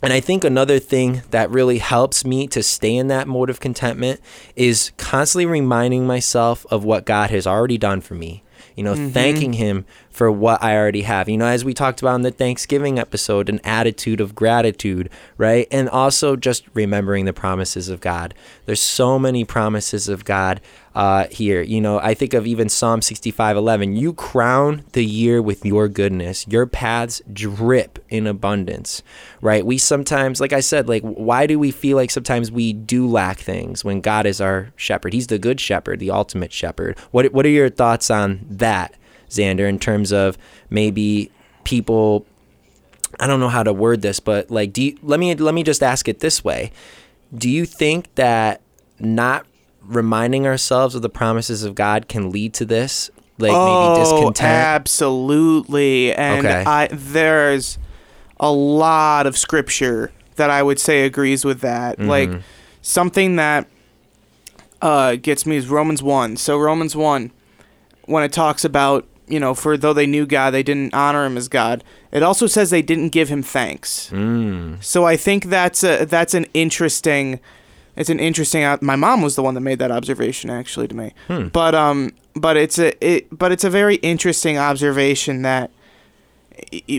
And 0.02 0.12
I 0.12 0.20
think 0.20 0.44
another 0.44 0.78
thing 0.78 1.22
that 1.30 1.50
really 1.50 1.78
helps 1.78 2.26
me 2.26 2.46
to 2.48 2.62
stay 2.62 2.94
in 2.94 3.08
that 3.08 3.26
mode 3.26 3.48
of 3.48 3.60
contentment 3.60 4.20
is 4.56 4.92
constantly 4.98 5.46
reminding 5.46 6.06
myself 6.06 6.66
of 6.70 6.84
what 6.84 7.06
God 7.06 7.30
has 7.30 7.46
already 7.46 7.78
done 7.78 8.02
for 8.02 8.14
me. 8.14 8.42
You 8.76 8.84
know, 8.84 8.94
thanking 9.10 9.54
Him 9.54 9.86
for 10.14 10.30
what 10.30 10.62
I 10.62 10.76
already 10.76 11.02
have. 11.02 11.28
You 11.28 11.36
know, 11.36 11.46
as 11.46 11.64
we 11.64 11.74
talked 11.74 12.00
about 12.00 12.14
in 12.14 12.22
the 12.22 12.30
Thanksgiving 12.30 13.00
episode, 13.00 13.48
an 13.48 13.60
attitude 13.64 14.20
of 14.20 14.34
gratitude, 14.34 15.10
right? 15.36 15.66
And 15.72 15.88
also 15.88 16.36
just 16.36 16.64
remembering 16.72 17.24
the 17.24 17.32
promises 17.32 17.88
of 17.88 18.00
God. 18.00 18.32
There's 18.64 18.80
so 18.80 19.18
many 19.18 19.44
promises 19.44 20.08
of 20.08 20.24
God 20.24 20.60
uh, 20.94 21.26
here. 21.32 21.62
You 21.62 21.80
know, 21.80 21.98
I 21.98 22.14
think 22.14 22.32
of 22.32 22.46
even 22.46 22.68
Psalm 22.68 23.02
65 23.02 23.56
11. 23.56 23.96
You 23.96 24.12
crown 24.12 24.84
the 24.92 25.04
year 25.04 25.42
with 25.42 25.64
your 25.64 25.88
goodness, 25.88 26.46
your 26.46 26.66
paths 26.66 27.20
drip 27.32 27.98
in 28.08 28.28
abundance, 28.28 29.02
right? 29.40 29.66
We 29.66 29.78
sometimes, 29.78 30.40
like 30.40 30.52
I 30.52 30.60
said, 30.60 30.88
like, 30.88 31.02
why 31.02 31.48
do 31.48 31.58
we 31.58 31.72
feel 31.72 31.96
like 31.96 32.12
sometimes 32.12 32.52
we 32.52 32.72
do 32.72 33.08
lack 33.08 33.38
things 33.38 33.84
when 33.84 34.00
God 34.00 34.26
is 34.26 34.40
our 34.40 34.72
shepherd? 34.76 35.12
He's 35.12 35.26
the 35.26 35.38
good 35.40 35.60
shepherd, 35.60 35.98
the 35.98 36.12
ultimate 36.12 36.52
shepherd. 36.52 36.96
What, 37.10 37.32
what 37.32 37.44
are 37.44 37.50
your 37.50 37.70
thoughts 37.70 38.10
on 38.10 38.46
that, 38.48 38.94
Xander, 39.36 39.68
in 39.68 39.78
terms 39.78 40.12
of 40.12 40.38
maybe 40.70 41.30
people 41.64 42.26
I 43.20 43.26
don't 43.26 43.38
know 43.40 43.48
how 43.48 43.62
to 43.62 43.72
word 43.72 44.02
this, 44.02 44.18
but 44.20 44.50
like, 44.50 44.72
do 44.72 44.82
you, 44.82 44.98
let 45.02 45.20
me 45.20 45.34
let 45.34 45.54
me 45.54 45.62
just 45.62 45.82
ask 45.82 46.08
it 46.08 46.20
this 46.20 46.42
way: 46.42 46.72
Do 47.36 47.48
you 47.48 47.64
think 47.64 48.12
that 48.16 48.60
not 48.98 49.46
reminding 49.82 50.46
ourselves 50.46 50.94
of 50.94 51.02
the 51.02 51.08
promises 51.10 51.62
of 51.62 51.74
God 51.74 52.08
can 52.08 52.30
lead 52.30 52.54
to 52.54 52.64
this, 52.64 53.10
like 53.38 53.52
maybe 53.52 54.00
discontent? 54.00 54.40
absolutely. 54.50 56.12
And 56.14 56.46
Okay. 56.46 56.64
I 56.66 56.88
there's 56.90 57.78
a 58.40 58.50
lot 58.50 59.26
of 59.26 59.38
scripture 59.38 60.10
that 60.36 60.50
I 60.50 60.62
would 60.62 60.80
say 60.80 61.04
agrees 61.04 61.44
with 61.44 61.60
that. 61.60 61.98
Mm-hmm. 61.98 62.08
Like 62.08 62.30
something 62.82 63.36
that 63.36 63.68
uh, 64.82 65.16
gets 65.16 65.46
me 65.46 65.56
is 65.56 65.68
Romans 65.68 66.02
one. 66.02 66.36
So 66.36 66.58
Romans 66.58 66.96
one, 66.96 67.30
when 68.06 68.24
it 68.24 68.32
talks 68.32 68.64
about 68.64 69.06
you 69.26 69.40
know, 69.40 69.54
for 69.54 69.76
though 69.76 69.92
they 69.92 70.06
knew 70.06 70.26
God, 70.26 70.50
they 70.50 70.62
didn't 70.62 70.94
honor 70.94 71.24
him 71.24 71.36
as 71.36 71.48
God. 71.48 71.82
It 72.12 72.22
also 72.22 72.46
says 72.46 72.70
they 72.70 72.82
didn't 72.82 73.08
give 73.08 73.28
him 73.28 73.42
thanks. 73.42 74.10
Mm, 74.10 74.82
So 74.84 75.04
I 75.04 75.16
think 75.16 75.46
that's 75.46 75.82
a 75.82 76.04
that's 76.04 76.34
an 76.34 76.46
interesting 76.54 77.40
it's 77.96 78.10
an 78.10 78.18
interesting 78.20 78.62
my 78.80 78.96
mom 78.96 79.22
was 79.22 79.36
the 79.36 79.42
one 79.42 79.54
that 79.54 79.60
made 79.60 79.78
that 79.78 79.90
observation 79.90 80.50
actually 80.50 80.88
to 80.88 80.94
me. 80.94 81.12
Hmm. 81.28 81.48
But 81.48 81.74
um 81.74 82.12
but 82.34 82.56
it's 82.56 82.78
a 82.78 82.92
it 83.04 83.36
but 83.36 83.52
it's 83.52 83.64
a 83.64 83.70
very 83.70 83.96
interesting 83.96 84.58
observation 84.58 85.42
that 85.42 85.70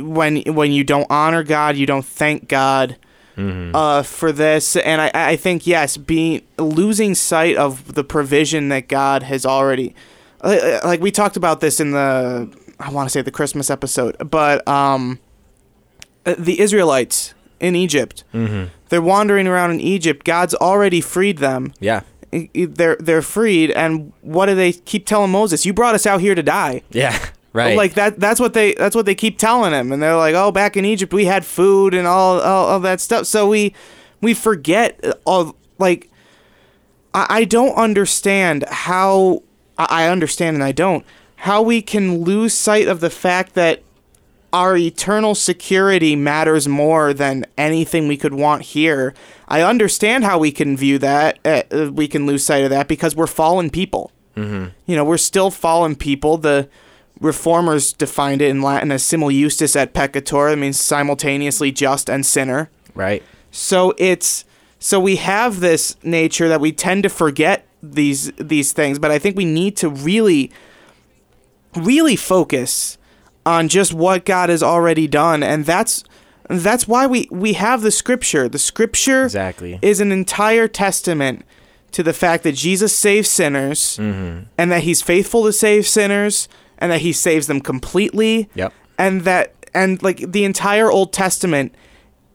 when 0.02 0.42
when 0.42 0.72
you 0.72 0.84
don't 0.84 1.08
honor 1.10 1.44
God, 1.44 1.76
you 1.76 1.86
don't 1.86 2.06
thank 2.06 2.48
God 2.48 2.98
mhm. 3.38 3.72
uh 3.74 4.04
for 4.04 4.32
this 4.32 4.76
and 4.78 5.02
I 5.02 5.12
I 5.14 5.36
think 5.36 5.68
yes, 5.68 5.98
being 5.98 6.42
losing 6.58 7.14
sight 7.16 7.56
of 7.56 7.94
the 7.94 8.04
provision 8.04 8.70
that 8.70 8.88
God 8.88 9.24
has 9.24 9.46
already 9.46 9.90
uh, 9.90 10.15
like 10.44 11.02
we 11.02 11.12
talked 11.12 11.38
about 11.38 11.60
this 11.62 11.80
in 11.80 11.92
the 11.92 12.50
I 12.80 12.90
want 12.92 13.08
to 13.08 13.12
say 13.12 13.22
the 13.22 13.32
Christmas 13.32 13.70
episode, 13.70 14.16
but 14.30 14.68
um 14.68 15.20
uh, 16.26 16.36
the 16.38 16.60
Israelites 16.60 17.34
in 17.60 17.76
Egypt 17.76 18.24
Mhm. 18.34 18.70
they're 18.90 19.02
wandering 19.02 19.48
around 19.48 19.72
in 19.72 19.80
Egypt. 19.80 20.24
God's 20.26 20.54
already 20.56 21.02
freed 21.02 21.38
them. 21.40 21.74
Yeah. 21.80 22.02
They're 22.54 22.98
they're 23.00 23.22
freed, 23.22 23.72
and 23.72 24.12
what 24.22 24.48
do 24.48 24.56
they 24.56 24.74
keep 24.74 25.06
telling 25.06 25.32
Moses? 25.32 25.66
You 25.66 25.72
brought 25.74 25.96
us 25.96 26.06
out 26.06 26.20
here 26.20 26.36
to 26.36 26.44
die. 26.44 26.82
Yeah. 26.92 27.18
Right. 27.54 27.78
Like 27.78 27.94
that. 27.94 28.20
That's 28.20 28.42
what 28.42 28.54
they. 28.54 28.74
That's 28.74 28.98
what 28.98 29.06
they 29.06 29.16
keep 29.16 29.38
telling 29.38 29.72
him, 29.72 29.94
and 29.94 30.04
they're 30.04 30.18
like, 30.18 30.36
"Oh, 30.36 30.52
back 30.52 30.76
in 30.76 30.84
Egypt, 30.84 31.14
we 31.14 31.24
had 31.24 31.46
food 31.46 31.94
and 31.94 32.06
all, 32.06 32.42
all, 32.42 32.66
all 32.66 32.80
that 32.82 33.00
stuff." 33.00 33.28
So 33.28 33.48
we, 33.48 33.74
we 34.20 34.34
forget 34.34 35.00
uh, 35.06 35.14
all. 35.24 35.56
Like, 35.80 36.10
I, 37.14 37.26
I 37.30 37.46
don't 37.46 37.74
understand 37.76 38.66
how. 38.70 39.42
I 39.78 40.06
I 40.06 40.08
understand 40.08 40.56
and 40.56 40.64
I 40.64 40.72
don't. 40.72 41.06
How 41.38 41.62
we 41.62 41.82
can 41.82 42.24
lose 42.24 42.54
sight 42.54 42.88
of 42.88 43.00
the 43.00 43.10
fact 43.10 43.54
that 43.56 43.84
our 44.56 44.78
eternal 44.78 45.36
security 45.36 46.16
matters 46.16 46.66
more 46.66 47.14
than 47.14 47.46
anything 47.58 48.08
we 48.08 48.16
could 48.16 48.34
want 48.34 48.62
here. 48.62 49.14
I 49.50 49.62
understand 49.62 50.24
how 50.24 50.40
we 50.40 50.52
can 50.54 50.78
view 50.78 50.98
that. 51.00 51.40
Uh, 51.44 51.92
we 51.92 52.08
can 52.08 52.26
lose 52.26 52.46
sight 52.46 52.64
of 52.64 52.70
that 52.70 52.88
because 52.88 53.18
we're 53.18 53.28
fallen 53.28 53.70
people. 53.70 54.12
mm-hmm. 54.38 54.68
You 54.86 54.96
know, 54.96 55.04
we're 55.04 55.18
still 55.18 55.52
fallen 55.52 55.98
people. 55.98 56.38
The 56.38 56.70
reformers 57.20 57.92
defined 57.92 58.42
it 58.42 58.50
in 58.50 58.62
Latin 58.62 58.94
as 58.94 59.04
simul 59.04 59.30
justus 59.30 59.76
et 59.76 59.94
peccator. 59.94 60.54
It 60.54 60.56
means 60.56 60.80
simultaneously 60.80 61.74
just 61.74 62.10
and 62.10 62.26
sinner. 62.26 62.70
Right. 62.94 63.24
So 63.52 63.94
it's 63.98 64.46
so 64.80 65.02
we 65.02 65.18
have 65.18 65.60
this 65.60 65.98
nature 66.02 66.48
that 66.48 66.62
we 66.62 66.72
tend 66.72 67.04
to 67.04 67.10
forget 67.10 67.68
these 67.84 68.32
these 68.34 68.74
things, 68.74 69.00
but 69.00 69.12
I 69.12 69.20
think 69.20 69.36
we 69.36 69.46
need 69.46 69.76
to 69.78 69.90
really 69.90 70.52
really 71.76 72.16
focus 72.16 72.98
on 73.46 73.68
just 73.68 73.94
what 73.94 74.26
God 74.26 74.50
has 74.50 74.64
already 74.64 75.08
done 75.08 75.44
and 75.44 75.66
that's 75.66 76.04
that's 76.50 76.88
why 76.88 77.08
we 77.08 77.28
we 77.32 77.54
have 77.54 77.82
the 77.82 77.92
scripture. 77.92 78.48
The 78.48 78.60
scripture 78.60 79.24
Exactly. 79.24 79.80
is 79.82 80.00
an 80.00 80.12
entire 80.12 80.68
testament 80.68 81.46
to 81.92 82.04
the 82.04 82.14
fact 82.14 82.44
that 82.44 82.54
Jesus 82.54 82.94
saves 82.94 83.30
sinners 83.30 83.98
mm-hmm. 83.98 84.44
and 84.58 84.72
that 84.72 84.84
he's 84.84 85.02
faithful 85.02 85.44
to 85.46 85.54
save 85.54 85.88
sinners 85.88 86.48
and 86.78 86.92
that 86.92 87.02
he 87.02 87.14
saves 87.14 87.48
them 87.48 87.62
completely 87.62 88.50
Yep. 88.54 88.74
and 88.98 89.22
that 89.22 89.54
and 89.74 90.02
like 90.04 90.32
the 90.32 90.44
entire 90.46 90.92
Old 90.92 91.14
Testament 91.14 91.74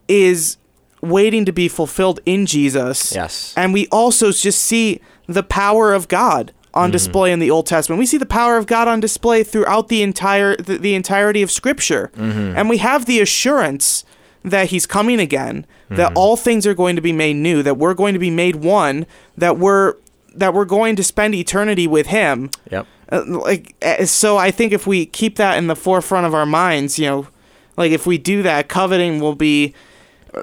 is 0.07 0.57
waiting 1.01 1.45
to 1.45 1.51
be 1.51 1.67
fulfilled 1.67 2.19
in 2.25 2.45
Jesus. 2.45 3.13
Yes. 3.15 3.53
And 3.57 3.73
we 3.73 3.87
also 3.87 4.31
just 4.31 4.61
see 4.61 4.99
the 5.27 5.43
power 5.43 5.93
of 5.93 6.07
God 6.07 6.51
on 6.73 6.85
Mm-hmm. 6.87 6.91
display 6.93 7.31
in 7.33 7.39
the 7.39 7.51
Old 7.51 7.65
Testament. 7.65 7.99
We 7.99 8.05
see 8.05 8.17
the 8.17 8.25
power 8.25 8.55
of 8.57 8.65
God 8.65 8.87
on 8.87 9.01
display 9.01 9.43
throughout 9.43 9.89
the 9.89 10.01
entire 10.01 10.55
the, 10.55 10.77
the 10.77 10.95
entirety 10.95 11.41
of 11.41 11.51
Scripture. 11.51 12.11
Mm-hmm. 12.15 12.57
And 12.57 12.69
we 12.69 12.77
have 12.77 13.05
the 13.05 13.19
assurance 13.19 14.05
that 14.43 14.67
he's 14.67 14.85
coming 14.85 15.19
again, 15.19 15.65
Mm-hmm. 15.85 15.95
that 15.97 16.13
all 16.15 16.37
things 16.37 16.65
are 16.65 16.73
going 16.73 16.95
to 16.95 17.01
be 17.01 17.11
made 17.11 17.35
new, 17.35 17.61
that 17.63 17.75
we're 17.77 17.93
going 17.93 18.13
to 18.13 18.19
be 18.19 18.29
made 18.29 18.55
one, 18.55 19.05
that 19.37 19.57
we're 19.57 19.95
that 20.33 20.53
we're 20.53 20.63
going 20.63 20.95
to 20.95 21.03
spend 21.03 21.35
eternity 21.35 21.85
with 21.87 22.07
him. 22.07 22.49
Yep. 22.71 22.87
Uh, 23.11 23.23
like 23.27 23.75
uh, 23.81 24.05
so 24.05 24.37
I 24.37 24.51
think 24.51 24.71
if 24.71 24.87
we 24.87 25.05
keep 25.05 25.35
that 25.35 25.57
in 25.57 25.67
the 25.67 25.75
forefront 25.75 26.25
of 26.25 26.33
our 26.33 26.45
minds, 26.45 26.97
you 26.97 27.07
know, 27.07 27.27
like 27.75 27.91
if 27.91 28.07
we 28.07 28.17
do 28.17 28.41
that, 28.43 28.69
coveting 28.69 29.19
will 29.19 29.35
be 29.35 29.73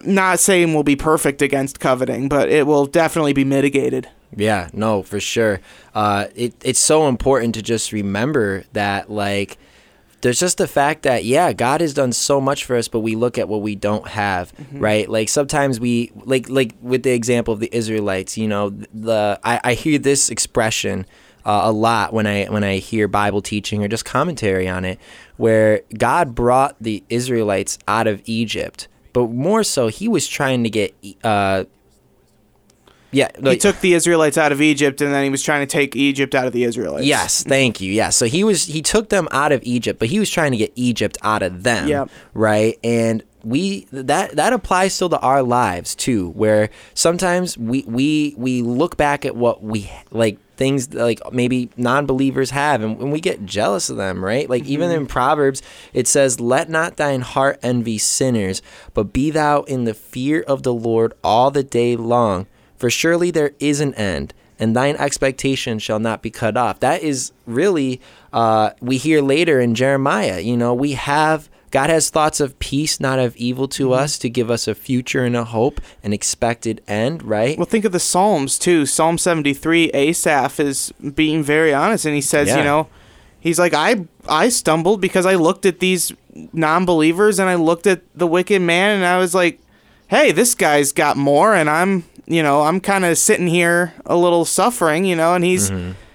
not 0.05 0.39
saying 0.39 0.75
we'll 0.75 0.83
be 0.83 0.97
perfect 0.97 1.41
against 1.41 1.81
coveting, 1.81 2.29
but 2.29 2.51
it 2.51 2.67
will 2.67 2.85
definitely 2.85 3.33
be 3.33 3.45
mitigated. 3.45 4.07
Yeah, 4.37 4.69
no, 4.73 5.03
for 5.03 5.21
sure. 5.21 5.61
Uh, 5.95 6.27
it 6.35 6.55
it's 6.63 6.81
so 6.81 7.09
important 7.09 7.55
to 7.55 7.63
just 7.63 7.93
remember 7.93 8.65
that 8.73 9.11
like 9.11 9.59
there's 10.21 10.41
just 10.41 10.59
the 10.59 10.67
fact 10.67 11.03
that 11.05 11.25
yeah, 11.25 11.53
God 11.53 11.81
has 11.81 11.95
done 11.95 12.13
so 12.13 12.41
much 12.41 12.65
for 12.65 12.77
us, 12.77 12.89
but 12.89 13.01
we 13.01 13.15
look 13.15 13.39
at 13.39 13.49
what 13.49 13.63
we 13.63 13.75
don't 13.75 14.07
have, 14.09 14.53
right? 14.73 15.09
Like 15.09 15.29
sometimes 15.29 15.79
we 15.79 16.13
like 16.15 16.49
like 16.49 16.75
with 16.83 17.05
the 17.05 17.13
example 17.13 17.55
of 17.55 17.61
the 17.61 17.71
Israelites, 17.73 18.37
you 18.37 18.49
know, 18.49 18.71
the 18.71 19.39
I, 19.45 19.61
I 19.63 19.75
hear 19.75 19.99
this 19.99 20.29
expression 20.29 21.07
uh, 21.45 21.63
a 21.65 21.73
lot 21.73 22.13
when 22.13 22.27
I 22.27 22.47
when 22.47 22.65
I 22.65 22.79
hear 22.79 23.09
Bible 23.09 23.43
teaching 23.43 23.83
or 23.83 23.89
just 23.89 24.05
commentary 24.05 24.69
on 24.69 24.85
it, 24.85 24.99
where 25.37 25.83
God 25.97 26.35
brought 26.35 26.77
the 26.81 27.03
Israelites 27.09 27.79
out 27.87 28.07
of 28.07 28.21
Egypt, 28.25 28.89
but 29.13 29.31
more 29.31 29.63
so 29.63 29.87
He 29.87 30.09
was 30.09 30.27
trying 30.27 30.65
to 30.65 30.71
get 30.71 30.95
uh, 31.23 31.65
yeah, 33.11 33.29
he 33.43 33.57
took 33.57 33.81
the 33.81 33.95
Israelites 33.95 34.37
out 34.37 34.53
of 34.53 34.61
Egypt 34.61 35.01
and 35.01 35.13
then 35.13 35.25
he 35.25 35.31
was 35.31 35.43
trying 35.43 35.67
to 35.67 35.71
take 35.71 35.97
Egypt 35.97 36.35
out 36.35 36.47
of 36.47 36.53
the 36.53 36.65
Israelites. 36.65 37.07
Yes, 37.07 37.43
thank 37.43 37.81
you. 37.81 37.93
Yeah, 37.93 38.11
so 38.11 38.27
he 38.27 38.45
was 38.45 38.67
he 38.67 38.83
took 38.83 39.09
them 39.09 39.29
out 39.31 39.53
of 39.53 39.63
Egypt, 39.63 39.99
but 39.99 40.09
he 40.09 40.19
was 40.19 40.31
trying 40.31 40.53
to 40.53 40.59
get 40.59 40.73
Egypt 40.75 41.17
out 41.23 41.43
of 41.43 41.63
them. 41.63 41.89
Yep. 41.89 42.11
Right, 42.35 42.79
and 42.85 43.23
we 43.45 43.87
that 43.93 44.37
that 44.37 44.53
applies 44.53 44.93
still 44.95 45.09
to 45.09 45.19
our 45.21 45.43
lives 45.43 45.95
too, 45.95 46.31
where 46.31 46.69
sometimes 46.95 47.57
we 47.57 47.85
we 47.87 48.35
we 48.37 48.63
look 48.63 48.97
back 48.97 49.25
at 49.25 49.35
what 49.35 49.63
we 49.63 49.91
like 50.11 50.39
things 50.59 50.93
like 50.93 51.21
maybe 51.33 51.71
non-believers 51.77 52.51
have 52.51 52.83
and, 52.83 53.01
and 53.01 53.13
we 53.13 53.21
get 53.21 53.47
jealous 53.47 53.89
of 53.89 53.97
them 53.97 54.23
right 54.25 54.51
like 54.51 54.65
even 54.65 54.91
mm-hmm. 54.91 55.03
in 55.03 55.07
proverbs 55.07 55.63
it 55.95 56.09
says 56.09 56.41
let 56.41 56.69
not 56.69 56.97
thine 56.97 57.21
heart 57.21 57.57
envy 57.63 57.97
sinners 57.97 58.61
but 58.93 59.13
be 59.13 59.31
thou 59.31 59.63
in 59.63 59.85
the 59.85 59.95
fear 59.95 60.43
of 60.49 60.65
the 60.65 60.75
lord 60.75 61.15
all 61.23 61.53
the 61.53 61.63
day 61.63 61.95
long 61.95 62.45
for 62.79 62.89
surely 62.91 63.31
there 63.31 63.53
is 63.61 63.81
an 63.81 63.95
end 63.95 64.33
and 64.59 64.75
thine 64.75 64.97
expectation 64.97 65.79
shall 65.79 65.99
not 66.01 66.21
be 66.23 66.31
cut 66.31 66.57
off. 66.57 66.81
That 66.81 67.03
is 67.03 67.31
really, 67.47 68.01
uh, 68.33 68.71
we 68.81 68.97
hear 68.97 69.21
later 69.23 69.61
in 69.61 69.75
Jeremiah, 69.75 70.41
you 70.41 70.57
know, 70.57 70.75
we 70.75 70.93
have 70.93 71.49
God 71.71 71.91
has 71.91 72.09
thoughts 72.09 72.41
of 72.41 72.59
peace, 72.61 72.99
not 72.99 73.19
of 73.19 73.37
evil 73.37 73.69
to 73.69 73.89
Mm-hmm. 73.91 74.03
us, 74.03 74.19
to 74.21 74.31
give 74.31 74.51
us 74.51 74.67
a 74.67 74.75
future 74.75 75.23
and 75.25 75.37
a 75.37 75.45
hope, 75.45 75.83
an 76.03 76.15
expected 76.15 76.81
end, 76.89 77.23
right? 77.23 77.59
Well, 77.59 77.67
think 77.67 77.85
of 77.85 77.93
the 77.93 78.01
Psalms 78.01 78.59
too. 78.59 78.87
Psalm 78.87 79.19
73, 79.19 79.91
Asaph 79.93 80.59
is 80.61 80.93
being 81.15 81.43
very 81.43 81.75
honest, 81.75 82.07
and 82.07 82.15
he 82.15 82.23
says, 82.23 82.49
Yeah. 82.49 82.59
you 82.59 82.65
know, 82.65 82.89
he's 83.39 83.59
like, 83.59 83.75
I 83.75 84.07
I 84.27 84.49
stumbled 84.49 85.03
because 85.03 85.27
I 85.27 85.35
looked 85.35 85.67
at 85.67 85.79
these 85.79 86.11
non-believers 86.53 87.39
and 87.39 87.49
I 87.49 87.55
looked 87.57 87.87
at 87.87 88.01
the 88.15 88.27
wicked 88.27 88.63
man, 88.63 88.97
and 88.97 89.05
I 89.05 89.19
was 89.19 89.35
like, 89.35 89.61
hey, 90.09 90.33
this 90.33 90.55
guy's 90.55 90.93
got 90.93 91.17
more, 91.17 91.55
and 91.55 91.69
I'm, 91.71 92.05
you 92.27 92.43
know, 92.43 92.63
I'm 92.63 92.81
kind 92.81 93.05
of 93.05 93.17
sitting 93.19 93.47
here 93.47 93.95
a 94.07 94.17
little 94.17 94.45
suffering, 94.45 95.05
you 95.05 95.15
know, 95.17 95.35
and 95.35 95.45
he's 95.45 95.71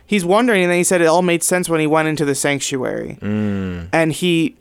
he's 0.05 0.25
wondering, 0.25 0.63
and 0.63 0.71
then 0.71 0.77
he 0.77 0.83
said 0.83 1.01
it 1.01 1.05
all 1.05 1.21
made 1.21 1.43
sense 1.43 1.69
when 1.69 1.79
he 1.79 1.87
went 1.87 2.07
into 2.07 2.25
the 2.25 2.35
sanctuary, 2.35 3.17
Mm. 3.21 3.87
and 3.93 4.11
he 4.11 4.55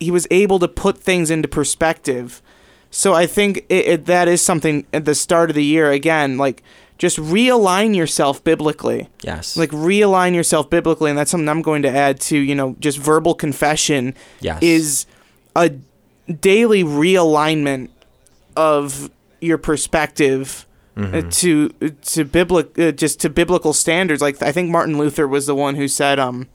he 0.00 0.10
was 0.10 0.26
able 0.30 0.58
to 0.58 0.68
put 0.68 0.98
things 0.98 1.30
into 1.30 1.48
perspective. 1.48 2.42
So 2.90 3.14
I 3.14 3.26
think 3.26 3.58
it, 3.68 3.86
it, 3.86 4.06
that 4.06 4.28
is 4.28 4.42
something 4.42 4.84
at 4.92 5.04
the 5.04 5.14
start 5.14 5.48
of 5.48 5.54
the 5.56 5.64
year 5.64 5.90
again, 5.90 6.36
like 6.36 6.62
just 6.98 7.16
realign 7.18 7.96
yourself 7.96 8.42
biblically. 8.44 9.08
Yes. 9.22 9.56
Like 9.56 9.70
realign 9.70 10.34
yourself 10.34 10.68
biblically, 10.68 11.08
and 11.10 11.18
that's 11.18 11.30
something 11.30 11.48
I'm 11.48 11.62
going 11.62 11.82
to 11.82 11.88
add 11.88 12.20
to 12.22 12.36
you 12.36 12.54
know 12.54 12.76
just 12.80 12.98
verbal 12.98 13.34
confession 13.34 14.14
yes. 14.40 14.62
is 14.62 15.06
a 15.56 15.70
daily 16.40 16.84
realignment 16.84 17.88
of 18.56 19.10
your 19.40 19.58
perspective 19.58 20.66
Mm-hmm. 20.94 21.14
uh, 21.26 21.30
to 21.30 21.68
to 22.02 22.24
biblic 22.26 22.78
uh, 22.78 22.92
just 22.92 23.18
to 23.20 23.30
biblical 23.30 23.72
standards. 23.72 24.20
Like 24.20 24.42
I 24.42 24.52
think 24.52 24.68
Martin 24.68 24.98
Luther 24.98 25.26
was 25.26 25.46
the 25.46 25.54
one 25.54 25.74
who 25.74 25.88
said, 25.88 26.18
um, 26.18 26.48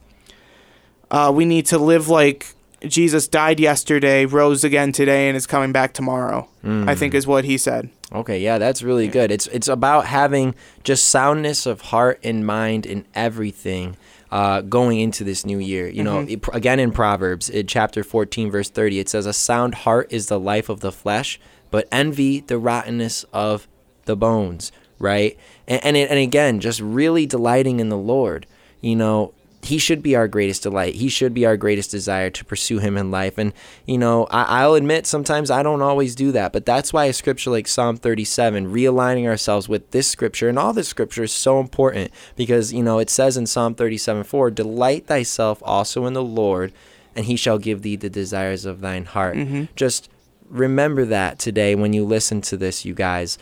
uh, 1.09 1.31
we 1.33 1.43
need 1.43 1.65
to 1.67 1.79
live 1.79 2.07
like 2.07 2.53
Jesus 2.87 3.27
died 3.27 3.59
yesterday, 3.59 4.25
rose 4.25 4.63
again 4.63 4.91
today, 4.91 5.27
and 5.27 5.35
is 5.35 5.47
coming 5.47 5.71
back 5.71 5.93
tomorrow. 5.93 6.47
I 6.63 6.93
think 6.93 7.15
is 7.15 7.25
what 7.25 7.45
he 7.45 7.57
said. 7.57 7.89
Okay, 8.11 8.39
yeah, 8.39 8.59
that's 8.59 8.83
really 8.83 9.07
good. 9.07 9.31
It's 9.31 9.47
it's 9.47 9.67
about 9.67 10.05
having 10.05 10.53
just 10.83 11.07
soundness 11.09 11.65
of 11.65 11.81
heart 11.81 12.19
and 12.23 12.45
mind 12.45 12.85
in 12.85 13.05
everything 13.15 13.97
uh, 14.31 14.61
going 14.61 14.99
into 14.99 15.23
this 15.23 15.47
new 15.47 15.57
year. 15.57 15.87
You 15.87 16.03
know, 16.03 16.19
it, 16.19 16.43
again 16.53 16.79
in 16.79 16.91
Proverbs, 16.91 17.49
in 17.49 17.65
chapter 17.65 18.03
14, 18.03 18.51
verse 18.51 18.69
30, 18.69 18.99
it 18.99 19.09
says, 19.09 19.25
"A 19.25 19.33
sound 19.33 19.73
heart 19.73 20.11
is 20.11 20.27
the 20.27 20.39
life 20.39 20.69
of 20.69 20.81
the 20.81 20.91
flesh, 20.91 21.39
but 21.71 21.87
envy 21.91 22.41
the 22.41 22.57
rottenness 22.57 23.25
of 23.33 23.67
the 24.05 24.15
bones." 24.15 24.71
Right, 24.99 25.37
and 25.67 25.83
and, 25.83 25.97
it, 25.97 26.09
and 26.09 26.19
again, 26.19 26.59
just 26.59 26.81
really 26.81 27.25
delighting 27.25 27.79
in 27.79 27.89
the 27.89 27.97
Lord. 27.97 28.47
You 28.81 28.95
know, 28.95 29.33
he 29.67 29.77
should 29.77 30.01
be 30.01 30.15
our 30.15 30.27
greatest 30.27 30.63
delight. 30.63 30.95
He 30.95 31.09
should 31.09 31.33
be 31.33 31.45
our 31.45 31.57
greatest 31.57 31.91
desire 31.91 32.29
to 32.29 32.45
pursue 32.45 32.79
him 32.79 32.95
in 32.95 33.11
life. 33.11 33.37
And, 33.37 33.53
you 33.85 33.97
know, 33.97 34.25
I, 34.31 34.61
I'll 34.61 34.75
admit 34.75 35.05
sometimes 35.05 35.51
I 35.51 35.61
don't 35.61 35.81
always 35.81 36.15
do 36.15 36.31
that, 36.31 36.53
but 36.53 36.65
that's 36.65 36.93
why 36.93 37.05
a 37.05 37.13
scripture 37.13 37.49
like 37.49 37.67
Psalm 37.67 37.97
37, 37.97 38.71
realigning 38.71 39.27
ourselves 39.27 39.67
with 39.67 39.91
this 39.91 40.07
scripture 40.07 40.47
and 40.47 40.57
all 40.57 40.71
this 40.71 40.87
scripture 40.87 41.23
is 41.23 41.33
so 41.33 41.59
important 41.59 42.11
because, 42.37 42.71
you 42.71 42.81
know, 42.81 42.99
it 42.99 43.09
says 43.09 43.35
in 43.35 43.45
Psalm 43.45 43.75
37 43.75 44.23
4, 44.23 44.51
delight 44.51 45.07
thyself 45.07 45.61
also 45.65 46.05
in 46.05 46.13
the 46.13 46.23
Lord, 46.23 46.71
and 47.15 47.25
he 47.25 47.35
shall 47.35 47.57
give 47.57 47.81
thee 47.81 47.97
the 47.97 48.09
desires 48.09 48.65
of 48.65 48.79
thine 48.79 49.05
heart. 49.05 49.35
Mm-hmm. 49.35 49.63
Just 49.75 50.09
remember 50.49 51.05
that 51.05 51.39
today 51.39 51.75
when 51.75 51.93
you 51.93 52.05
listen 52.05 52.41
to 52.41 52.57
this, 52.57 52.85
you 52.85 52.93
guys. 52.93 53.37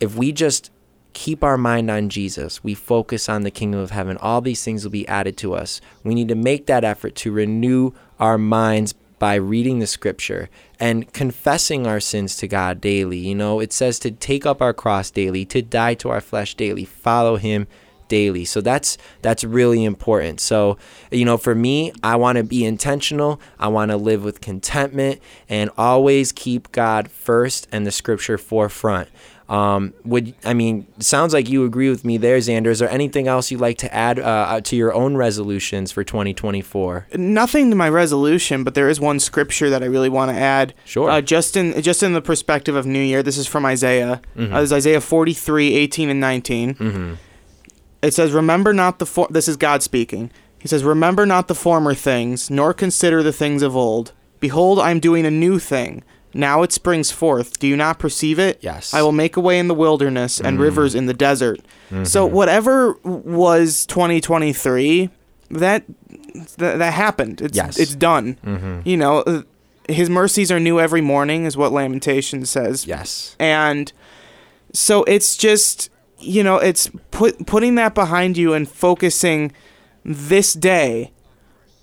If 0.00 0.16
we 0.16 0.32
just 0.32 0.70
keep 1.12 1.44
our 1.44 1.58
mind 1.58 1.90
on 1.90 2.08
Jesus, 2.08 2.64
we 2.64 2.74
focus 2.74 3.28
on 3.28 3.42
the 3.42 3.50
kingdom 3.50 3.80
of 3.80 3.90
heaven, 3.90 4.16
all 4.18 4.40
these 4.40 4.64
things 4.64 4.84
will 4.84 4.90
be 4.90 5.06
added 5.08 5.36
to 5.38 5.54
us. 5.54 5.80
We 6.04 6.14
need 6.14 6.28
to 6.28 6.34
make 6.34 6.66
that 6.66 6.84
effort 6.84 7.14
to 7.16 7.32
renew 7.32 7.92
our 8.18 8.38
minds 8.38 8.94
by 9.18 9.34
reading 9.36 9.78
the 9.78 9.86
scripture 9.86 10.50
and 10.80 11.12
confessing 11.12 11.86
our 11.86 12.00
sins 12.00 12.36
to 12.38 12.48
God 12.48 12.80
daily. 12.80 13.18
You 13.18 13.36
know, 13.36 13.60
it 13.60 13.72
says 13.72 14.00
to 14.00 14.10
take 14.10 14.44
up 14.44 14.60
our 14.60 14.72
cross 14.72 15.10
daily, 15.10 15.44
to 15.44 15.62
die 15.62 15.94
to 15.94 16.08
our 16.08 16.20
flesh 16.20 16.54
daily, 16.56 16.84
follow 16.84 17.36
him 17.36 17.68
daily. 18.12 18.44
So 18.44 18.60
that's 18.60 18.98
that's 19.22 19.42
really 19.42 19.84
important. 19.84 20.38
So, 20.38 20.76
you 21.10 21.24
know, 21.24 21.38
for 21.38 21.54
me, 21.54 21.94
I 22.02 22.16
want 22.16 22.36
to 22.36 22.44
be 22.44 22.62
intentional. 22.62 23.40
I 23.58 23.68
want 23.68 23.90
to 23.90 23.96
live 23.96 24.22
with 24.22 24.42
contentment 24.42 25.18
and 25.48 25.70
always 25.78 26.30
keep 26.30 26.70
God 26.72 27.10
first 27.10 27.68
and 27.72 27.86
the 27.86 27.90
scripture 27.90 28.36
forefront. 28.36 29.08
Um, 29.48 29.94
would 30.04 30.34
I 30.44 30.52
mean? 30.52 30.86
Sounds 30.98 31.32
like 31.32 31.48
you 31.48 31.64
agree 31.64 31.88
with 31.88 32.04
me 32.04 32.18
there, 32.18 32.38
Xander. 32.38 32.68
Is 32.68 32.80
there 32.80 32.90
anything 32.90 33.28
else 33.28 33.50
you'd 33.50 33.60
like 33.60 33.78
to 33.78 33.94
add 33.94 34.18
uh, 34.18 34.60
to 34.60 34.76
your 34.76 34.92
own 34.94 35.16
resolutions 35.16 35.90
for 35.90 36.04
2024? 36.04 37.08
Nothing 37.14 37.70
to 37.70 37.76
my 37.76 37.88
resolution, 37.88 38.62
but 38.62 38.74
there 38.74 38.88
is 38.88 39.00
one 39.00 39.20
scripture 39.20 39.68
that 39.70 39.82
I 39.82 39.86
really 39.86 40.08
want 40.08 40.30
to 40.30 40.36
add. 40.36 40.74
Sure. 40.84 41.10
Uh, 41.10 41.20
just 41.20 41.56
in 41.56 41.80
just 41.82 42.02
in 42.02 42.12
the 42.12 42.22
perspective 42.22 42.76
of 42.76 42.86
New 42.86 43.02
Year, 43.02 43.22
this 43.22 43.36
is 43.36 43.46
from 43.46 43.66
Isaiah. 43.66 44.20
Mm-hmm. 44.36 44.54
Uh, 44.54 44.60
this 44.60 44.68
is 44.68 44.72
Isaiah 44.72 45.00
43, 45.00 45.74
18 45.74 46.08
and 46.08 46.20
19. 46.20 46.74
Mm-hmm. 46.74 47.14
It 48.02 48.14
says, 48.14 48.32
"Remember 48.32 48.72
not 48.72 48.98
the 48.98 49.06
for-, 49.06 49.28
this 49.30 49.48
is 49.48 49.56
God 49.56 49.82
speaking. 49.82 50.30
He 50.58 50.68
says, 50.68 50.84
"Remember 50.84 51.24
not 51.26 51.48
the 51.48 51.54
former 51.54 51.94
things, 51.94 52.50
nor 52.50 52.72
consider 52.74 53.22
the 53.22 53.32
things 53.32 53.62
of 53.62 53.76
old. 53.76 54.12
Behold, 54.40 54.78
I 54.80 54.90
am 54.90 55.00
doing 55.00 55.24
a 55.24 55.30
new 55.30 55.58
thing. 55.58 56.02
Now 56.34 56.62
it 56.62 56.72
springs 56.72 57.10
forth. 57.10 57.58
Do 57.58 57.66
you 57.66 57.76
not 57.76 57.98
perceive 57.98 58.38
it? 58.38 58.58
Yes. 58.62 58.94
I 58.94 59.02
will 59.02 59.12
make 59.12 59.36
a 59.36 59.40
way 59.40 59.58
in 59.58 59.68
the 59.68 59.74
wilderness 59.74 60.40
and 60.40 60.58
rivers 60.58 60.94
in 60.94 61.06
the 61.06 61.14
desert." 61.14 61.60
So 62.04 62.24
whatever 62.26 62.96
was 63.04 63.84
2023, 63.86 65.10
that 65.50 65.84
that, 66.56 66.78
that 66.78 66.92
happened. 66.94 67.40
It's 67.42 67.56
Yes. 67.56 67.78
it's 67.78 67.94
done. 67.94 68.38
Mm-hmm. 68.44 68.80
You 68.88 68.96
know, 68.96 69.18
uh, 69.20 69.42
his 69.88 70.08
mercies 70.08 70.50
are 70.50 70.58
new 70.58 70.80
every 70.80 71.02
morning 71.02 71.44
is 71.44 71.56
what 71.56 71.72
Lamentation 71.72 72.46
says 72.46 72.86
Yes. 72.86 73.36
and 73.38 73.92
so 74.72 75.02
it's 75.04 75.36
just 75.36 75.90
you 76.22 76.42
know 76.42 76.56
it's 76.56 76.90
put 77.10 77.46
putting 77.46 77.74
that 77.76 77.94
behind 77.94 78.36
you 78.36 78.54
and 78.54 78.68
focusing 78.68 79.52
this 80.04 80.54
day 80.54 81.12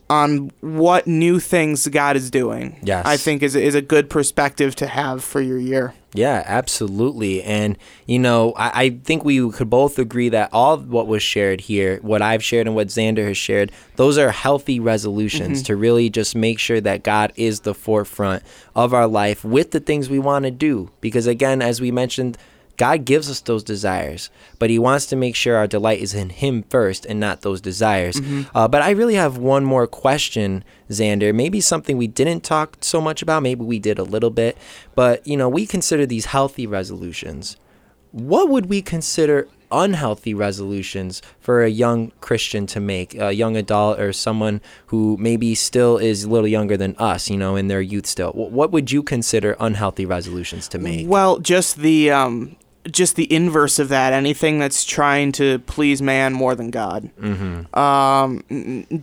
on 0.09 0.51
what 0.61 1.05
new 1.05 1.39
things 1.39 1.87
God 1.87 2.15
is 2.15 2.31
doing. 2.31 2.79
Yes. 2.83 3.05
I 3.05 3.17
think 3.17 3.43
is 3.43 3.55
is 3.55 3.75
a 3.75 3.81
good 3.81 4.09
perspective 4.09 4.75
to 4.77 4.87
have 4.87 5.23
for 5.23 5.41
your 5.41 5.59
year. 5.59 5.93
Yeah, 6.13 6.43
absolutely. 6.47 7.43
And, 7.43 7.77
you 8.07 8.17
know, 8.17 8.53
I, 8.53 8.83
I 8.83 8.89
think 8.89 9.23
we 9.23 9.51
could 9.51 9.69
both 9.69 9.99
agree 9.99 10.29
that 10.29 10.49
all 10.51 10.77
what 10.77 11.05
was 11.05 11.21
shared 11.21 11.61
here, 11.61 11.99
what 12.01 12.21
I've 12.23 12.43
shared 12.43 12.65
and 12.65 12.75
what 12.75 12.87
Xander 12.87 13.27
has 13.27 13.37
shared, 13.37 13.71
those 13.95 14.17
are 14.17 14.31
healthy 14.31 14.79
resolutions 14.79 15.59
mm-hmm. 15.59 15.65
to 15.65 15.75
really 15.75 16.09
just 16.09 16.35
make 16.35 16.57
sure 16.57 16.81
that 16.81 17.03
God 17.03 17.31
is 17.35 17.59
the 17.59 17.75
forefront 17.75 18.41
of 18.75 18.91
our 18.91 19.05
life 19.05 19.43
with 19.43 19.69
the 19.69 19.79
things 19.79 20.09
we 20.09 20.17
want 20.17 20.45
to 20.45 20.51
do. 20.51 20.89
Because, 20.99 21.27
again, 21.27 21.61
as 21.61 21.79
we 21.79 21.91
mentioned, 21.91 22.39
God 22.79 23.03
gives 23.03 23.29
us 23.29 23.41
those 23.41 23.61
desires, 23.61 24.29
but 24.57 24.69
He 24.69 24.79
wants 24.79 25.05
to 25.07 25.17
make 25.17 25.35
sure 25.35 25.57
our 25.57 25.67
delight 25.67 25.99
is 25.99 26.13
in 26.13 26.29
Him 26.29 26.63
first 26.63 27.05
and 27.05 27.19
not 27.19 27.41
those 27.41 27.59
desires. 27.59 28.19
Uh, 28.55 28.67
but 28.69 28.81
I 28.81 28.91
really 28.91 29.15
have 29.15 29.37
one 29.37 29.65
more 29.65 29.85
question, 29.85 30.63
Xander. 30.89 31.35
Maybe 31.35 31.59
something 31.59 31.97
we 31.97 32.07
didn't 32.07 32.41
talk 32.41 32.77
so 32.79 33.01
much 33.01 33.21
about. 33.21 33.43
Maybe 33.43 33.65
we 33.65 33.79
did 33.79 33.99
a 33.99 34.03
little 34.03 34.29
bit, 34.29 34.57
but 34.95 35.27
you 35.27 35.35
know, 35.35 35.49
we 35.49 35.67
consider 35.67 36.05
these 36.05 36.27
healthy 36.27 36.65
resolutions. 36.65 37.57
What 38.11 38.47
would 38.47 38.67
we 38.67 38.81
consider 38.81 39.47
unhealthy 39.71 40.33
resolutions 40.33 41.21
for 41.39 41.63
a 41.63 41.69
young 41.69 42.11
Christian 42.21 42.65
to 42.67 42.79
make, 42.79 43.13
a 43.13 43.33
young 43.33 43.57
adult 43.57 43.99
or 43.99 44.13
someone 44.13 44.61
who 44.87 45.17
maybe 45.19 45.53
still 45.53 45.97
is 45.97 46.23
a 46.23 46.29
little 46.29 46.47
younger 46.47 46.77
than 46.77 46.95
us, 46.95 47.29
you 47.29 47.37
know, 47.37 47.57
in 47.57 47.67
their 47.67 47.81
youth 47.81 48.07
still? 48.07 48.31
What 48.31 48.71
would 48.71 48.89
you 48.89 49.03
consider 49.03 49.57
unhealthy 49.59 50.05
resolutions 50.05 50.67
to 50.69 50.79
make? 50.79 51.07
Well, 51.09 51.39
just 51.39 51.75
the 51.77 52.09
um 52.11 52.55
just 52.91 53.15
the 53.15 53.31
inverse 53.33 53.79
of 53.79 53.89
that, 53.89 54.13
anything 54.13 54.59
that's 54.59 54.85
trying 54.85 55.31
to 55.33 55.59
please 55.59 56.01
man 56.01 56.33
more 56.33 56.55
than 56.55 56.69
God. 56.71 57.09
Mm-hmm. 57.19 57.79
Um, 57.79 58.43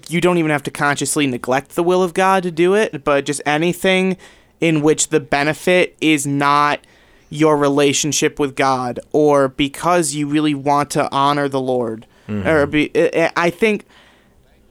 you 0.09 0.21
don't 0.21 0.39
even 0.39 0.51
have 0.51 0.63
to 0.65 0.71
consciously 0.71 1.27
neglect 1.27 1.75
the 1.75 1.83
will 1.83 2.03
of 2.03 2.15
God 2.15 2.43
to 2.45 2.51
do 2.51 2.75
it, 2.75 3.05
but 3.05 3.25
just 3.25 3.41
anything 3.47 4.17
in 4.61 4.83
which 4.83 5.09
the 5.09 5.21
benefit 5.21 5.97
is 6.01 6.27
not 6.27 6.81
your 7.29 7.57
relationship 7.57 8.39
with 8.39 8.55
God 8.55 9.01
or 9.13 9.49
because 9.49 10.15
you 10.15 10.29
really 10.29 10.55
want 10.55 10.91
to 10.93 11.11
honor 11.13 11.49
the 11.49 11.61
Lord. 11.61 12.07
Or 12.47 12.67
be, 12.67 12.91
I 12.95 13.31
I 13.37 13.51
think 13.51 13.85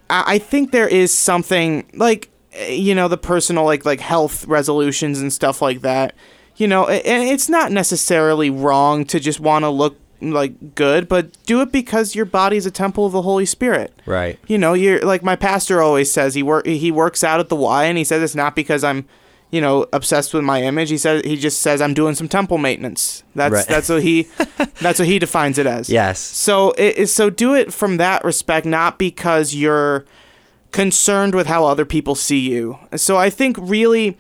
I 0.09 0.24
I 0.36 0.39
think 0.39 0.72
there 0.72 0.88
is 0.88 1.13
something 1.13 1.89
like 1.93 2.30
eh, 2.53 2.74
you 2.74 2.95
know 2.95 3.07
the 3.07 3.18
personal 3.18 3.63
like 3.63 3.86
like 3.86 3.99
health 3.99 4.45
resolutions 4.45 5.20
and 5.20 5.32
stuff 5.32 5.61
like 5.61 5.82
that. 5.82 6.16
You 6.58 6.68
know, 6.68 6.88
and 6.88 7.24
it's 7.30 7.49
not 7.49 7.72
necessarily 7.72 8.49
wrong 8.49 9.06
to 9.06 9.20
just 9.20 9.39
want 9.39 9.64
to 9.64 9.70
look 9.70 9.97
like 10.22 10.74
good, 10.76 11.10
but 11.10 11.28
do 11.45 11.60
it 11.62 11.72
because 11.72 12.16
your 12.16 12.26
body's 12.26 12.66
a 12.66 12.72
temple 12.72 13.06
of 13.06 13.12
the 13.12 13.22
Holy 13.22 13.45
Spirit. 13.45 13.93
Right. 14.06 14.39
You 14.47 14.58
know, 14.58 14.74
you're 14.74 15.01
like 15.01 15.22
my 15.24 15.36
pastor 15.36 15.82
always 15.82 16.12
says 16.12 16.34
he 16.34 16.41
work 16.43 16.66
he 16.66 16.91
works 16.91 17.24
out 17.24 17.39
at 17.41 17.49
the 17.49 17.56
Y 17.56 17.84
and 17.86 17.97
he 17.97 18.03
says 18.06 18.24
it's 18.24 18.36
not 18.36 18.56
because 18.56 18.84
I'm 18.84 19.06
you 19.51 19.60
know 19.60 19.86
obsessed 19.91 20.34
with 20.34 20.43
my 20.45 20.64
image. 20.64 20.89
He 20.89 20.97
says 20.97 21.22
he 21.26 21.36
just 21.36 21.62
says 21.62 21.82
I'm 21.82 21.93
doing 21.93 22.16
some 22.16 22.30
temple 22.30 22.58
maintenance. 22.58 23.24
That's 23.36 23.53
Right. 23.53 23.68
that's 23.68 23.89
what 23.89 24.01
he 24.03 24.24
that's 24.80 24.99
what 24.99 25.08
he 25.10 25.20
defines 25.20 25.58
it 25.58 25.68
as. 25.68 25.89
Yes. 25.89 26.20
So 26.20 26.72
it 26.78 26.95
is 26.95 27.14
so 27.14 27.30
do 27.30 27.53
it 27.53 27.74
from 27.74 27.97
that 27.97 28.24
respect, 28.24 28.66
not 28.66 28.97
because 28.97 29.53
you're 29.53 30.06
concerned 30.72 31.36
with 31.36 31.47
how 31.47 31.66
other 31.66 31.86
people 31.86 32.16
see 32.16 32.39
you. 32.39 32.78
So 32.95 33.18
I 33.18 33.30
think 33.30 33.58
really 33.60 34.18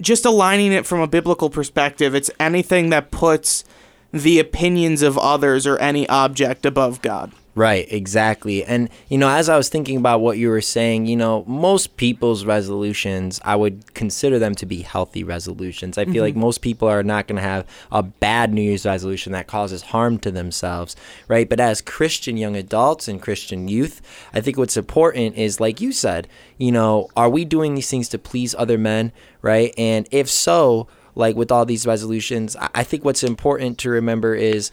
just 0.00 0.24
aligning 0.24 0.72
it 0.72 0.86
from 0.86 1.00
a 1.00 1.06
biblical 1.06 1.50
perspective, 1.50 2.14
it's 2.14 2.30
anything 2.38 2.90
that 2.90 3.10
puts 3.10 3.64
the 4.12 4.38
opinions 4.38 5.02
of 5.02 5.18
others 5.18 5.66
or 5.66 5.76
any 5.78 6.08
object 6.08 6.64
above 6.64 7.02
God. 7.02 7.32
Right, 7.56 7.90
exactly. 7.90 8.62
And, 8.64 8.90
you 9.08 9.16
know, 9.16 9.30
as 9.30 9.48
I 9.48 9.56
was 9.56 9.70
thinking 9.70 9.96
about 9.96 10.20
what 10.20 10.36
you 10.36 10.50
were 10.50 10.60
saying, 10.60 11.06
you 11.06 11.16
know, 11.16 11.42
most 11.46 11.96
people's 11.96 12.44
resolutions, 12.44 13.40
I 13.46 13.56
would 13.56 13.94
consider 13.94 14.38
them 14.38 14.54
to 14.56 14.66
be 14.66 14.82
healthy 14.82 15.24
resolutions. 15.24 15.96
I 15.96 16.04
feel 16.04 16.16
mm-hmm. 16.16 16.20
like 16.20 16.36
most 16.36 16.60
people 16.60 16.86
are 16.86 17.02
not 17.02 17.26
going 17.26 17.36
to 17.36 17.42
have 17.42 17.66
a 17.90 18.02
bad 18.02 18.52
New 18.52 18.60
Year's 18.60 18.84
resolution 18.84 19.32
that 19.32 19.46
causes 19.46 19.80
harm 19.80 20.18
to 20.18 20.30
themselves, 20.30 20.96
right? 21.28 21.48
But 21.48 21.58
as 21.58 21.80
Christian 21.80 22.36
young 22.36 22.56
adults 22.56 23.08
and 23.08 23.22
Christian 23.22 23.68
youth, 23.68 24.02
I 24.34 24.42
think 24.42 24.58
what's 24.58 24.76
important 24.76 25.36
is, 25.36 25.58
like 25.58 25.80
you 25.80 25.92
said, 25.92 26.28
you 26.58 26.70
know, 26.70 27.08
are 27.16 27.30
we 27.30 27.46
doing 27.46 27.74
these 27.74 27.88
things 27.88 28.10
to 28.10 28.18
please 28.18 28.54
other 28.54 28.76
men, 28.76 29.12
right? 29.40 29.72
And 29.78 30.06
if 30.10 30.28
so, 30.28 30.88
like 31.14 31.36
with 31.36 31.50
all 31.50 31.64
these 31.64 31.86
resolutions, 31.86 32.54
I 32.74 32.82
think 32.82 33.02
what's 33.02 33.24
important 33.24 33.78
to 33.78 33.88
remember 33.88 34.34
is, 34.34 34.70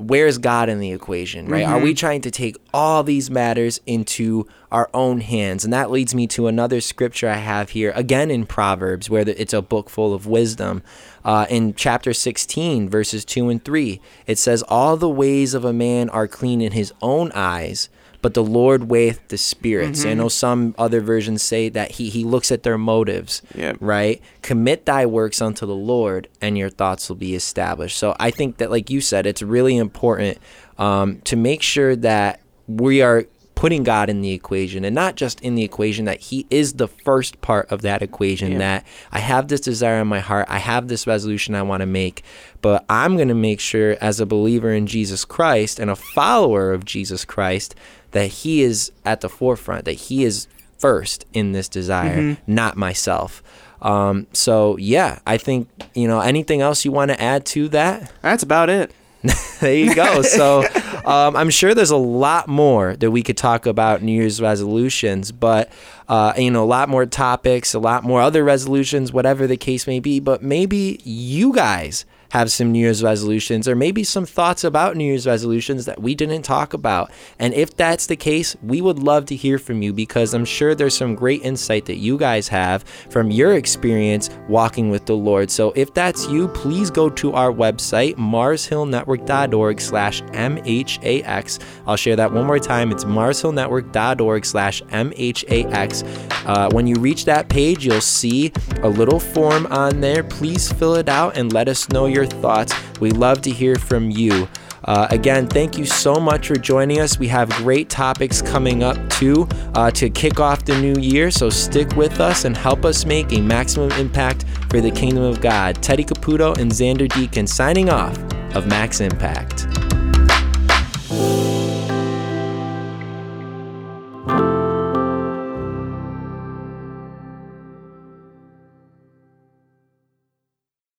where's 0.00 0.38
God 0.38 0.68
in 0.68 0.80
the 0.80 0.92
equation, 0.92 1.46
right? 1.48 1.64
Mm-hmm. 1.64 1.72
Are 1.72 1.78
we 1.78 1.90
mm-hmm. 1.90 1.96
trying 1.96 2.20
to 2.22 2.30
take 2.30 2.56
all 2.72 3.02
these 3.02 3.30
matters 3.30 3.80
into 3.86 4.46
our 4.70 4.90
own 4.94 5.20
hands? 5.20 5.64
And 5.64 5.72
that 5.72 5.90
leads 5.90 6.14
me 6.14 6.26
to 6.28 6.46
another 6.46 6.80
scripture 6.80 7.28
I 7.28 7.36
have 7.36 7.70
here, 7.70 7.92
again 7.94 8.30
in 8.30 8.46
Proverbs, 8.46 9.10
where 9.10 9.28
it's 9.28 9.52
a 9.52 9.62
book 9.62 9.90
full 9.90 10.14
of 10.14 10.26
wisdom. 10.26 10.82
Uh, 11.24 11.46
in 11.50 11.74
chapter 11.74 12.12
16, 12.12 12.88
verses 12.88 13.24
2 13.24 13.48
and 13.50 13.64
3, 13.64 14.00
it 14.26 14.38
says, 14.38 14.62
All 14.68 14.96
the 14.96 15.08
ways 15.08 15.54
of 15.54 15.64
a 15.64 15.72
man 15.72 16.08
are 16.10 16.26
clean 16.26 16.60
in 16.60 16.72
his 16.72 16.92
own 17.02 17.30
eyes, 17.34 17.88
but 18.22 18.34
the 18.34 18.44
Lord 18.44 18.90
weigheth 18.90 19.28
the 19.28 19.38
spirits. 19.38 20.00
Mm-hmm. 20.00 20.08
I 20.08 20.14
know 20.14 20.28
some 20.28 20.74
other 20.78 21.00
versions 21.00 21.42
say 21.42 21.68
that 21.70 21.92
he, 21.92 22.10
he 22.10 22.24
looks 22.24 22.52
at 22.52 22.62
their 22.62 22.78
motives, 22.78 23.42
yep. 23.54 23.76
right? 23.80 24.20
Commit 24.42 24.86
thy 24.86 25.06
works 25.06 25.40
unto 25.40 25.66
the 25.66 25.74
Lord, 25.74 26.28
and 26.40 26.58
your 26.58 26.70
thoughts 26.70 27.08
will 27.08 27.16
be 27.16 27.34
established. 27.34 27.96
So 27.96 28.14
I 28.20 28.30
think 28.30 28.58
that, 28.58 28.70
like 28.70 28.90
you 28.90 29.00
said, 29.00 29.26
it's 29.26 29.42
really 29.42 29.76
important 29.76 30.38
um, 30.78 31.20
to 31.22 31.36
make 31.36 31.62
sure 31.62 31.96
that 31.96 32.40
we 32.66 33.02
are 33.02 33.26
putting 33.60 33.82
God 33.82 34.08
in 34.08 34.22
the 34.22 34.32
equation 34.32 34.86
and 34.86 34.94
not 34.94 35.16
just 35.16 35.38
in 35.42 35.54
the 35.54 35.62
equation 35.62 36.06
that 36.06 36.18
He 36.18 36.46
is 36.48 36.72
the 36.72 36.88
first 36.88 37.42
part 37.42 37.70
of 37.70 37.82
that 37.82 38.00
equation. 38.00 38.52
Yeah. 38.52 38.58
That 38.58 38.86
I 39.12 39.18
have 39.18 39.48
this 39.48 39.60
desire 39.60 40.00
in 40.00 40.08
my 40.08 40.20
heart, 40.20 40.46
I 40.48 40.56
have 40.56 40.88
this 40.88 41.06
resolution 41.06 41.54
I 41.54 41.60
want 41.60 41.82
to 41.82 41.86
make, 41.86 42.24
but 42.62 42.86
I'm 42.88 43.16
going 43.16 43.28
to 43.28 43.34
make 43.34 43.60
sure, 43.60 43.98
as 44.00 44.18
a 44.18 44.24
believer 44.24 44.72
in 44.72 44.86
Jesus 44.86 45.26
Christ 45.26 45.78
and 45.78 45.90
a 45.90 45.94
follower 45.94 46.72
of 46.72 46.86
Jesus 46.86 47.26
Christ, 47.26 47.74
that 48.12 48.28
He 48.28 48.62
is 48.62 48.92
at 49.04 49.20
the 49.20 49.28
forefront, 49.28 49.84
that 49.84 49.92
He 49.92 50.24
is 50.24 50.48
first 50.78 51.26
in 51.34 51.52
this 51.52 51.68
desire, 51.68 52.16
mm-hmm. 52.16 52.54
not 52.54 52.78
myself. 52.78 53.42
Um, 53.82 54.26
so 54.32 54.78
yeah, 54.78 55.18
I 55.26 55.36
think 55.36 55.68
you 55.94 56.08
know 56.08 56.20
anything 56.20 56.62
else 56.62 56.86
you 56.86 56.92
want 56.92 57.10
to 57.10 57.22
add 57.22 57.44
to 57.46 57.68
that. 57.68 58.10
That's 58.22 58.42
about 58.42 58.70
it. 58.70 58.90
there 59.60 59.74
you 59.74 59.94
go. 59.94 60.22
So 60.22 60.64
um, 61.04 61.36
I'm 61.36 61.50
sure 61.50 61.74
there's 61.74 61.90
a 61.90 61.96
lot 61.96 62.48
more 62.48 62.96
that 62.96 63.10
we 63.10 63.22
could 63.22 63.36
talk 63.36 63.66
about 63.66 64.02
New 64.02 64.12
Year's 64.12 64.40
resolutions, 64.40 65.32
but 65.32 65.70
uh, 66.08 66.32
you 66.36 66.50
know, 66.50 66.64
a 66.64 66.66
lot 66.66 66.88
more 66.88 67.06
topics, 67.06 67.74
a 67.74 67.78
lot 67.78 68.04
more 68.04 68.20
other 68.20 68.42
resolutions, 68.44 69.12
whatever 69.12 69.46
the 69.46 69.56
case 69.56 69.86
may 69.86 70.00
be. 70.00 70.20
But 70.20 70.42
maybe 70.42 71.00
you 71.04 71.52
guys 71.52 72.04
have 72.30 72.50
some 72.50 72.72
New 72.72 72.78
Year's 72.78 73.02
resolutions 73.02 73.68
or 73.68 73.74
maybe 73.74 74.04
some 74.04 74.26
thoughts 74.26 74.64
about 74.64 74.96
New 74.96 75.04
Year's 75.04 75.26
resolutions 75.26 75.84
that 75.86 76.00
we 76.00 76.14
didn't 76.14 76.42
talk 76.42 76.72
about. 76.74 77.10
And 77.38 77.52
if 77.54 77.76
that's 77.76 78.06
the 78.06 78.16
case, 78.16 78.56
we 78.62 78.80
would 78.80 78.98
love 78.98 79.26
to 79.26 79.36
hear 79.36 79.58
from 79.58 79.82
you 79.82 79.92
because 79.92 80.34
I'm 80.34 80.44
sure 80.44 80.74
there's 80.74 80.96
some 80.96 81.14
great 81.14 81.42
insight 81.42 81.86
that 81.86 81.96
you 81.96 82.16
guys 82.18 82.48
have 82.48 82.84
from 83.10 83.30
your 83.30 83.54
experience 83.54 84.30
walking 84.48 84.90
with 84.90 85.06
the 85.06 85.16
Lord. 85.16 85.50
So 85.50 85.72
if 85.76 85.92
that's 85.94 86.28
you, 86.28 86.48
please 86.48 86.90
go 86.90 87.10
to 87.10 87.32
our 87.32 87.52
website, 87.52 88.14
marshillnetwork.org 88.16 89.80
slash 89.80 90.22
MHAX. 90.22 91.62
I'll 91.86 91.96
share 91.96 92.16
that 92.16 92.32
one 92.32 92.46
more 92.46 92.58
time. 92.58 92.90
It's 92.92 93.04
marshillnetwork.org 93.04 94.44
slash 94.44 94.82
MHAX. 94.82 96.46
Uh, 96.46 96.70
when 96.72 96.86
you 96.86 96.96
reach 96.96 97.24
that 97.24 97.48
page, 97.48 97.84
you'll 97.84 98.00
see 98.00 98.52
a 98.82 98.88
little 98.88 99.20
form 99.20 99.66
on 99.66 100.00
there. 100.00 100.22
Please 100.22 100.72
fill 100.72 100.94
it 100.94 101.08
out 101.08 101.36
and 101.36 101.52
let 101.52 101.68
us 101.68 101.88
know 101.90 102.06
your 102.06 102.19
your 102.20 102.26
thoughts. 102.26 102.74
We 103.00 103.10
love 103.10 103.40
to 103.42 103.50
hear 103.50 103.76
from 103.76 104.10
you. 104.10 104.48
Uh, 104.84 105.06
again, 105.10 105.46
thank 105.46 105.76
you 105.76 105.84
so 105.84 106.14
much 106.14 106.48
for 106.48 106.56
joining 106.56 107.00
us. 107.00 107.18
We 107.18 107.28
have 107.28 107.50
great 107.50 107.90
topics 107.90 108.40
coming 108.40 108.82
up 108.82 108.96
too 109.10 109.46
uh, 109.74 109.90
to 109.92 110.08
kick 110.08 110.40
off 110.40 110.64
the 110.64 110.80
new 110.80 111.00
year. 111.00 111.30
So 111.30 111.50
stick 111.50 111.94
with 111.96 112.20
us 112.20 112.44
and 112.44 112.56
help 112.56 112.84
us 112.84 113.04
make 113.04 113.32
a 113.32 113.40
maximum 113.40 113.92
impact 113.92 114.44
for 114.70 114.80
the 114.80 114.90
kingdom 114.90 115.22
of 115.22 115.40
God. 115.40 115.82
Teddy 115.82 116.04
Caputo 116.04 116.56
and 116.58 116.70
Xander 116.70 117.08
Deacon 117.12 117.46
signing 117.46 117.90
off 117.90 118.18
of 118.54 118.66
Max 118.66 119.00
Impact. 119.00 119.66